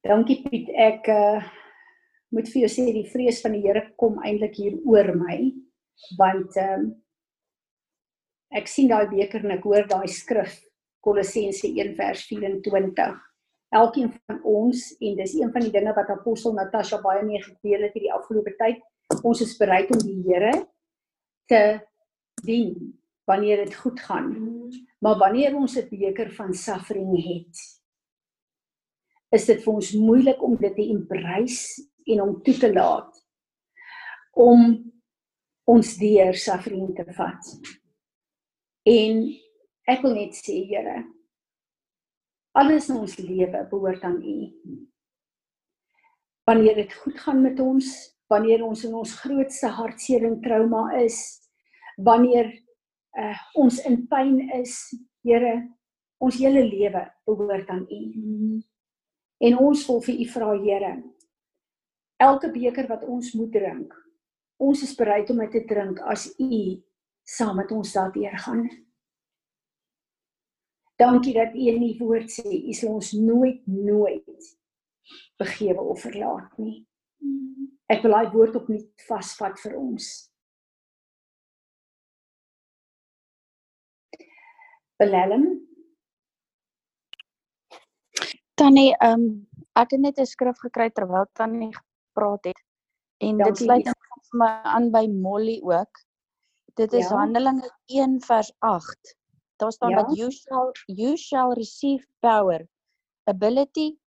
Dankie 0.07 0.43
Piet. 0.47 0.69
Ek 0.71 1.07
uh 1.11 1.43
moet 2.31 2.47
vir 2.47 2.61
jou 2.61 2.71
sê 2.71 2.91
die 2.93 3.09
vrees 3.11 3.41
van 3.43 3.51
die 3.51 3.67
Here 3.67 3.91
kom 3.99 4.23
eintlik 4.23 4.55
hier 4.55 4.79
oor 4.85 5.11
my 5.15 5.51
want 6.17 6.55
ehm 6.55 6.79
um, 6.79 6.93
ek 8.55 8.69
sien 8.71 8.89
daai 8.91 9.07
beker 9.11 9.43
en 9.43 9.57
ek 9.57 9.65
hoor 9.67 9.87
daai 9.89 10.07
skrif 10.11 10.55
Kolossense 11.05 11.67
1 11.67 11.93
vers 11.99 12.23
24. 12.31 13.15
Elkeen 13.75 14.11
van 14.15 14.39
ons 14.47 14.83
en 15.03 15.17
dis 15.19 15.35
een 15.37 15.51
van 15.53 15.65
die 15.65 15.73
dinge 15.73 15.93
wat 15.97 16.09
apostel 16.13 16.55
Natasha 16.55 17.01
baie 17.03 17.21
mee 17.25 17.41
gedeel 17.43 17.85
het 17.85 17.97
hierdie 17.97 18.13
afgelope 18.15 18.55
tyd. 18.57 18.79
Ons 19.21 19.43
is 19.45 19.57
bereid 19.59 19.91
om 19.93 20.01
die 20.01 20.21
Here 20.25 20.53
te 21.51 21.61
dien 22.45 22.73
wanneer 23.29 23.65
dit 23.65 23.75
goed 23.75 23.99
gaan. 24.07 24.31
Maar 25.03 25.17
wanneer 25.21 25.55
ons 25.55 25.77
'n 25.77 25.89
beker 25.89 26.31
van 26.31 26.53
suffering 26.53 27.13
het, 27.17 27.55
is 29.31 29.45
dit 29.45 29.63
vir 29.63 29.73
ons 29.73 29.93
moeilik 29.93 30.41
om 30.43 30.55
dit 30.55 30.75
te 30.75 30.89
embrace 30.89 31.81
en 32.05 32.21
om 32.21 32.41
toe 32.41 32.53
te 32.53 32.73
laat 32.73 33.25
om 34.33 34.91
ons 35.63 35.97
deur 35.97 36.33
suffering 36.33 36.95
te 36.95 37.05
vat. 37.13 37.57
En 38.85 39.21
ek 39.89 40.03
wil 40.05 40.13
net 40.13 40.35
sê, 40.37 40.59
Here, 40.69 40.99
alles 42.53 42.89
in 42.93 42.99
ons 43.01 43.15
lewe 43.17 43.63
behoort 43.71 44.03
aan 44.05 44.19
U. 44.21 44.35
Wanneer 46.45 46.77
dit 46.83 46.93
goed 47.01 47.17
gaan 47.23 47.41
met 47.41 47.59
ons, 47.59 47.89
wanneer 48.29 48.61
ons 48.65 48.85
in 48.85 48.93
ons 48.93 49.15
grootste 49.23 49.73
hartseer 49.73 50.27
en 50.29 50.37
trauma 50.45 50.85
is, 51.01 51.17
wanneer 51.97 52.51
uh, 53.17 53.33
ons 53.57 53.81
in 53.89 54.03
pyn 54.11 54.37
is, 54.61 54.77
Here, 55.25 55.57
ons 56.21 56.37
hele 56.37 56.61
lewe 56.69 57.01
behoort 57.25 57.69
aan 57.73 57.87
U. 57.89 58.01
En 59.49 59.61
ons 59.65 59.85
wil 59.89 60.01
vir 60.05 60.21
U 60.21 60.31
vra, 60.37 60.55
Here, 60.61 60.95
elke 62.21 62.53
beker 62.53 62.85
wat 62.93 63.09
ons 63.09 63.33
moet 63.33 63.49
drink, 63.51 63.97
ons 64.61 64.85
is 64.85 64.93
bereid 64.95 65.33
om 65.33 65.41
dit 65.41 65.57
te 65.57 65.65
drink 65.73 66.05
as 66.05 66.29
U 66.37 66.53
saam 67.25 67.55
met 67.59 67.71
ons 67.71 67.93
daardeur 67.93 68.37
gaan. 68.45 68.65
Dankie 71.01 71.33
dat 71.35 71.55
U 71.55 71.67
in 71.71 71.83
U 71.83 71.91
woord 71.99 72.31
sê, 72.31 72.45
U 72.47 72.73
sal 72.73 72.93
ons 72.95 73.11
nooit 73.11 73.65
nooit 73.67 74.51
begewe 75.41 75.81
of 75.81 76.05
verlaat 76.05 76.57
nie. 76.61 76.85
Ek 77.91 78.01
wil 78.05 78.15
daai 78.15 78.31
woord 78.33 78.55
opnuut 78.61 79.05
vasvat 79.09 79.59
vir 79.61 79.75
ons. 79.77 80.07
Belelm, 84.95 85.49
Tannie, 88.55 88.93
ehm 89.03 89.19
um, 89.19 89.47
ek 89.75 89.91
het 89.91 89.99
net 89.99 90.19
'n 90.19 90.25
skrif 90.25 90.57
gekry 90.63 90.89
terwyl 90.89 91.27
Tannie 91.33 91.73
gepraat 91.75 92.45
het. 92.45 92.59
En 93.19 93.37
dit 93.37 93.45
Dankie, 93.45 93.65
sluit 93.65 93.85
Lisa. 93.85 93.93
vir 94.31 94.39
my 94.39 94.47
aan 94.63 94.91
by 94.91 95.07
Molly 95.07 95.59
ook. 95.61 95.93
Dit 96.75 96.93
is 96.93 97.07
Ja. 97.07 97.15
Handelinge 97.17 97.71
1 97.85 98.21
vers 98.21 98.53
8. 98.59 99.15
Daar 99.55 99.71
staan 99.71 99.89
Ja. 99.89 100.03
dat 100.03 100.17
you 100.17 100.31
shall 100.31 100.71
you 100.85 101.17
shall 101.17 101.53
receive 101.53 102.07
power, 102.19 102.67
ability, 103.23 103.97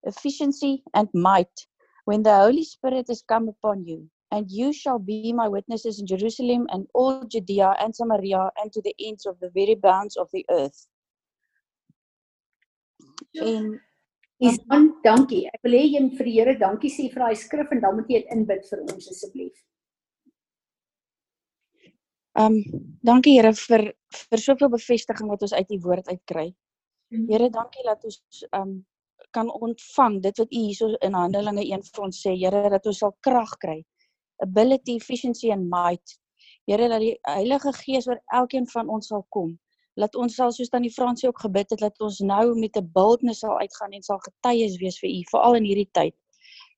efficiency 0.00 0.82
and 0.90 1.12
might 1.12 1.68
when 2.04 2.22
the 2.22 2.30
Holy 2.34 2.62
Spirit 2.64 3.08
is 3.08 3.24
come 3.24 3.48
upon 3.48 3.84
you. 3.84 4.10
And 4.30 4.50
you 4.50 4.72
shall 4.72 4.98
be 4.98 5.32
my 5.32 5.48
witnesses 5.48 5.98
in 6.00 6.06
Jerusalem 6.06 6.66
and 6.66 6.86
all 6.92 7.24
Judea 7.26 7.76
and 7.78 7.94
Samaria 7.96 8.50
and 8.56 8.72
to 8.72 8.82
the 8.82 8.94
ends 8.98 9.26
of 9.26 9.38
the 9.40 9.50
very 9.50 9.74
bounds 9.74 10.16
of 10.16 10.28
the 10.30 10.44
earth. 10.50 10.88
En 13.32 13.80
Isan, 14.38 15.00
dankie. 15.02 15.46
Ek 15.48 15.62
wil 15.62 15.72
hê 15.72 15.84
jy 15.88 16.02
moet 16.04 16.18
vir 16.18 16.28
die 16.28 16.34
Here 16.36 16.54
dankie 16.58 16.90
sê 16.92 17.08
vir 17.10 17.24
daai 17.24 17.36
skrif 17.40 17.72
en 17.72 17.80
dan 17.80 17.96
moet 17.96 18.12
jy 18.12 18.20
dit 18.22 18.36
inbid 18.36 18.68
vir 18.70 18.84
ons 18.84 19.08
asseblief. 19.10 19.56
Ehm 22.38 22.54
um, 22.54 22.82
dankie 23.02 23.32
Here 23.34 23.50
vir 23.58 23.82
vir 24.30 24.40
soveel 24.40 24.68
bevestiging 24.70 25.30
wat 25.32 25.40
ons 25.42 25.54
uit 25.56 25.72
u 25.74 25.78
woord 25.82 26.10
uit 26.12 26.20
kry. 26.30 26.44
Here, 27.10 27.48
dankie 27.50 27.82
dat 27.86 28.04
ons 28.06 28.18
ehm 28.52 28.60
um, 28.62 28.76
kan 29.34 29.50
ontvang 29.50 30.20
dit 30.22 30.38
wat 30.40 30.52
u 30.52 30.60
hierso 30.60 30.92
in 31.06 31.16
Handelinge 31.18 31.64
1 31.66 31.82
vir 31.88 32.04
ons 32.04 32.20
sê, 32.22 32.36
Here, 32.38 32.60
dat 32.70 32.86
ons 32.86 33.00
sal 33.02 33.14
krag 33.26 33.56
kry. 33.64 33.80
Ability, 34.46 34.94
efficiency 35.02 35.50
and 35.50 35.66
might. 35.72 36.14
Here, 36.70 36.86
dat 36.88 37.02
die 37.02 37.16
Heilige 37.26 37.72
Gees 37.80 38.06
oor 38.06 38.22
elkeen 38.40 38.70
van 38.70 38.88
ons 38.88 39.10
sal 39.10 39.26
kom. 39.34 39.56
Laat 39.98 40.14
ons 40.14 40.38
sal 40.38 40.54
soos 40.54 40.70
tannie 40.70 40.94
Fransie 40.94 41.28
ook 41.28 41.42
gebid 41.42 41.74
het, 41.74 41.82
dat 41.82 42.06
ons 42.06 42.20
nou 42.22 42.54
met 42.54 42.78
'n 42.78 42.90
boldness 42.94 43.42
sal 43.42 43.58
uitgaan 43.58 43.98
en 43.98 44.02
sal 44.02 44.22
getuies 44.28 44.78
wees 44.78 45.00
vir 45.02 45.10
u, 45.10 45.22
veral 45.34 45.58
in 45.58 45.66
hierdie 45.72 45.90
tyd. 45.92 46.14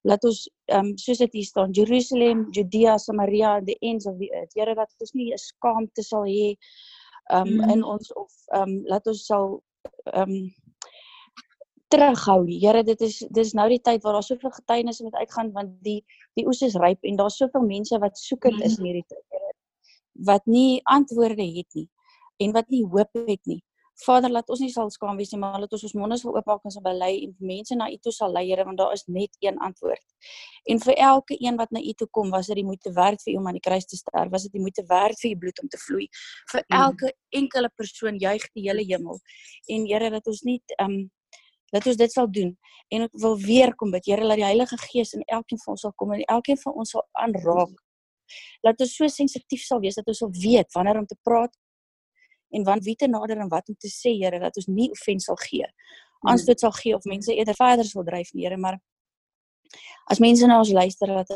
Laat 0.09 0.25
ons 0.25 0.47
ehm 0.73 0.87
um, 0.87 0.93
soos 0.99 1.19
dit 1.19 1.33
hier 1.33 1.45
staan, 1.45 1.73
Jerusalem, 1.77 2.47
Judea, 2.57 2.99
Samaria 2.99 3.57
and 3.59 3.67
the 3.67 3.77
ends 3.81 4.07
of 4.07 4.17
the 4.19 4.31
earth. 4.35 4.55
Here, 4.55 4.75
dat 4.75 4.89
ons 4.99 5.13
nie 5.15 5.33
'n 5.33 5.39
skaamte 5.39 6.03
sal 6.03 6.25
hê 6.25 6.57
ehm 7.31 7.47
um, 7.47 7.55
Mm. 7.57 7.71
in 7.71 7.85
ons 7.85 8.13
of 8.13 8.33
ehm 8.55 8.63
um, 8.63 8.83
laat 8.87 9.07
ons 9.07 9.27
sal 9.27 9.63
ehm 10.13 10.31
um, 10.31 10.55
terughou. 11.91 12.47
Here, 12.47 12.83
dit 12.85 13.01
is 13.01 13.19
dis 13.31 13.53
nou 13.55 13.69
die 13.69 13.81
tyd 13.83 14.03
waar 14.03 14.13
daar 14.19 14.23
soveel 14.27 14.51
getuienisse 14.51 15.03
moet 15.05 15.15
uitgaan 15.15 15.53
want 15.53 15.71
die 15.83 16.05
die 16.39 16.47
oes 16.47 16.63
is 16.63 16.77
ryp 16.79 17.03
en 17.03 17.17
daar's 17.17 17.37
soveel 17.37 17.67
mense 17.67 17.99
wat 17.99 18.19
soekend 18.19 18.63
is 18.63 18.79
in 18.79 18.85
hierdie 18.85 19.07
tyd. 19.09 19.25
Here, 19.35 19.53
wat 20.15 20.47
nie 20.47 20.81
antwoorde 20.85 21.47
het 21.59 21.75
nie 21.75 21.89
en 22.39 22.53
wat 22.53 22.69
nie 22.69 22.85
hoop 22.87 23.11
het 23.27 23.45
nie. 23.47 23.63
Vader, 24.05 24.31
laat 24.33 24.49
ons 24.49 24.61
nie 24.61 24.71
sal 24.73 24.91
skaam 24.91 25.17
wees 25.21 25.31
nie, 25.33 25.39
maar 25.41 25.59
laat 25.61 25.73
ons 25.77 25.85
ons 25.89 25.95
monde 25.99 26.17
sal 26.19 26.35
oopmaak 26.37 26.65
en 26.65 26.73
sal 26.75 26.83
bely 26.85 27.11
en 27.25 27.35
mense 27.39 27.77
na 27.77 27.89
U 27.93 27.97
toe 28.03 28.13
sal 28.13 28.33
lei, 28.33 28.47
Here, 28.49 28.65
want 28.65 28.79
daar 28.79 28.93
is 28.97 29.05
net 29.07 29.37
een 29.41 29.59
antwoord. 29.59 30.05
En 30.73 30.81
vir 30.81 30.95
elke 30.95 31.37
een 31.39 31.57
wat 31.61 31.71
na 31.71 31.81
U 31.81 31.93
toe 31.93 32.09
kom, 32.11 32.31
was 32.31 32.47
dit 32.47 32.57
die 32.61 32.65
moeite 32.65 32.93
werd 32.97 33.23
vir 33.23 33.35
U 33.35 33.37
om 33.43 33.47
aan 33.49 33.59
die 33.61 33.65
kruis 33.69 33.87
te 33.87 33.97
sterf, 33.97 34.31
was 34.33 34.43
dit 34.49 34.53
die 34.53 34.61
moeite 34.65 34.85
werd 34.89 35.21
vir 35.21 35.31
U 35.31 35.39
bloed 35.45 35.63
om 35.63 35.69
te 35.69 35.79
vloei. 35.79 36.09
Vir 36.53 36.65
Mm. 36.69 36.77
elke 36.83 37.13
enkele 37.31 37.71
persoon 37.77 38.19
juig 38.19 38.43
die 38.55 38.69
hele 38.69 38.85
hemel. 38.85 39.21
En 39.69 39.87
Here, 39.87 40.11
dat 40.11 40.27
ons 40.27 40.43
nie 40.43 40.63
ehm 40.79 40.91
um, 40.91 41.11
dat 41.73 41.87
ons 41.87 41.97
dit 41.97 42.13
sal 42.13 42.27
doen 42.31 42.59
en 42.91 43.03
ek 43.07 43.13
wil 43.23 43.37
weer 43.39 43.75
kom 43.79 43.93
bid 43.95 44.07
Here 44.07 44.27
dat 44.27 44.41
die 44.41 44.45
Heilige 44.45 44.77
Gees 44.91 45.13
in 45.15 45.23
elkeen 45.27 45.59
van 45.63 45.77
ons 45.77 45.81
sal 45.87 45.93
kom 45.97 46.13
en 46.13 46.25
elkeen 46.27 46.59
van 46.59 46.75
ons 46.75 46.91
sal 46.91 47.05
aanraak. 47.13 47.77
Laat 48.67 48.81
ons 48.81 48.95
so 48.97 49.07
sensitief 49.09 49.63
sal 49.67 49.81
wees 49.83 49.95
dat 49.99 50.07
ons 50.11 50.19
sal 50.19 50.33
weet 50.35 50.73
wanneer 50.75 50.99
om 50.99 51.07
te 51.07 51.19
praat 51.23 51.55
en 52.51 52.65
want 52.65 52.85
wie 52.85 52.97
te 52.97 53.09
nader 53.09 53.39
en 53.39 53.49
wat 53.49 53.69
om 53.69 53.77
te 53.79 53.89
sê 53.89 54.15
Here 54.19 54.39
dat 54.39 54.57
ons 54.57 54.67
nie 54.67 54.91
offens 54.91 55.25
sal 55.25 55.37
gee. 55.37 55.67
Aanstoot 56.29 56.61
sal 56.61 56.73
gee 56.73 56.95
of 56.95 57.05
mense 57.05 57.35
eerder 57.35 57.55
verder 57.55 57.85
sal 57.85 58.05
dryf 58.05 58.31
Here 58.33 58.57
maar 58.57 58.81
as 60.11 60.19
mense 60.19 60.47
na 60.47 60.59
ons 60.59 60.73
luister 60.73 61.07
dat 61.07 61.31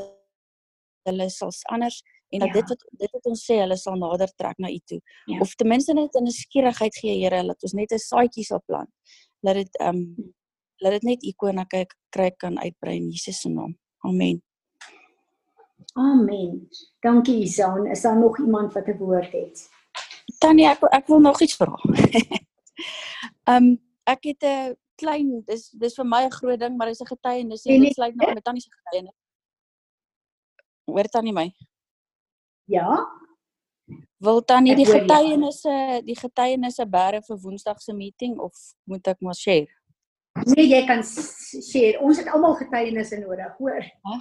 hulle 1.08 1.30
sal 1.30 1.52
anders 1.70 2.02
en 2.34 2.40
dat 2.40 2.48
Ja. 2.48 2.54
dit 2.60 2.68
wat 2.68 2.84
dit 2.90 3.10
wat 3.12 3.26
ons 3.26 3.44
sê 3.50 3.58
hulle 3.60 3.76
sal 3.76 3.96
nader 3.96 4.30
trek 4.34 4.58
na 4.58 4.68
U 4.70 4.78
toe. 4.84 5.00
Ja. 5.26 5.40
Of 5.40 5.54
ten 5.54 5.68
minste 5.68 5.94
net 5.94 6.14
'n 6.14 6.26
skierigheid 6.30 6.96
gee 6.96 7.22
Here 7.22 7.46
dat 7.46 7.62
ons 7.62 7.72
net 7.72 7.92
'n 7.92 7.98
saadjie 7.98 8.44
sal 8.44 8.62
plant. 8.66 8.90
Laat 9.40 9.54
dit 9.54 9.76
ehm 9.80 9.96
um, 9.96 10.34
laat 10.82 10.92
dit 10.92 11.02
net 11.02 11.24
U 11.24 11.32
koninkryk 11.36 11.94
kry 12.10 12.30
kan 12.36 12.58
uitbrei 12.58 12.96
in 12.96 13.10
Jesus 13.10 13.40
se 13.40 13.48
naam. 13.48 13.78
Amen. 13.98 14.42
Amen. 15.94 16.68
Dankie 17.00 17.42
Isan. 17.42 17.86
Is 17.86 18.02
daar 18.02 18.18
nog 18.18 18.38
iemand 18.38 18.72
wat 18.72 18.86
'n 18.86 18.96
woord 18.98 19.32
het? 19.32 19.68
Tannie, 20.44 20.68
ek 20.68 20.84
ek 21.00 21.10
wil 21.12 21.20
nog 21.24 21.40
iets 21.40 21.56
vra. 21.60 21.74
Ehm 23.48 23.56
um, 23.56 23.68
ek 24.04 24.30
het 24.30 24.44
'n 24.44 24.76
klein 25.00 25.42
dis 25.48 25.70
dis 25.70 25.94
vir 25.98 26.06
my 26.06 26.24
'n 26.24 26.36
groot 26.38 26.60
ding, 26.60 26.76
maar 26.76 26.88
dis 26.92 27.00
'n 27.00 27.12
getuienis 27.12 27.64
Nee, 27.64 27.74
en 27.74 27.80
nee, 27.80 27.88
dit 27.88 27.96
sluit 27.96 28.14
nou 28.14 28.34
met 28.34 28.44
Tannie 28.44 28.62
se 28.62 28.70
getuienis. 28.70 29.16
Hoor 30.84 31.08
Tannie 31.08 31.32
my? 31.32 31.48
Ja? 32.64 32.88
Wil 34.24 34.44
tannie 34.44 34.74
die 34.76 34.86
getuienisse 34.88 36.00
die 36.06 36.16
getuienisse 36.16 36.86
bære 36.88 37.20
vir 37.26 37.40
Woensdag 37.42 37.82
se 37.82 37.92
meeting 37.92 38.38
of 38.40 38.54
moet 38.88 39.06
ek 39.12 39.20
maar 39.20 39.36
share? 39.36 39.68
Nee, 40.54 40.66
jy 40.66 40.80
kan 40.88 41.04
share. 41.04 42.00
Ons 42.02 42.22
het 42.22 42.30
almal 42.32 42.56
getuienisse 42.58 43.18
nodig, 43.20 43.52
hoor. 43.58 43.84
Huh? 44.08 44.20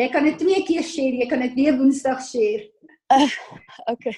Jy 0.00 0.08
kan 0.10 0.24
dit 0.26 0.38
twee 0.40 0.62
keer 0.66 0.82
share, 0.82 1.20
jy 1.20 1.28
kan 1.30 1.44
dit 1.44 1.54
weer 1.58 1.76
Woensdag 1.78 2.24
share. 2.24 2.64
Okay. 3.92 4.16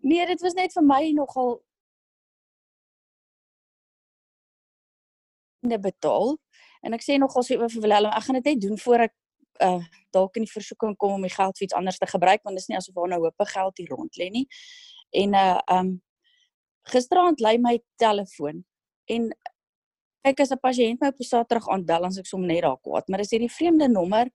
Nee, 0.00 0.26
dit 0.26 0.40
was 0.40 0.54
net 0.54 0.72
vir 0.74 0.82
my 0.82 1.02
nogal 1.14 1.60
ne 5.66 5.78
betaal 5.82 6.34
en 6.86 6.94
ek 6.96 7.04
sê 7.04 7.18
nogal 7.18 7.44
so 7.46 7.68
vir 7.68 7.82
Willem, 7.82 8.10
ek 8.10 8.26
gaan 8.26 8.38
dit 8.40 8.50
net 8.52 8.64
doen 8.66 8.78
voor 8.82 9.06
ek 9.08 9.14
uh 9.66 9.80
dalk 10.12 10.36
in 10.36 10.44
die 10.44 10.52
versoeking 10.52 10.94
kom 11.00 11.16
om 11.16 11.24
die 11.24 11.32
geld 11.32 11.56
vir 11.58 11.66
iets 11.66 11.76
anders 11.76 11.98
te 12.00 12.08
gebruik 12.08 12.42
want 12.44 12.56
dit 12.58 12.64
is 12.64 12.68
nie 12.70 12.78
asof 12.78 12.96
daar 12.96 13.10
nou 13.14 13.20
hoop 13.24 13.46
geld 13.52 13.80
hier 13.80 13.94
rond 13.94 14.18
lê 14.20 14.28
nie. 14.32 14.46
En 15.22 15.34
uh 15.34 15.58
um 15.78 15.92
gisteraand 16.92 17.40
lei 17.40 17.56
my 17.58 17.78
telefoon 18.02 18.64
en 19.10 19.30
kyk 20.26 20.40
as 20.42 20.52
'n 20.52 20.62
pasiënt 20.62 21.00
my 21.00 21.08
op 21.14 21.22
Saterdag 21.22 21.68
aandel 21.70 22.02
dan 22.02 22.18
ek 22.18 22.26
som 22.26 22.46
net 22.46 22.62
daar 22.62 22.78
kwaad, 22.82 23.08
maar 23.08 23.22
dis 23.22 23.30
hierdie 23.30 23.52
vreemde 23.58 23.88
nommer 23.88 24.30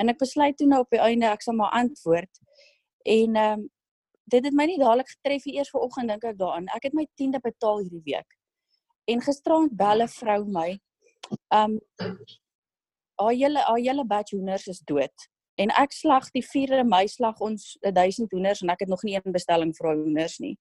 en 0.00 0.08
ek 0.08 0.18
besluit 0.18 0.56
toe 0.56 0.66
nou 0.66 0.80
op 0.80 0.90
die 0.90 1.00
einde 1.00 1.26
ek 1.26 1.42
sal 1.42 1.54
maar 1.54 1.72
antwoord. 1.72 2.32
En 3.04 3.36
ehm 3.36 3.60
um, 3.60 3.68
dit 4.24 4.44
het 4.44 4.54
my 4.56 4.64
nie 4.64 4.78
dadelik 4.80 5.08
getref 5.08 5.44
nie. 5.44 5.58
Eers 5.58 5.70
vanoggend 5.70 6.08
dink 6.08 6.24
ek 6.24 6.38
daaraan. 6.38 6.70
Ek 6.72 6.86
het 6.88 6.94
my 6.96 7.04
10de 7.20 7.40
betaal 7.44 7.82
hierdie 7.82 8.04
week. 8.06 8.38
En 9.04 9.20
gisteraand 9.20 9.76
bel 9.76 10.02
'n 10.02 10.08
vrou 10.08 10.44
my. 10.48 10.80
Ehm 11.52 11.76
um, 11.76 12.16
haar 13.20 13.32
hele 13.32 13.58
haar 13.58 13.78
hele 13.78 14.04
batch 14.04 14.32
hoenders 14.32 14.66
is 14.66 14.80
dood. 14.84 15.28
En 15.54 15.70
ek 15.70 15.92
slag 15.92 16.30
die 16.34 16.42
4de 16.42 16.82
Mei 16.84 17.06
slag 17.08 17.38
ons 17.38 17.76
1000 17.80 18.30
hoenders 18.30 18.62
en 18.62 18.72
ek 18.74 18.80
het 18.80 18.88
nog 18.88 19.02
nie 19.02 19.14
een 19.14 19.32
bestelling 19.32 19.74
vir 19.76 19.86
haar 19.86 20.00
hoenders 20.00 20.38
nie. 20.38 20.56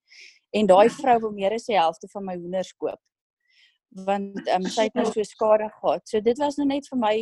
En 0.51 0.69
daai 0.69 0.89
vrou 0.89 1.19
wil 1.19 1.31
meer 1.31 1.55
as 1.55 1.65
die 1.65 1.77
helfte 1.77 2.07
van 2.11 2.25
my 2.25 2.35
hoenders 2.35 2.73
koop. 2.77 2.99
Want 4.05 4.47
ehm 4.47 4.61
um, 4.61 4.69
sy 4.69 4.89
het 4.89 4.93
nou 4.99 5.05
so 5.05 5.23
skade 5.23 5.69
gehad. 5.79 6.07
So 6.09 6.21
dit 6.21 6.37
was 6.37 6.57
nou 6.57 6.67
net 6.67 6.87
vir 6.91 6.99
my 6.99 7.15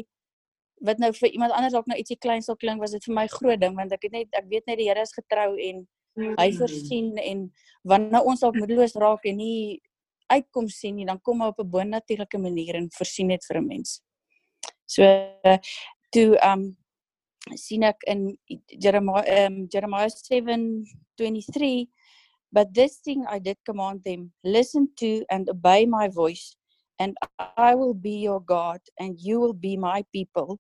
wat 0.81 0.97
nou 1.01 1.11
vir 1.13 1.29
iemand 1.29 1.53
anders 1.53 1.73
dalk 1.73 1.87
nou 1.89 1.97
ietsie 1.97 2.17
kleins 2.17 2.47
sal 2.49 2.57
klink, 2.57 2.81
was 2.81 2.95
dit 2.95 3.03
vir 3.05 3.15
my 3.15 3.27
groot 3.29 3.59
ding 3.61 3.75
want 3.77 3.93
ek 3.93 4.07
het 4.07 4.15
net 4.15 4.37
ek 4.37 4.47
weet 4.49 4.67
net 4.67 4.79
die 4.81 4.89
Here 4.89 5.01
is 5.01 5.13
getrou 5.13 5.53
en 5.55 5.85
hy 6.39 6.47
voorsien 6.57 7.13
en 7.21 7.45
wanneer 7.87 8.27
ons 8.27 8.41
dalk 8.43 8.57
moedeloos 8.59 8.97
raak 8.99 9.25
en 9.29 9.37
nie 9.37 9.79
uitkoms 10.31 10.77
sien 10.79 10.95
nie, 10.95 11.05
dan 11.05 11.19
kom 11.19 11.41
hy 11.43 11.51
op 11.51 11.59
'n 11.59 11.69
bonatuurlike 11.69 12.39
manier 12.39 12.75
en 12.75 12.89
voorsien 12.97 13.27
dit 13.27 13.45
vir 13.45 13.57
'n 13.57 13.67
mens. 13.67 14.01
So 14.85 15.03
toe 16.11 16.37
um 16.43 16.77
sien 17.55 17.83
ek 17.83 18.03
in 18.07 18.37
Jeremiah 18.67 19.45
um, 19.45 19.67
Jeremiah 19.67 20.09
7:23 20.09 21.87
But 22.53 22.73
this 22.73 22.99
thing 22.99 23.25
I 23.29 23.39
did 23.39 23.57
command 23.65 24.03
them 24.03 24.33
listen 24.43 24.89
to 24.97 25.23
and 25.29 25.49
obey 25.49 25.85
my 25.85 26.09
voice 26.09 26.57
and 26.99 27.15
I 27.57 27.75
will 27.75 27.93
be 27.93 28.19
your 28.19 28.41
God 28.41 28.79
and 28.99 29.17
you 29.19 29.39
will 29.39 29.53
be 29.53 29.77
my 29.77 30.03
people 30.11 30.59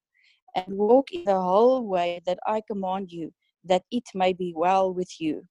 and 0.55 0.77
walk 0.77 1.11
in 1.11 1.23
the 1.23 1.39
whole 1.39 1.85
way 1.87 2.21
that 2.25 2.39
I 2.45 2.61
command 2.61 3.11
you 3.11 3.31
that 3.65 3.83
it 3.91 4.03
may 4.13 4.33
be 4.33 4.53
well 4.55 4.93
with 4.93 5.19
you. 5.19 5.43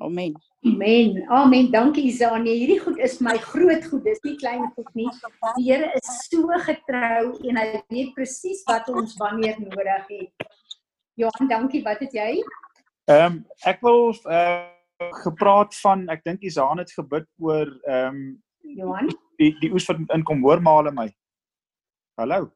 Amen. 0.00 0.34
Amen. 0.64 1.26
Amen. 1.30 1.70
Dankie 1.72 2.06
Isanie. 2.08 2.54
Hierdie 2.58 2.78
goed 2.80 2.98
is 2.98 3.20
my 3.20 3.36
groot 3.38 3.84
goed. 3.90 4.04
Dis 4.04 4.22
nie 4.24 4.36
klein 4.40 4.64
goed 4.74 4.88
nie. 4.94 5.08
Die 5.56 5.66
Here 5.66 5.90
is 5.94 6.06
so 6.30 6.46
getrou 6.68 7.34
en 7.48 7.60
hy 7.60 7.66
weet 7.92 8.14
presies 8.16 8.62
wat 8.68 8.88
ons 8.88 9.16
wanneer 9.20 9.58
nodig 9.60 10.08
het. 10.08 10.48
Johan, 11.16 11.50
dankie. 11.50 11.82
Wat 11.84 12.00
het 12.04 12.16
jy? 12.16 12.40
Ehm 13.10 13.26
um, 13.26 13.44
ek 13.66 13.84
wil 13.86 14.10
uh 14.24 14.72
gepraat 15.22 15.76
van 15.84 16.06
ek 16.08 16.24
dink 16.24 16.42
Isaan 16.48 16.80
het 16.80 16.90
gebid 16.96 17.28
oor 17.38 17.68
ehm 17.84 18.16
um, 18.16 18.20
Johan? 18.78 19.12
die 19.38 19.52
die 19.60 19.72
oes 19.72 19.86
wat 19.90 20.00
inkom 20.16 20.42
hoor 20.46 20.62
male 20.62 20.92
my. 20.92 21.10
Hallo. 22.16 22.50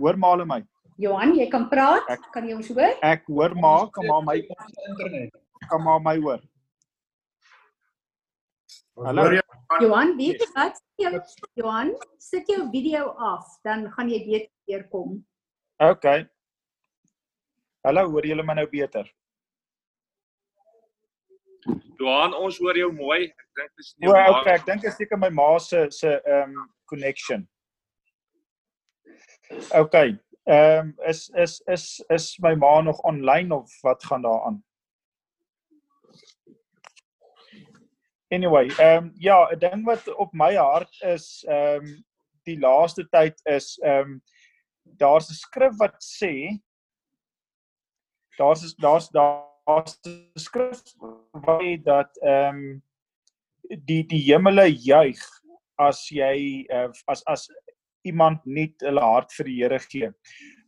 Hoor 0.00 0.16
male 0.16 0.46
my. 0.48 0.60
Johan, 1.00 1.34
jy 1.36 1.46
kan 1.52 1.68
praat. 1.70 2.08
Ek- 2.12 2.28
Kan 2.34 2.46
jy 2.48 2.54
ons 2.56 2.68
hoor? 2.68 2.94
Ek 3.04 3.26
hoor 3.28 3.54
maar 3.56 3.88
kan 3.90 4.06
maar 4.08 4.22
my 4.24 4.36
internet. 4.40 5.34
kan 5.70 5.82
maar 5.84 6.00
my 6.00 6.16
hoor. 6.20 6.40
Hallo. 9.04 9.24
Johan, 9.80 10.16
weet 10.16 10.40
jy 10.42 10.48
wat? 10.56 10.76
Sit 10.76 11.00
Jou, 11.00 11.20
Johan, 11.56 11.90
sit 12.20 12.48
jou 12.48 12.66
video 12.72 13.14
af, 13.16 13.46
dan 13.64 13.86
gaan 13.92 14.08
jy 14.10 14.18
beter 14.26 14.50
weer 14.68 14.82
kom. 14.92 15.24
OK. 15.80 16.04
Hallo, 17.84 18.02
hoor 18.10 18.26
julle 18.28 18.42
my 18.44 18.54
nou 18.58 18.66
beter? 18.68 19.08
Johan, 22.00 22.34
ons 22.34 22.58
hoor 22.60 22.76
jou 22.76 22.90
mooi. 22.92 23.24
Ek 23.30 23.48
dink 23.56 23.70
dis 23.76 23.94
nie 23.98 24.08
O, 24.08 24.12
maar- 24.12 24.40
OK, 24.40 24.46
ek 24.58 24.66
dink 24.66 24.82
dit 24.82 24.90
is 24.90 24.96
seker 24.96 25.16
my 25.18 25.30
ma 25.30 25.58
se 25.58 25.86
se 25.90 26.20
ehm 26.26 26.56
um, 26.56 26.68
connection. 26.84 27.48
OK. 29.50 29.94
Ehm 30.44 30.78
um, 30.78 30.94
is 31.06 31.28
is 31.34 31.60
is 31.66 32.04
is 32.08 32.38
my 32.38 32.54
ma 32.54 32.80
nog 32.80 33.00
online 33.00 33.54
of 33.54 33.80
wat 33.80 34.04
gaan 34.04 34.22
daar 34.22 34.42
aan? 34.42 34.64
Anyway, 38.28 38.68
ehm 38.68 39.04
um, 39.04 39.12
ja, 39.14 39.50
'n 39.50 39.58
ding 39.58 39.84
wat 39.84 40.14
op 40.14 40.32
my 40.32 40.54
hart 40.54 41.00
is 41.00 41.44
ehm 41.48 41.84
um, 41.84 42.04
die 42.42 42.58
laaste 42.58 43.08
tyd 43.08 43.40
is 43.44 43.78
ehm 43.78 44.00
um, 44.00 44.22
daar's 44.82 45.30
'n 45.30 45.34
skrif 45.34 45.76
wat 45.76 45.96
sê 46.04 46.60
daar's 48.36 48.74
daar's 48.76 49.08
daar's 49.08 49.98
'n 50.06 50.30
skrif 50.34 50.82
wat 51.30 51.62
sê 51.62 51.82
dat 51.82 52.16
ehm 52.22 52.56
um, 52.56 52.82
die 53.84 54.06
die 54.06 54.22
hemele 54.32 54.66
juig 54.66 55.20
as 55.78 56.08
jy 56.08 56.66
uh, 56.70 56.88
as 57.06 57.24
as 57.24 57.48
iemand 58.06 58.44
nie 58.46 58.70
hulle 58.82 59.02
hart 59.04 59.32
vir 59.36 59.48
die 59.48 59.56
Here 59.60 59.80
gee. 59.82 60.10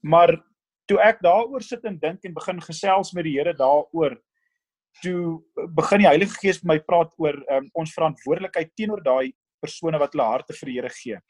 Maar 0.03 0.37
toe 0.91 0.99
ek 1.03 1.23
daaroor 1.25 1.65
sit 1.65 1.85
en 1.89 1.99
dink 2.01 2.25
en 2.27 2.37
begin 2.37 2.61
gesels 2.65 3.13
met 3.17 3.27
die 3.29 3.37
Here 3.39 3.55
daaroor, 3.57 4.19
toe 5.01 5.41
begin 5.77 6.03
die 6.03 6.11
Heilige 6.11 6.37
Gees 6.43 6.61
met 6.63 6.75
my 6.75 6.79
praat 6.85 7.15
oor 7.23 7.39
um, 7.57 7.71
ons 7.81 7.95
verantwoordelikheid 7.97 8.75
teenoor 8.77 9.01
daai 9.05 9.33
persone 9.63 10.01
wat 10.03 10.13
hulle 10.13 10.29
harte 10.29 10.57
vir 10.59 10.71
die 10.71 10.77
Here 10.81 10.93
gee. 10.99 11.23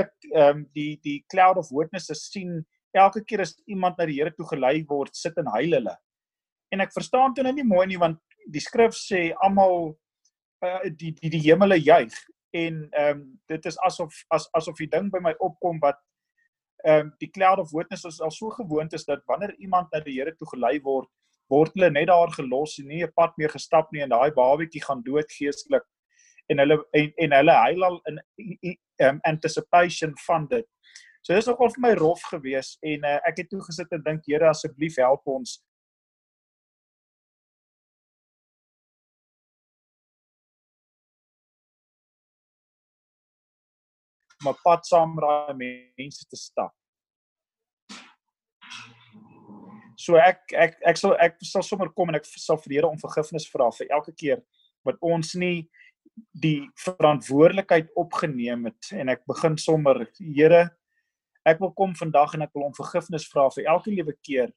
Ek 0.00 0.12
ehm 0.32 0.62
um, 0.62 0.64
die 0.76 0.96
die 1.04 1.20
cloud 1.32 1.60
of 1.60 1.72
witnesses 1.72 2.26
sien 2.32 2.62
elke 2.96 3.22
keer 3.28 3.42
as 3.44 3.54
iemand 3.68 3.98
na 3.98 4.06
die 4.08 4.16
Here 4.20 4.32
toe 4.32 4.48
gelei 4.48 4.80
word, 4.88 5.12
sit 5.16 5.36
en 5.40 5.50
huil 5.56 5.76
hulle. 5.76 5.94
En 6.72 6.82
ek 6.84 6.94
verstaan 6.94 7.34
toe 7.34 7.44
nou 7.44 7.52
nie 7.56 7.66
mooi 7.66 7.84
nie 7.90 8.00
want 8.00 8.20
die 8.52 8.62
skrif 8.62 8.96
sê 8.96 9.28
almal 9.44 9.92
uh, 10.64 10.88
die 10.88 11.12
die 11.20 11.32
die 11.34 11.44
hemele 11.48 11.78
juig 11.80 12.16
en 12.64 12.82
ehm 12.90 13.18
um, 13.18 13.22
dit 13.52 13.66
is 13.70 13.78
asof 13.88 14.22
as 14.36 14.48
asof 14.58 14.78
die 14.82 14.90
ding 14.92 15.10
by 15.12 15.20
my 15.24 15.34
opkom 15.48 15.80
wat 15.84 15.98
ehm 16.84 17.06
um, 17.06 17.12
die 17.22 17.30
cloud 17.30 17.58
of 17.62 17.72
witnesses 17.72 18.20
al 18.20 18.30
so 18.30 18.50
gewoond 18.50 18.92
is 18.92 19.04
dat 19.04 19.24
wanneer 19.26 19.54
iemand 19.58 19.92
na 19.92 20.00
die 20.00 20.18
Here 20.18 20.34
toe 20.36 20.48
gelei 20.54 20.78
word, 20.82 21.08
word 21.52 21.74
hulle 21.74 21.90
net 21.90 22.08
daar 22.12 22.32
gelos 22.38 22.78
en 22.78 22.88
nie 22.88 23.02
'n 23.04 23.12
pad 23.14 23.36
meer 23.36 23.50
gestap 23.50 23.92
nie 23.92 24.02
en 24.02 24.14
daai 24.14 24.30
babatjie 24.30 24.84
gaan 24.84 25.02
dood 25.02 25.32
geestelik 25.38 25.86
en 26.48 26.58
hulle 26.58 26.78
en, 26.92 27.12
en 27.16 27.36
hulle 27.40 27.58
huil 27.64 27.84
al 27.84 28.00
in 28.10 28.20
um, 29.02 29.20
anticipation 29.22 30.14
van 30.26 30.46
dit. 30.46 30.66
So 31.22 31.34
dis 31.34 31.46
nogal 31.46 31.72
vir 31.74 31.82
my 31.82 31.94
rof 31.98 32.22
geweest 32.30 32.78
en 32.82 33.04
uh, 33.04 33.18
ek 33.26 33.42
het 33.42 33.48
toe 33.50 33.62
gesit 33.66 33.92
en 33.92 34.02
dink 34.02 34.26
Here 34.26 34.48
asseblief 34.48 34.96
help 35.02 35.26
ons 35.26 35.58
om 44.46 44.54
'n 44.54 44.62
pad 44.64 44.86
saam 44.86 45.14
met 45.14 45.24
daai 45.24 45.54
mense 45.98 46.26
te 46.28 46.36
stap. 46.36 46.74
So 49.96 50.16
ek 50.16 50.52
ek 50.52 50.76
ek 50.86 50.96
sal 50.96 51.16
ek 51.18 51.36
sal 51.42 51.62
sommer 51.62 51.88
kom 51.88 52.08
en 52.08 52.16
ek 52.16 52.24
sal 52.24 52.56
vir 52.56 52.68
die 52.68 52.76
Here 52.76 52.88
om 52.88 52.98
vergifnis 52.98 53.48
vra 53.48 53.70
vir 53.70 53.88
elke 53.90 54.12
keer 54.12 54.42
wat 54.84 54.96
ons 55.00 55.34
nie 55.34 55.68
die 56.32 56.68
verantwoordelikheid 56.84 57.90
opgeneem 57.96 58.66
het 58.66 58.92
en 58.92 59.08
ek 59.08 59.24
begin 59.26 59.56
sommer 59.56 60.06
Here 60.20 60.70
ek 61.46 61.60
wil 61.60 61.72
kom 61.72 61.94
vandag 61.94 62.34
en 62.34 62.42
ek 62.42 62.54
wil 62.54 62.68
om 62.68 62.76
vergifnis 62.76 63.26
vra 63.32 63.48
vir 63.56 63.66
elke 63.72 63.90
liewe 63.90 64.14
keer 64.22 64.52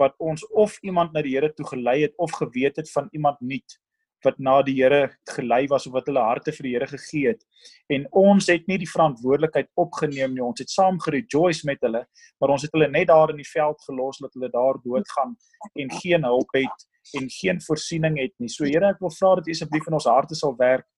wat 0.00 0.16
ons 0.18 0.42
of 0.50 0.78
iemand 0.82 1.12
na 1.12 1.22
die 1.22 1.36
Here 1.36 1.52
toe 1.52 1.66
gelei 1.66 2.00
het 2.02 2.16
of 2.18 2.32
geweet 2.32 2.80
het 2.80 2.90
van 2.90 3.08
iemand 3.12 3.40
nuut 3.40 3.78
wat 4.24 4.38
na 4.38 4.56
die 4.66 4.76
Here 4.78 5.10
gelei 5.30 5.66
was 5.70 5.86
of 5.86 5.94
wat 5.96 6.08
hulle 6.10 6.22
harte 6.24 6.52
vir 6.56 6.66
die 6.66 6.72
Here 6.74 6.88
gegee 6.90 7.32
het. 7.32 7.44
En 7.92 8.06
ons 8.10 8.48
het 8.50 8.66
nie 8.70 8.78
die 8.80 8.88
verantwoordelikheid 8.90 9.70
opgeneem 9.80 10.34
nie. 10.34 10.42
Ons 10.44 10.64
het 10.64 10.72
saam 10.72 10.98
gerejoice 11.00 11.66
met 11.68 11.80
hulle, 11.84 12.04
maar 12.40 12.54
ons 12.56 12.64
het 12.66 12.72
hulle 12.74 12.88
net 12.88 13.08
daar 13.12 13.34
in 13.34 13.40
die 13.42 13.50
veld 13.50 13.80
gelos 13.88 14.20
dat 14.24 14.32
hulle 14.34 14.50
daar 14.52 14.80
doodgaan 14.84 15.36
en 15.74 15.94
geen 16.00 16.24
hulp 16.24 16.56
het 16.56 16.88
en 17.20 17.28
geen 17.30 17.60
voorsiening 17.60 18.18
het 18.20 18.34
nie. 18.40 18.48
So 18.48 18.64
Here, 18.64 18.94
ek 18.94 19.04
wil 19.04 19.12
vra 19.12 19.36
dat 19.38 19.48
U 19.48 19.54
asseblief 19.54 19.88
in 19.88 19.98
ons 20.00 20.08
harte 20.08 20.38
sal 20.38 20.56
werk 20.58 20.88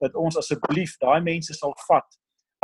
dat 0.00 0.16
ons 0.16 0.38
asseblief 0.40 0.96
daai 1.00 1.20
mense 1.20 1.54
sal 1.54 1.74
vat, 1.86 2.06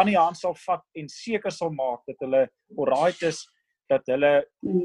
aan 0.01 0.11
die 0.11 0.17
hand 0.17 0.39
sal 0.39 0.57
vat 0.65 0.85
en 0.97 1.09
seker 1.13 1.53
sal 1.53 1.73
maak 1.75 2.05
dat 2.09 2.21
hulle 2.25 2.47
alright 2.77 3.23
is 3.29 3.43
dat 3.89 4.07
hulle 4.07 4.33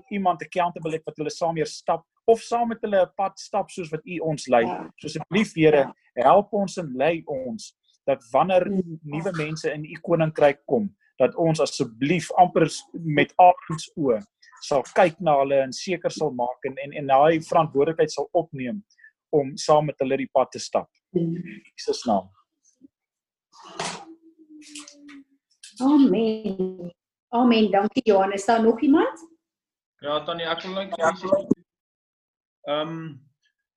iemand 0.10 0.42
accountable 0.42 0.92
het 0.92 1.06
wat 1.06 1.18
hulle 1.18 1.34
saam 1.34 1.56
weer 1.56 1.70
stap 1.70 2.06
of 2.30 2.42
saam 2.42 2.68
met 2.68 2.82
hulle 2.82 3.02
'n 3.02 3.14
pad 3.16 3.40
stap 3.40 3.70
soos 3.70 3.90
wat 3.90 4.06
U 4.06 4.20
ons 4.20 4.48
lei. 4.48 4.64
Ja. 4.66 4.90
So 4.96 5.08
asseblief 5.08 5.54
Here, 5.56 5.94
help 6.14 6.54
ons 6.54 6.78
en 6.78 6.94
lei 6.96 7.24
ons 7.26 7.76
dat 8.06 8.24
wanneer 8.32 8.68
nuwe 9.04 9.32
mense 9.38 9.74
in 9.74 9.86
U 9.86 9.98
koninkryk 10.02 10.66
kom, 10.66 10.96
dat 11.18 11.36
ons 11.36 11.60
asseblief 11.60 12.32
amper 12.32 12.68
met 12.94 13.34
aards 13.38 13.92
oë 13.96 14.22
sal 14.62 14.84
kyk 14.96 15.18
na 15.20 15.36
hulle 15.42 15.58
en 15.66 15.74
seker 15.74 16.14
sal 16.14 16.34
maak 16.38 16.70
en 16.70 16.78
en 16.84 16.94
en 16.94 17.08
daai 17.14 17.42
verantwoordelikheid 17.50 18.14
sal 18.14 18.30
opneem 18.42 18.84
om 19.40 19.56
saam 19.58 19.90
met 19.90 20.00
hulle 20.04 20.18
die 20.22 20.30
pad 20.34 20.52
te 20.52 20.60
stap. 20.60 20.90
In 21.18 21.34
Jesus 21.74 22.04
naam. 22.06 22.30
Amen. 25.82 26.92
Amen. 27.34 27.72
Dankie 27.72 28.02
Johan. 28.04 28.32
Is 28.32 28.46
daar 28.46 28.64
nog 28.64 28.82
iemand? 28.82 29.28
Ja, 30.02 30.24
Tannie, 30.24 30.46
ek 30.46 30.62
wil 30.66 30.74
net 30.74 30.96
ehm 32.68 32.96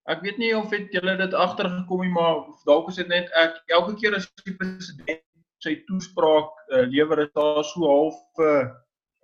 ek 0.05 0.21
weet 0.21 0.37
nie 0.37 0.53
of 0.57 0.71
het 0.71 0.93
julle 0.93 1.15
dit 1.17 1.35
agtergekom 1.35 2.01
nie, 2.05 2.11
maar 2.13 2.43
dalk 2.69 2.91
is 2.93 2.99
dit 3.01 3.09
net 3.09 3.31
ek 3.41 3.57
elke 3.73 3.95
keer 4.01 4.17
as 4.19 4.27
die 4.45 4.57
president 4.57 5.23
sy 5.65 5.79
toespraak 5.89 6.51
uh, 6.69 6.83
lewer 6.93 7.23
is 7.25 7.31
daar 7.33 7.65
so 7.65 7.87
half 7.89 8.19
'n 8.39 8.45
uh, 8.45 8.65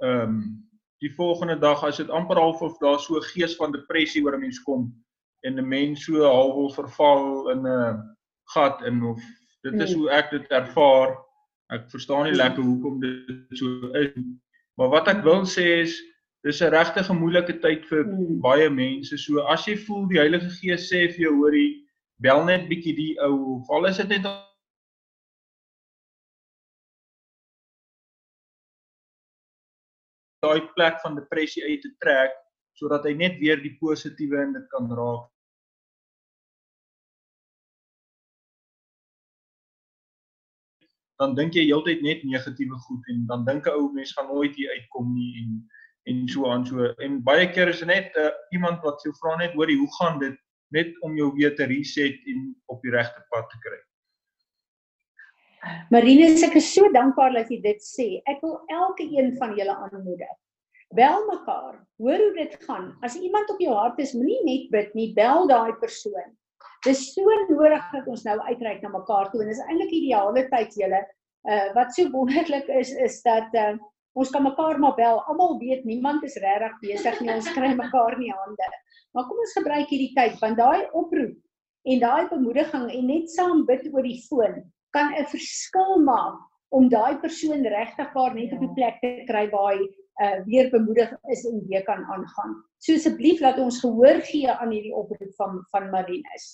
ehm 0.06 0.22
um, 0.22 0.38
die 1.00 1.12
volgende 1.16 1.56
dag 1.58 1.82
as 1.84 1.96
dit 1.96 2.10
amper 2.10 2.36
half 2.40 2.62
of 2.62 2.78
daar 2.78 3.00
so 3.00 3.16
'n 3.18 3.28
gees 3.32 3.56
van 3.56 3.72
depressie 3.72 4.24
oor 4.24 4.36
'n 4.36 4.40
mens 4.40 4.62
kom 4.62 4.88
en 5.44 5.58
'n 5.58 5.68
mens 5.68 6.04
so 6.04 6.22
half 6.24 6.54
wil 6.54 6.70
verval 6.70 7.50
in 7.50 7.66
'n 7.66 8.16
gat 8.54 8.82
in 8.82 9.02
of 9.02 9.20
dit 9.62 9.74
is 9.80 9.94
Mm. 9.94 9.98
hoe 10.00 10.10
ek 10.10 10.30
dit 10.30 10.46
ervaar. 10.50 11.18
Ek 11.70 11.86
verstaan 11.90 12.24
nie 12.26 12.34
lekker 12.34 12.62
hoekom 12.66 13.00
dit 13.00 13.58
so 13.58 13.66
is 14.00 14.10
nie. 14.16 14.34
Maar 14.78 14.88
wat 14.96 15.08
ek 15.12 15.22
wil 15.24 15.44
sê 15.46 15.66
is 15.84 15.94
dis 16.44 16.60
'n 16.62 16.72
regtig 16.74 17.10
'n 17.10 17.20
moeilike 17.22 17.60
tyd 17.62 17.84
vir 17.90 18.04
Mm. 18.04 18.40
baie 18.40 18.68
mense. 18.70 19.16
So 19.18 19.40
as 19.54 19.66
jy 19.66 19.76
voel 19.86 20.06
die 20.08 20.18
Heilige 20.18 20.50
Gees 20.58 20.90
sê 20.90 21.06
vir 21.14 21.20
jou 21.26 21.34
hoorie, 21.36 21.86
bel 22.18 22.44
net 22.44 22.68
bietjie 22.68 22.96
die 22.96 23.14
ou 23.20 23.60
of 23.60 23.70
al 23.70 23.86
is 23.86 23.96
dit 23.98 24.08
net 24.08 24.22
daai 30.42 30.60
plek 30.74 31.00
van 31.02 31.14
depressie 31.14 31.64
uit 31.64 31.82
te 31.82 31.90
trek 32.04 32.32
sodat 32.80 33.04
hy 33.04 33.12
net 33.12 33.36
weer 33.42 33.60
die 33.60 33.76
positiewe 33.80 34.40
in 34.42 34.52
dit 34.56 34.66
kan 34.72 34.88
raak. 34.88 35.26
Dan 41.20 41.34
dink 41.36 41.54
jy 41.54 41.66
heeltyd 41.68 42.00
net 42.02 42.22
negatiewe 42.24 42.78
goed 42.86 43.08
en 43.12 43.26
dan 43.28 43.44
dink 43.44 43.66
'n 43.66 43.76
ou 43.76 43.90
mens 43.92 44.12
gaan 44.16 44.30
nooit 44.32 44.54
hier 44.56 44.72
uitkom 44.76 45.12
nie 45.14 45.32
en 45.42 45.60
en 46.08 46.28
so 46.28 46.48
aan 46.48 46.64
so 46.66 46.94
en 47.04 47.22
baie 47.22 47.46
keer 47.52 47.68
is 47.68 47.82
net 47.84 48.16
uh, 48.16 48.30
iemand 48.56 48.80
wat 48.82 49.02
jou 49.04 49.12
vra 49.20 49.36
net 49.36 49.52
hoorie 49.52 49.76
hoe 49.78 49.90
gaan 49.98 50.18
dit 50.18 50.36
net 50.72 50.96
om 51.04 51.16
jou 51.16 51.28
weer 51.36 51.54
te 51.56 51.66
reset 51.68 52.16
en 52.32 52.54
op 52.72 52.82
die 52.82 52.94
regte 52.94 53.22
pad 53.30 53.48
te 53.50 53.58
kry. 53.66 53.78
Marine, 55.90 56.30
ek 56.46 56.56
is 56.56 56.68
so 56.72 56.88
dankbaar 56.94 57.34
dat 57.36 57.50
jy 57.52 57.58
dit 57.60 57.82
sê. 57.84 58.06
Ek 58.30 58.40
wil 58.44 58.56
elke 58.72 59.04
een 59.04 59.34
van 59.36 59.56
julle 59.58 59.74
aanmoedig. 59.76 60.36
Bel 60.96 61.26
mekaar. 61.26 61.76
Hoor 62.02 62.22
hoe 62.24 62.34
dit 62.38 62.54
gaan. 62.64 62.94
As 63.06 63.18
iemand 63.18 63.50
op 63.52 63.60
jou 63.62 63.74
hart 63.76 63.98
is, 64.02 64.14
moenie 64.16 64.40
net 64.46 64.70
bid 64.72 64.94
nie, 64.98 65.10
bel 65.14 65.46
daai 65.50 65.76
persoon. 65.82 66.32
Dis 66.86 67.00
so 67.12 67.32
nodig 67.50 67.88
dat 67.92 68.06
ons 68.08 68.22
nou 68.24 68.38
uitreik 68.48 68.80
na 68.82 68.88
mekaar 68.92 69.28
toe 69.30 69.42
en 69.44 69.50
dis 69.52 69.62
eintlik 69.66 69.90
ideale 69.92 70.46
tyd 70.52 70.76
julle. 70.80 71.00
Uh 71.48 71.66
wat 71.76 71.92
so 71.96 72.08
wonderlik 72.12 72.68
is 72.80 72.92
is 73.06 73.20
dat 73.26 73.52
uh 73.54 73.74
ons 74.18 74.30
kan 74.32 74.42
mekaar 74.42 74.80
maar 74.80 74.96
bel. 74.96 75.20
Almal 75.28 75.58
weet 75.60 75.84
niemand 75.84 76.24
is 76.24 76.38
regtig 76.40 76.78
besig 76.84 77.20
nie. 77.20 77.34
Ons 77.34 77.50
kry 77.52 77.74
mekaar 77.76 78.16
nie 78.18 78.32
hande. 78.32 78.70
Maar 79.12 79.26
kom 79.28 79.42
ons 79.44 79.56
gebruik 79.58 79.92
hierdie 79.92 80.14
tyd 80.16 80.40
want 80.40 80.58
daai 80.58 80.88
oproep 80.96 81.36
en 81.90 82.00
daai 82.00 82.28
bemoediging 82.32 82.88
en 82.96 83.06
net 83.12 83.30
saam 83.32 83.64
bid 83.68 83.86
oor 83.92 84.06
die 84.06 84.20
foon 84.28 84.62
kan 84.96 85.12
'n 85.14 85.26
verskil 85.32 86.00
maak 86.04 86.40
om 86.70 86.88
daai 86.88 87.20
persoon 87.20 87.64
regtig 87.76 88.12
waar 88.14 88.34
net 88.34 88.52
op 88.56 88.60
die 88.64 88.74
plek 88.74 89.00
te 89.02 89.12
kry 89.28 89.44
waar 89.52 89.74
hy 89.74 89.84
uh, 90.24 90.38
weer 90.46 90.70
bemoedig 90.70 91.12
is 91.34 91.44
en 91.44 91.62
weer 91.68 91.84
kan 91.84 92.04
aangaan. 92.04 92.56
So 92.78 92.94
asseblief 92.94 93.40
laat 93.40 93.58
ons 93.58 93.80
gehoor 93.84 94.20
gee 94.32 94.50
aan 94.50 94.72
hierdie 94.74 94.94
oproep 94.94 95.34
van 95.36 95.60
van 95.72 95.90
Marinus. 95.90 96.50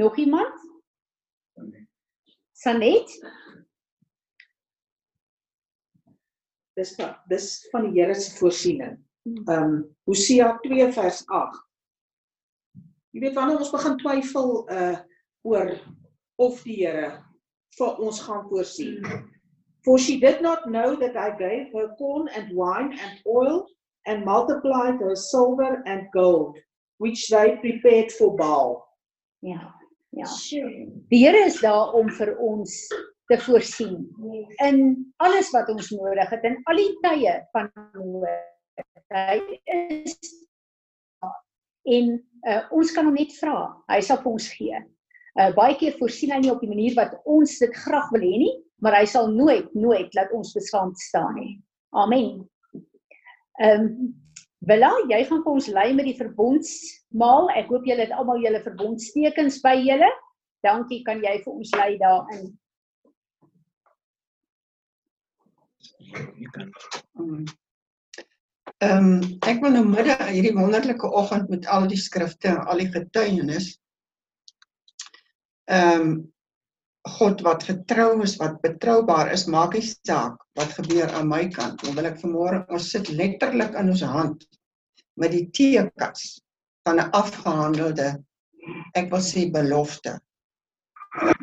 Nog 0.00 0.16
iemand? 0.16 0.56
Sanet? 2.56 3.18
dis 6.80 6.94
van 6.96 7.16
dis 7.28 7.46
van 7.70 7.88
die 7.88 8.00
Here 8.00 8.14
se 8.14 8.36
voorsiening. 8.38 8.98
Ehm 9.44 9.62
um, 9.62 9.74
Hosea 10.08 10.58
2 10.64 10.92
vers 10.92 11.22
8. 11.26 11.58
Jy 13.10 13.24
weet 13.24 13.36
wanneer 13.36 13.60
ons 13.60 13.72
begin 13.74 13.98
twyfel 14.00 14.52
uh 14.72 14.96
oor 15.48 15.74
of 16.40 16.62
die 16.64 16.78
Here 16.84 17.10
vir 17.78 18.00
ons 18.06 18.22
gaan 18.24 18.46
voorsien. 18.48 19.04
For 19.84 19.98
she 19.98 20.18
did 20.20 20.40
not 20.44 20.66
know 20.68 20.96
that 21.00 21.16
I 21.16 21.30
gave 21.36 21.72
her 21.76 21.92
corn 21.98 22.28
and 22.36 22.52
wine 22.56 22.92
and 22.96 23.20
oil 23.26 23.66
and 24.06 24.24
multiplied 24.24 25.00
her 25.00 25.16
silver 25.16 25.82
and 25.86 26.08
gold 26.16 26.58
which 27.00 27.28
they 27.28 27.56
prepared 27.60 28.12
for 28.12 28.36
Baal. 28.36 28.84
Ja. 29.40 29.79
Ja. 30.10 30.26
Die 31.10 31.20
Here 31.22 31.44
is 31.46 31.60
daar 31.62 31.92
om 31.94 32.10
vir 32.10 32.32
ons 32.42 32.74
te 33.30 33.38
voorsien 33.38 34.08
in 34.66 34.80
alles 35.22 35.52
wat 35.54 35.68
ons 35.70 35.90
nodig 35.94 36.32
het 36.34 36.46
in 36.48 36.56
al 36.66 36.80
die 36.80 36.94
tye 37.04 37.34
van 37.54 37.70
nood. 37.94 38.46
Hy 39.10 39.38
is 39.70 40.16
en 41.90 42.10
uh, 42.46 42.62
ons 42.74 42.90
kan 42.94 43.06
hom 43.06 43.16
net 43.16 43.32
vra. 43.38 43.70
Hy 43.90 44.00
sal 44.04 44.20
vir 44.22 44.32
ons 44.34 44.48
gee. 44.54 44.80
Uh, 45.38 45.50
baie 45.56 45.76
keer 45.78 45.96
voorsien 45.98 46.34
hy 46.34 46.40
nie 46.42 46.52
op 46.52 46.62
die 46.62 46.70
manier 46.70 46.96
wat 46.98 47.14
ons 47.24 47.56
dit 47.62 47.74
graag 47.84 48.10
wil 48.14 48.26
hê 48.26 48.40
nie, 48.42 48.54
maar 48.82 48.98
hy 48.98 49.06
sal 49.08 49.30
nooit 49.32 49.70
nooit 49.78 50.14
laat 50.18 50.32
ons 50.36 50.54
beskaamd 50.56 50.98
staan 51.00 51.38
nie. 51.38 51.54
Amen. 51.96 52.42
Ehm 53.62 53.86
um, 53.86 53.94
Bella, 54.68 54.90
jy 55.08 55.22
gaan 55.24 55.40
vir 55.44 55.54
ons 55.56 55.68
lei 55.72 55.86
met 55.96 56.04
die 56.04 56.16
verbondsmaal. 56.18 57.48
Ek 57.56 57.70
hoop 57.72 57.86
julle 57.88 58.04
het 58.04 58.12
almal 58.12 58.42
julle 58.44 58.60
verbondstekens 58.64 59.60
by 59.64 59.76
julle. 59.80 60.10
Dankie, 60.66 61.00
kan 61.06 61.22
jy 61.24 61.38
vir 61.44 61.54
ons 61.54 61.72
lei 61.80 61.94
daarin? 62.02 62.50
Mm. 67.16 67.48
Ehm 68.80 69.06
um, 69.06 69.24
ek 69.44 69.58
wil 69.60 69.74
nou 69.76 69.82
middag 69.84 70.22
hierdie 70.30 70.54
wonderlike 70.56 71.08
oggend 71.20 71.50
met 71.52 71.66
al 71.68 71.84
die 71.88 71.98
skrifte 72.00 72.48
en 72.48 72.62
al 72.64 72.80
die 72.80 72.88
getuienis 72.92 73.74
ehm 75.68 76.06
um, 76.06 76.12
God 77.08 77.40
wat 77.40 77.64
getrou 77.64 78.20
is, 78.22 78.36
wat 78.36 78.60
betroubaar 78.60 79.30
is, 79.32 79.46
maak 79.48 79.72
nie 79.74 79.84
saak 79.84 80.36
wat 80.58 80.74
gebeur 80.76 81.08
aan 81.16 81.30
my 81.30 81.46
kant. 81.48 81.80
Nou 81.82 81.94
wil 81.96 82.10
ek 82.10 82.20
vanmôre 82.20 82.64
ons 82.68 82.90
sit 82.92 83.08
letterlik 83.08 83.76
in 83.80 83.88
ons 83.94 84.04
hand 84.04 84.44
met 85.20 85.32
die 85.32 85.46
teekas 85.56 86.40
van 86.84 87.00
'n 87.00 87.10
afgehandelde 87.16 88.10
ek 88.94 89.10
wil 89.10 89.24
sê 89.24 89.48
belofte. 89.52 90.18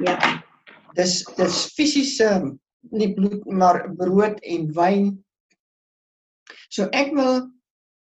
Ja. 0.05 0.17
Dis 0.95 1.23
dis 1.37 1.57
fisiese 1.75 2.29
nie 2.91 3.13
bloed 3.15 3.45
maar 3.45 3.83
brood 3.97 4.39
en 4.43 4.71
wyn. 4.73 5.11
So 6.69 6.89
ek 6.93 7.13
wil 7.17 7.49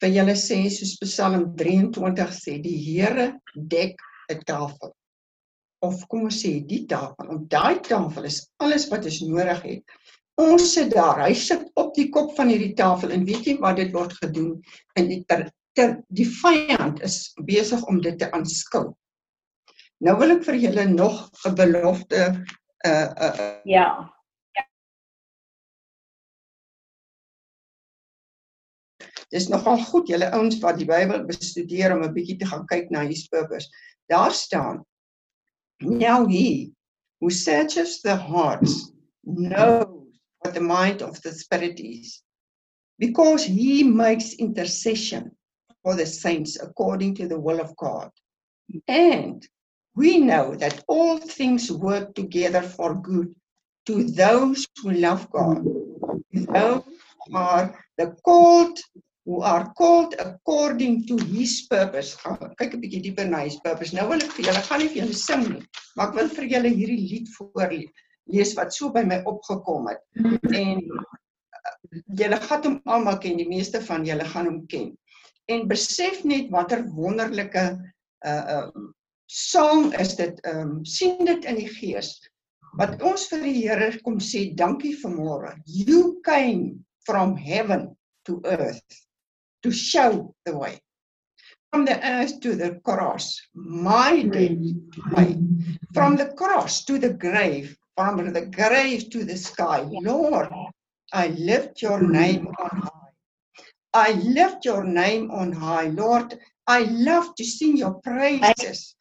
vir 0.01 0.13
julle 0.13 0.35
sê 0.37 0.59
soos 0.69 0.97
Psalm 1.01 1.55
23 1.57 2.33
sê, 2.33 2.61
die 2.61 2.77
Here 2.77 3.39
dek 3.55 3.97
'n 4.29 4.43
tafel. 4.45 4.93
Of 5.85 6.07
kom 6.09 6.25
ons 6.27 6.41
sê 6.41 6.57
die 6.65 6.85
tafel. 6.89 7.29
Op 7.35 7.49
daai 7.49 7.79
tafel 7.85 8.25
is 8.29 8.41
alles 8.63 8.87
wat 8.91 9.05
ons 9.05 9.19
nodig 9.21 9.61
het. 9.63 9.97
Ons 10.41 10.71
sit 10.73 10.91
daar. 10.93 11.21
Hy 11.25 11.33
sit 11.37 11.65
op 11.81 11.93
die 11.97 12.09
kop 12.13 12.33
van 12.37 12.51
hierdie 12.53 12.75
tafel 12.77 13.13
en 13.13 13.25
weet 13.25 13.45
jy 13.49 13.57
wat 13.61 13.79
dit 13.81 13.93
word 13.93 14.13
gedoen 14.21 14.57
in 14.99 15.09
die 15.09 15.23
ter, 15.29 15.47
ter, 15.77 15.97
die 16.13 16.27
vyand 16.41 17.01
is 17.05 17.31
besig 17.49 17.81
om 17.89 18.01
dit 18.01 18.17
te 18.21 18.29
aanskou. 18.33 18.91
Nou 20.05 20.13
wil 20.19 20.35
ek 20.35 20.45
vir 20.45 20.59
julle 20.61 20.85
nog 20.91 21.25
'n 21.45 21.55
belofte 21.57 22.21
uh 22.85 23.09
uh 23.27 23.61
Ja. 23.65 23.87
Dis 29.33 29.49
nogal 29.49 29.81
goed 29.89 30.07
julle 30.07 30.29
ouens 30.31 30.59
wat 30.61 30.77
die 30.77 30.87
Bybel 30.87 31.25
bestudeer 31.25 31.95
om 31.95 32.03
'n 32.03 32.13
bietjie 32.13 32.37
te 32.37 32.45
gaan 32.45 32.65
kyk 32.65 32.91
na 32.91 33.01
his 33.09 33.27
purpose. 33.27 33.67
Daar 34.07 34.31
staan 34.31 34.85
Now 35.81 36.25
he 36.25 36.73
who 37.19 37.29
searches 37.29 38.01
the 38.01 38.15
hearts 38.15 38.91
knows 39.23 39.87
what 40.39 40.53
the 40.53 40.61
mind 40.61 41.01
of 41.01 41.21
the 41.21 41.31
spirit 41.31 41.79
is 41.79 42.21
because 42.99 43.43
he 43.43 43.83
makes 43.83 44.33
intercession 44.33 45.31
for 45.83 45.95
the 45.95 46.05
saints 46.05 46.57
according 46.59 47.15
to 47.15 47.27
the 47.27 47.39
will 47.39 47.59
of 47.59 47.75
God. 47.77 48.11
And 48.87 49.47
we 49.95 50.17
know 50.17 50.55
that 50.55 50.83
all 50.87 51.17
things 51.17 51.71
work 51.71 52.15
together 52.15 52.61
for 52.61 52.95
good 52.95 53.33
to 53.85 54.03
those 54.03 54.67
who 54.81 54.91
love 54.91 55.29
God, 55.31 55.63
those 56.33 56.83
are 57.33 57.83
the 57.97 58.15
called 58.23 58.79
who 59.27 59.41
are 59.41 59.73
called 59.73 60.15
according 60.19 61.05
to 61.05 61.17
his 61.35 61.67
purpose. 61.69 62.15
Gaan 62.23 62.53
kyk 62.59 62.75
'n 62.75 62.81
bietjie 62.83 63.03
dieper 63.05 63.27
na 63.27 63.43
his 63.43 63.59
purpose. 63.65 63.91
Nou 63.93 64.07
wil 64.07 64.21
ek 64.23 64.31
vir 64.35 64.45
julle 64.47 64.61
gaan 64.67 64.79
nie 64.79 64.91
vir 64.91 64.99
julle 65.01 65.17
sing 65.21 65.41
nie, 65.51 65.63
maar 65.95 66.07
ek 66.07 66.13
wil 66.19 66.29
vir 66.37 66.45
julle 66.53 66.69
hierdie 66.77 67.07
lied 67.11 67.31
voorlees 67.35 68.53
wat 68.59 68.71
so 68.73 68.87
by 68.95 69.03
my 69.03 69.17
opgekom 69.31 69.89
het. 69.91 69.99
En 70.55 70.79
uh, 70.79 71.73
julle 72.21 72.39
gaan 72.45 72.63
hom 72.67 72.77
almal 72.95 73.19
ken, 73.25 73.41
die 73.41 73.49
meeste 73.49 73.81
van 73.89 74.07
julle 74.07 74.27
gaan 74.31 74.47
hom 74.47 74.61
ken. 74.71 74.93
En 75.51 75.67
besef 75.67 76.23
net 76.23 76.47
watter 76.55 76.85
wonderlike 76.95 77.65
uh 78.31 78.43
uh 78.55 78.85
song 79.27 79.91
is 79.99 80.15
dit. 80.15 80.39
Um, 80.47 80.85
sien 80.87 81.19
dit 81.27 81.43
in 81.51 81.59
die 81.59 81.67
gees. 81.67 82.13
Wat 82.79 82.95
ons 83.03 83.27
vir 83.27 83.43
die 83.43 83.57
Here 83.59 83.91
kom 84.05 84.21
sê, 84.23 84.45
dankie 84.55 84.93
vanmôre. 85.01 85.51
You 85.67 86.21
came 86.23 86.85
from 87.03 87.35
heaven 87.35 87.89
to 88.23 88.39
earth 88.47 89.03
to 89.63 89.71
show 89.71 90.33
the 90.45 90.57
way. 90.57 90.79
From 91.71 91.85
the 91.85 91.99
earth 92.05 92.39
to 92.41 92.55
the 92.55 92.79
cross, 92.83 93.39
my 93.53 94.23
way. 94.33 94.57
From 95.93 96.15
the 96.15 96.33
cross 96.37 96.85
to 96.85 96.97
the 96.97 97.13
grave, 97.13 97.77
from 97.95 98.33
the 98.33 98.45
grave 98.45 99.09
to 99.09 99.25
the 99.25 99.37
sky. 99.37 99.81
Lord, 99.89 100.49
I 101.13 101.27
lift 101.27 101.81
your 101.81 102.01
name 102.01 102.47
on 102.47 102.81
high. 102.81 102.91
I 103.93 104.11
lift 104.13 104.65
your 104.65 104.83
name 104.83 105.31
on 105.31 105.51
high. 105.51 105.87
Lord, 105.87 106.39
I 106.67 106.81
love 106.83 107.35
to 107.35 107.43
sing 107.43 107.77
your 107.77 107.95
praises. 108.01 108.95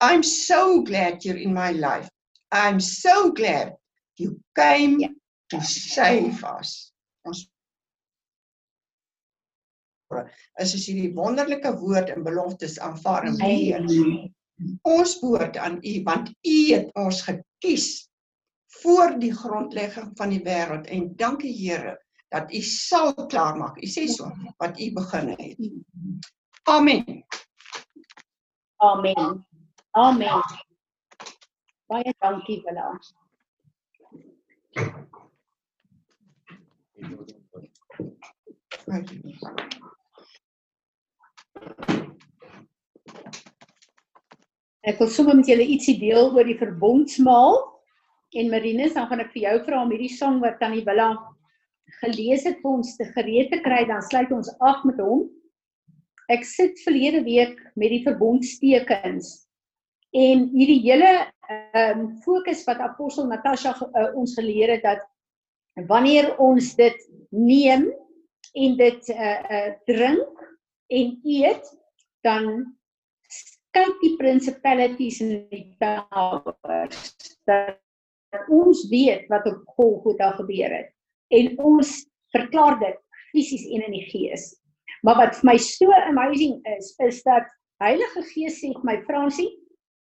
I'm 0.00 0.22
so 0.22 0.82
glad 0.82 1.24
you're 1.24 1.36
in 1.36 1.54
my 1.54 1.72
life. 1.72 2.08
I'm 2.52 2.80
so 2.80 3.30
glad 3.32 3.74
you 4.16 4.40
came 4.56 5.16
to 5.50 5.60
save 5.62 6.44
us. 6.44 6.92
Ons 7.24 7.48
is 10.62 10.74
as 10.76 10.86
hierdie 10.86 11.12
wonderlike 11.16 11.72
woord 11.80 12.12
en 12.14 12.26
beloftes 12.26 12.78
aanvaar 12.78 13.28
en 13.28 13.38
beheer. 13.40 13.86
Ons 14.86 15.18
woord 15.22 15.56
aan 15.58 15.78
U 15.82 15.94
want 16.06 16.30
U 16.30 16.58
het 16.70 16.90
ons 17.00 17.22
gekies 17.26 17.88
voor 18.82 19.18
die 19.18 19.32
grondlegging 19.34 20.12
van 20.18 20.34
die 20.34 20.42
wêreld 20.46 20.86
en 20.90 21.10
dankie 21.16 21.54
Here 21.54 21.96
dat 22.34 22.52
U 22.52 22.60
sal 22.60 23.14
klaarmaak. 23.14 23.78
U 23.82 23.86
sê 23.86 24.06
so 24.10 24.30
wat 24.62 24.80
U 24.80 24.92
begin 24.92 25.34
het. 25.34 25.70
Amen. 26.70 27.24
Amen. 28.76 29.46
Amen. 29.90 30.42
Baie 31.86 32.14
dankie 32.18 32.62
Willa. 32.64 32.88
Thank 38.86 39.12
you. 39.12 39.94
Ek 44.84 44.98
wil 45.00 45.08
sommer 45.08 45.38
met 45.38 45.48
julle 45.48 45.64
ietsie 45.64 45.96
deel 46.00 46.32
oor 46.34 46.44
die 46.44 46.58
verbondsmaal. 46.60 47.60
En 48.34 48.50
Marinus, 48.50 48.96
dan 48.96 49.06
gaan 49.08 49.22
ek 49.22 49.32
vir 49.32 49.46
jou 49.46 49.54
vra 49.68 49.84
om 49.84 49.94
hierdie 49.94 50.12
sang 50.12 50.40
wat 50.42 50.58
Tannie 50.60 50.84
Willa 50.86 51.12
gelees 52.02 52.44
het 52.48 52.58
vir 52.62 52.70
ons 52.80 52.96
te 52.98 53.06
gereed 53.14 53.52
te 53.52 53.60
kry, 53.62 53.84
dan 53.88 54.02
sluit 54.02 54.32
ons 54.34 54.50
af 54.64 54.82
met 54.88 54.98
hom. 55.00 55.28
Ek 56.32 56.44
sit 56.48 56.80
verlede 56.82 57.22
week 57.24 57.58
met 57.78 57.92
die 57.92 58.02
verbondstekens 58.04 59.44
en 60.14 60.48
hierdie 60.54 60.80
hele 60.84 61.10
ehm 61.50 61.98
um, 61.98 62.04
fokus 62.24 62.62
wat 62.68 62.80
apostel 62.80 63.26
Natasha 63.28 63.74
uh, 63.74 64.10
ons 64.16 64.34
geleer 64.38 64.76
het 64.76 64.84
dat 64.86 65.02
wanneer 65.90 66.30
ons 66.40 66.70
dit 66.78 67.06
neem 67.34 67.88
en 68.54 68.76
dit 68.78 69.10
uh 69.12 69.38
uh 69.50 69.70
drink 69.90 70.33
en 70.94 71.14
eet 71.26 71.70
dan 72.26 72.50
kyk 73.74 73.94
die 74.02 74.14
principalities 74.18 75.20
en 75.24 75.32
die 75.50 75.66
powers 75.82 77.14
dat 77.48 77.80
ons 78.50 78.84
weet 78.90 79.26
wat 79.32 79.46
op 79.50 79.62
Golgotha 79.78 80.30
gebeur 80.38 80.70
het 80.74 80.92
en 81.34 81.58
ons 81.62 81.94
verklaar 82.34 82.78
dit 82.82 83.00
fisies 83.32 83.66
en 83.74 83.82
in 83.88 83.96
die 83.96 84.06
gees. 84.10 84.52
Maar 85.02 85.18
wat 85.20 85.38
vir 85.40 85.50
my 85.50 85.56
so 85.60 85.90
amazing 86.06 86.60
is 86.76 86.94
is 87.02 87.22
dat 87.26 87.50
Heilige 87.82 88.22
Gees 88.30 88.60
sê 88.62 88.70
vir 88.72 88.86
my 88.86 88.94
Fransie, 89.08 89.50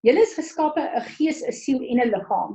julle 0.08 0.24
is 0.24 0.36
geskape 0.38 0.82
'n 0.82 1.04
gees, 1.18 1.44
'n 1.44 1.52
siel 1.52 1.84
en 1.84 2.00
'n 2.00 2.12
liggaam. 2.12 2.54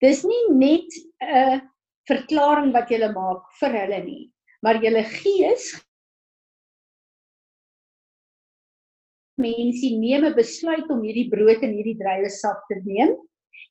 Dis 0.00 0.24
nie 0.24 0.44
net 0.50 0.88
'n 1.20 1.60
verklaring 2.08 2.72
wat 2.72 2.88
julle 2.88 3.12
maak 3.12 3.44
vir 3.60 3.72
hulle 3.80 4.00
nie, 4.04 4.32
maar 4.62 4.82
julle 4.82 5.04
gees 5.04 5.76
mense 9.40 9.90
neem 9.96 10.24
'n 10.24 10.34
besluit 10.34 10.88
om 10.90 11.02
hierdie 11.02 11.30
brood 11.30 11.62
en 11.62 11.72
hierdie 11.72 11.98
druiwesap 11.98 12.64
te 12.68 12.80
neem 12.84 13.16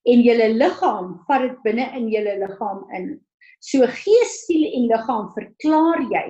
en 0.09 0.23
julle 0.25 0.47
liggaam 0.57 1.19
vat 1.27 1.41
dit 1.41 1.57
binne 1.63 1.85
in 1.97 2.07
julle 2.09 2.37
liggaam 2.39 2.85
in. 2.97 3.19
So 3.61 3.85
gees, 3.85 4.45
siel 4.47 4.65
en 4.65 4.87
liggaam 4.89 5.29
verklaar 5.35 6.01
jy 6.09 6.25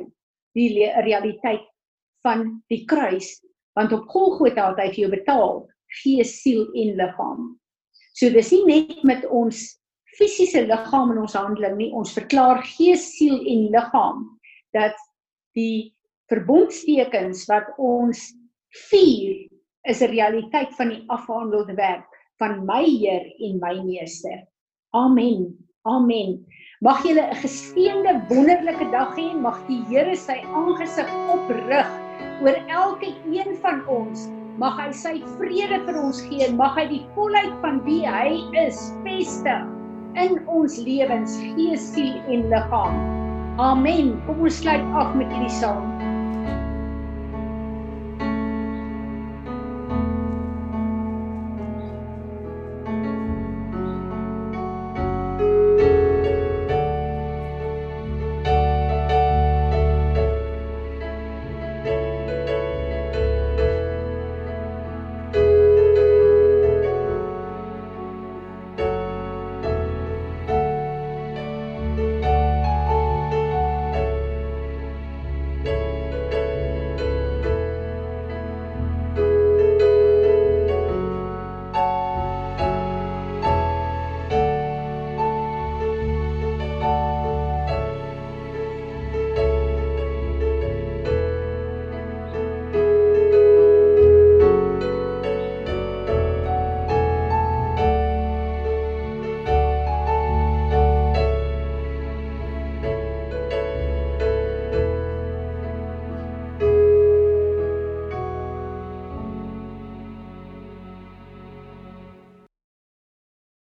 die 0.56 0.90
realiteit 1.08 1.68
van 2.24 2.62
die 2.70 2.86
kruis 2.86 3.40
want 3.80 3.94
op 3.96 4.10
Golgotha 4.12 4.72
het 4.74 4.82
hy 4.84 4.90
vir 4.92 5.02
jou 5.06 5.12
betaal 5.14 5.54
gees, 6.02 6.42
siel 6.42 6.66
en 6.76 6.98
liggaam. 7.00 7.46
So 8.14 8.30
dis 8.30 8.52
nie 8.52 8.66
net 8.68 9.04
met 9.08 9.24
ons 9.32 9.64
fisiese 10.18 10.66
liggaam 10.68 11.14
en 11.14 11.22
ons 11.24 11.38
handeling 11.40 11.78
nie, 11.78 11.92
ons 11.96 12.12
verklaar 12.12 12.60
gees, 12.68 13.14
siel 13.16 13.40
en 13.40 13.70
liggaam 13.72 14.26
dat 14.76 14.98
die 15.56 15.94
verbondstekens 16.32 17.46
wat 17.48 17.72
ons 17.80 18.28
vier 18.72 19.48
is 19.84 20.02
'n 20.02 20.12
realiteit 20.12 20.76
van 20.76 20.90
die 20.90 21.04
afhandelde 21.08 21.74
werk 21.76 22.08
van 22.40 22.66
my 22.66 22.84
Heer 22.84 23.26
en 23.40 23.60
my 23.60 23.82
Meester. 23.84 24.48
Amen. 24.94 25.58
Amen. 25.84 26.46
Mag 26.82 27.04
julle 27.04 27.22
'n 27.22 27.36
geseënde 27.42 28.14
wonderlike 28.30 28.92
dag 28.92 29.16
hê. 29.18 29.34
Mag 29.34 29.58
die 29.68 29.82
Here 29.90 30.16
sy 30.16 30.38
aangesig 30.54 31.10
oprig 31.34 31.90
oor 32.42 32.58
elke 32.68 33.14
een 33.32 33.56
van 33.62 33.88
ons. 33.88 34.30
Mag 34.58 34.78
hy 34.80 34.92
sy 34.92 35.14
vrede 35.38 35.80
vir 35.86 36.02
ons 36.04 36.22
gee 36.22 36.46
en 36.48 36.56
mag 36.56 36.76
hy 36.76 36.88
die 36.88 37.06
volheid 37.16 37.54
van 37.62 37.84
wie 37.86 38.06
hy 38.06 38.44
is 38.68 38.94
vestig 39.04 39.64
in 40.16 40.42
ons 40.48 40.78
lewens, 40.78 41.38
gees, 41.56 41.94
siel 41.94 42.18
en 42.28 42.50
liggaam. 42.50 43.00
Amen. 43.58 44.22
Kom 44.26 44.42
ons 44.42 44.58
sluit 44.62 44.86
af 44.94 45.16
met 45.16 45.32
hierdie 45.32 45.58
saam. 45.62 45.91